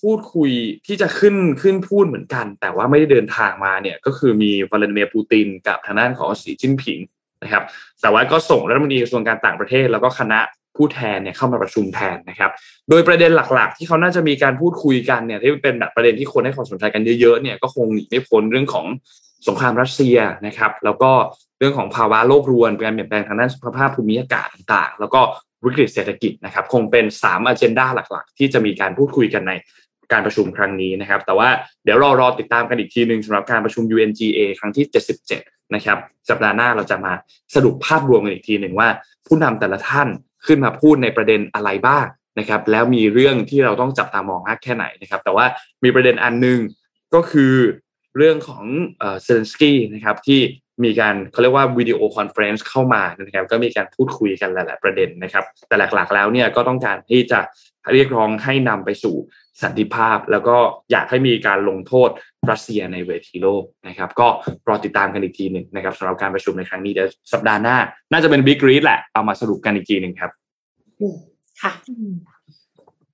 [0.00, 0.50] พูดคุย
[0.86, 6.98] ที่จะขึ้นขึ้นพูดเหมือนกัน แต่ว่าไม่ได้เดินทางมาเนี่ยก็คือมีวลาดิเมียร์ปูตินกับทางด้านของสีจิ้นผิง
[7.42, 7.64] นะครับ
[8.00, 10.40] แต่ว่าก็ส่งรัฐมนตรีกระทรวงการต่างประเทศ แล้วก็คณะ
[10.76, 12.50] ผู้แทนเนี่ยเข้ามาประชุมแทนนะครับ
[12.90, 18.86] โดยประเด็นหลักๆ ที่เขาน่าจะมีการพูดคุยกันเนี่ยที่เป็นแบบประเด็นที่คนให้ความสนใจกันเยอะๆเนี่ยก็คงหนีไม่พ้นเรื่องของ
[19.48, 21.10] สงครามรัสเซียนะครับ แล้วก็
[21.58, 25.20] เรื่องของภาวะโลกรวนการเปลี่ยนแปลงทางด้านสภาพภูมิอากาศต่างๆ แล้วก็
[25.64, 29.52] วิกฤตเศรษฐกิจนะครับคงเป็น3อันเจนดาหลักๆ ที่จะมีการพูดคุยกันใน
[30.12, 31.48] การประชุมครั้งนี้นะครับ แต่ว่า
[31.84, 34.86] เดี๋ยวรอรอติดตามกันอีกทีหนึ่งสำหรับการประชุม UNGA ครั้งที่
[35.30, 35.98] 77 นะครับ
[36.28, 37.12] สัปดาห์หน้าเราจะมา
[37.54, 38.88] สรุปภาพรวมกันอีกทีหนึ่งว่า
[39.26, 40.08] ผู้นำแต่ละท่าน
[40.46, 42.06] ขึ้นมาพูดในประเด็นอะไรบ้าง
[42.38, 45.46] นะครับแล้วมีเรื่องที่เราต้องจับตามองมากแค่ไหนนะครับ แต่ว่า
[45.84, 46.58] มีประเด็นอันหนึ่ง
[47.14, 47.54] ก็คือ
[48.16, 48.64] เรื่องของ
[49.00, 50.40] เซเลนสกี้นะครับที่
[50.84, 57.40] มีการเขาเรียกว่า video conference เข้ามานะครับก็มีการพูดคุยกันหลาย ๆ ประเด็นนะครับ แต่หลัก ๆ แล้วเนี่ยก็ต้องการที่จะ
[57.92, 59.16] เรียกร้องให้นำไปสู่
[59.62, 60.56] สันติภาพ แล้วก็
[60.90, 62.10] อยากให้มีการลงโทษ
[62.50, 64.28] รัสเซียในเวทีโลกนะครับ ก็
[64.68, 67.76] รอติดตามกันอีกทีหนึ่งนะครับสำหรับการประชุมในครั้งนี้เดี๋ยวสัปดาห์หน้า
[68.12, 70.30] น่าจะเป็นบิ๊กรีดแหละเอามาสรุปกันอีกทีหนึ่งครับ
[71.62, 71.72] ค่ะ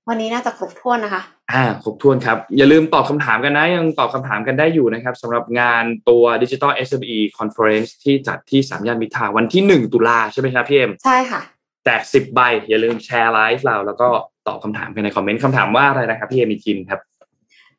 [0.09, 11.41] วันนี้น่าจะครบถ้วนนะคะ อ่า ครบถ้วนครับ อย่าลืมตอบคำถามกันนะ ยังตอบคำถามกันได้อยู่นะครับสำหรับงานตัว Digital SME Conference ที่จัดที่สามย่านมิตรทาวน์วันที่หนึ่งตุลาใช่ไหมครับพี่เอ็มใช่ค่ะ
[11.85, 14.09] แจกสิบใบ อย่าลืมแชร์ไลฟ์เรา แล้วก็
[14.49, 17.01] ตอบคำถามกันในคอมเมนต์คำถามว่าอะไรนะครับพี่เอ็มอีกทีหนึ่งครับ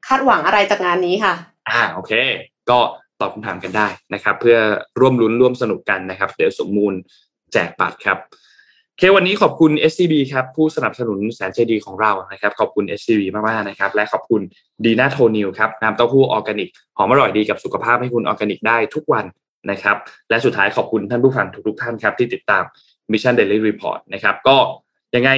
[0.07, 1.33] คาดหวังอะไรจากงานนี้ค่ะ
[1.69, 2.11] อ่า โอเค
[2.69, 2.79] ก็
[3.21, 4.57] ตอบคำถามกันได้นะครับ เพื่อ
[4.99, 6.93] ร่วมลุ้นร่วมสนุกกันนะครับ เดี๋ยวสุ่ม
[7.53, 8.35] แจกบัตรครับโอ
[8.97, 14.41] เควันนี้ขอบคุณ SCB ครับผู้สนับสนุนแสนใจดีของเรานะครับ ขอบคุณ SCB มากๆนะครับ และขอบคุณ
[14.85, 19.25] ดีน่าโทนิวครับน้ำเต้าหู้ออร์แกนิกหอมอร่อยดีกับสุขภาพให้คุณออร์แกนิกได้ทุกวัน
[19.71, 19.97] นะครับ
[20.29, 22.63] และสุดท้ายขอบคุณท่านผู้ฟังทุกๆท่านครับที่ติดตาม
[23.11, 24.57] Mission Daily Report นะครับก็
[25.15, 25.29] ยังไง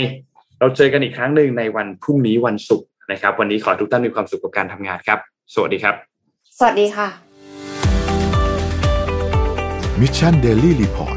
[0.60, 5.20] เราเจอกันอีกครั้งหนึ่งในวันพรุ่งนี้วันศุกร์นะครับ วันนี้ขอให้ทุกท่านมีความสุขกับการทำงานครับ
[5.53, 5.95] สวัสดีครับ
[6.58, 7.08] สวัสดีค่ะ
[10.01, 11.16] Mission Daily Report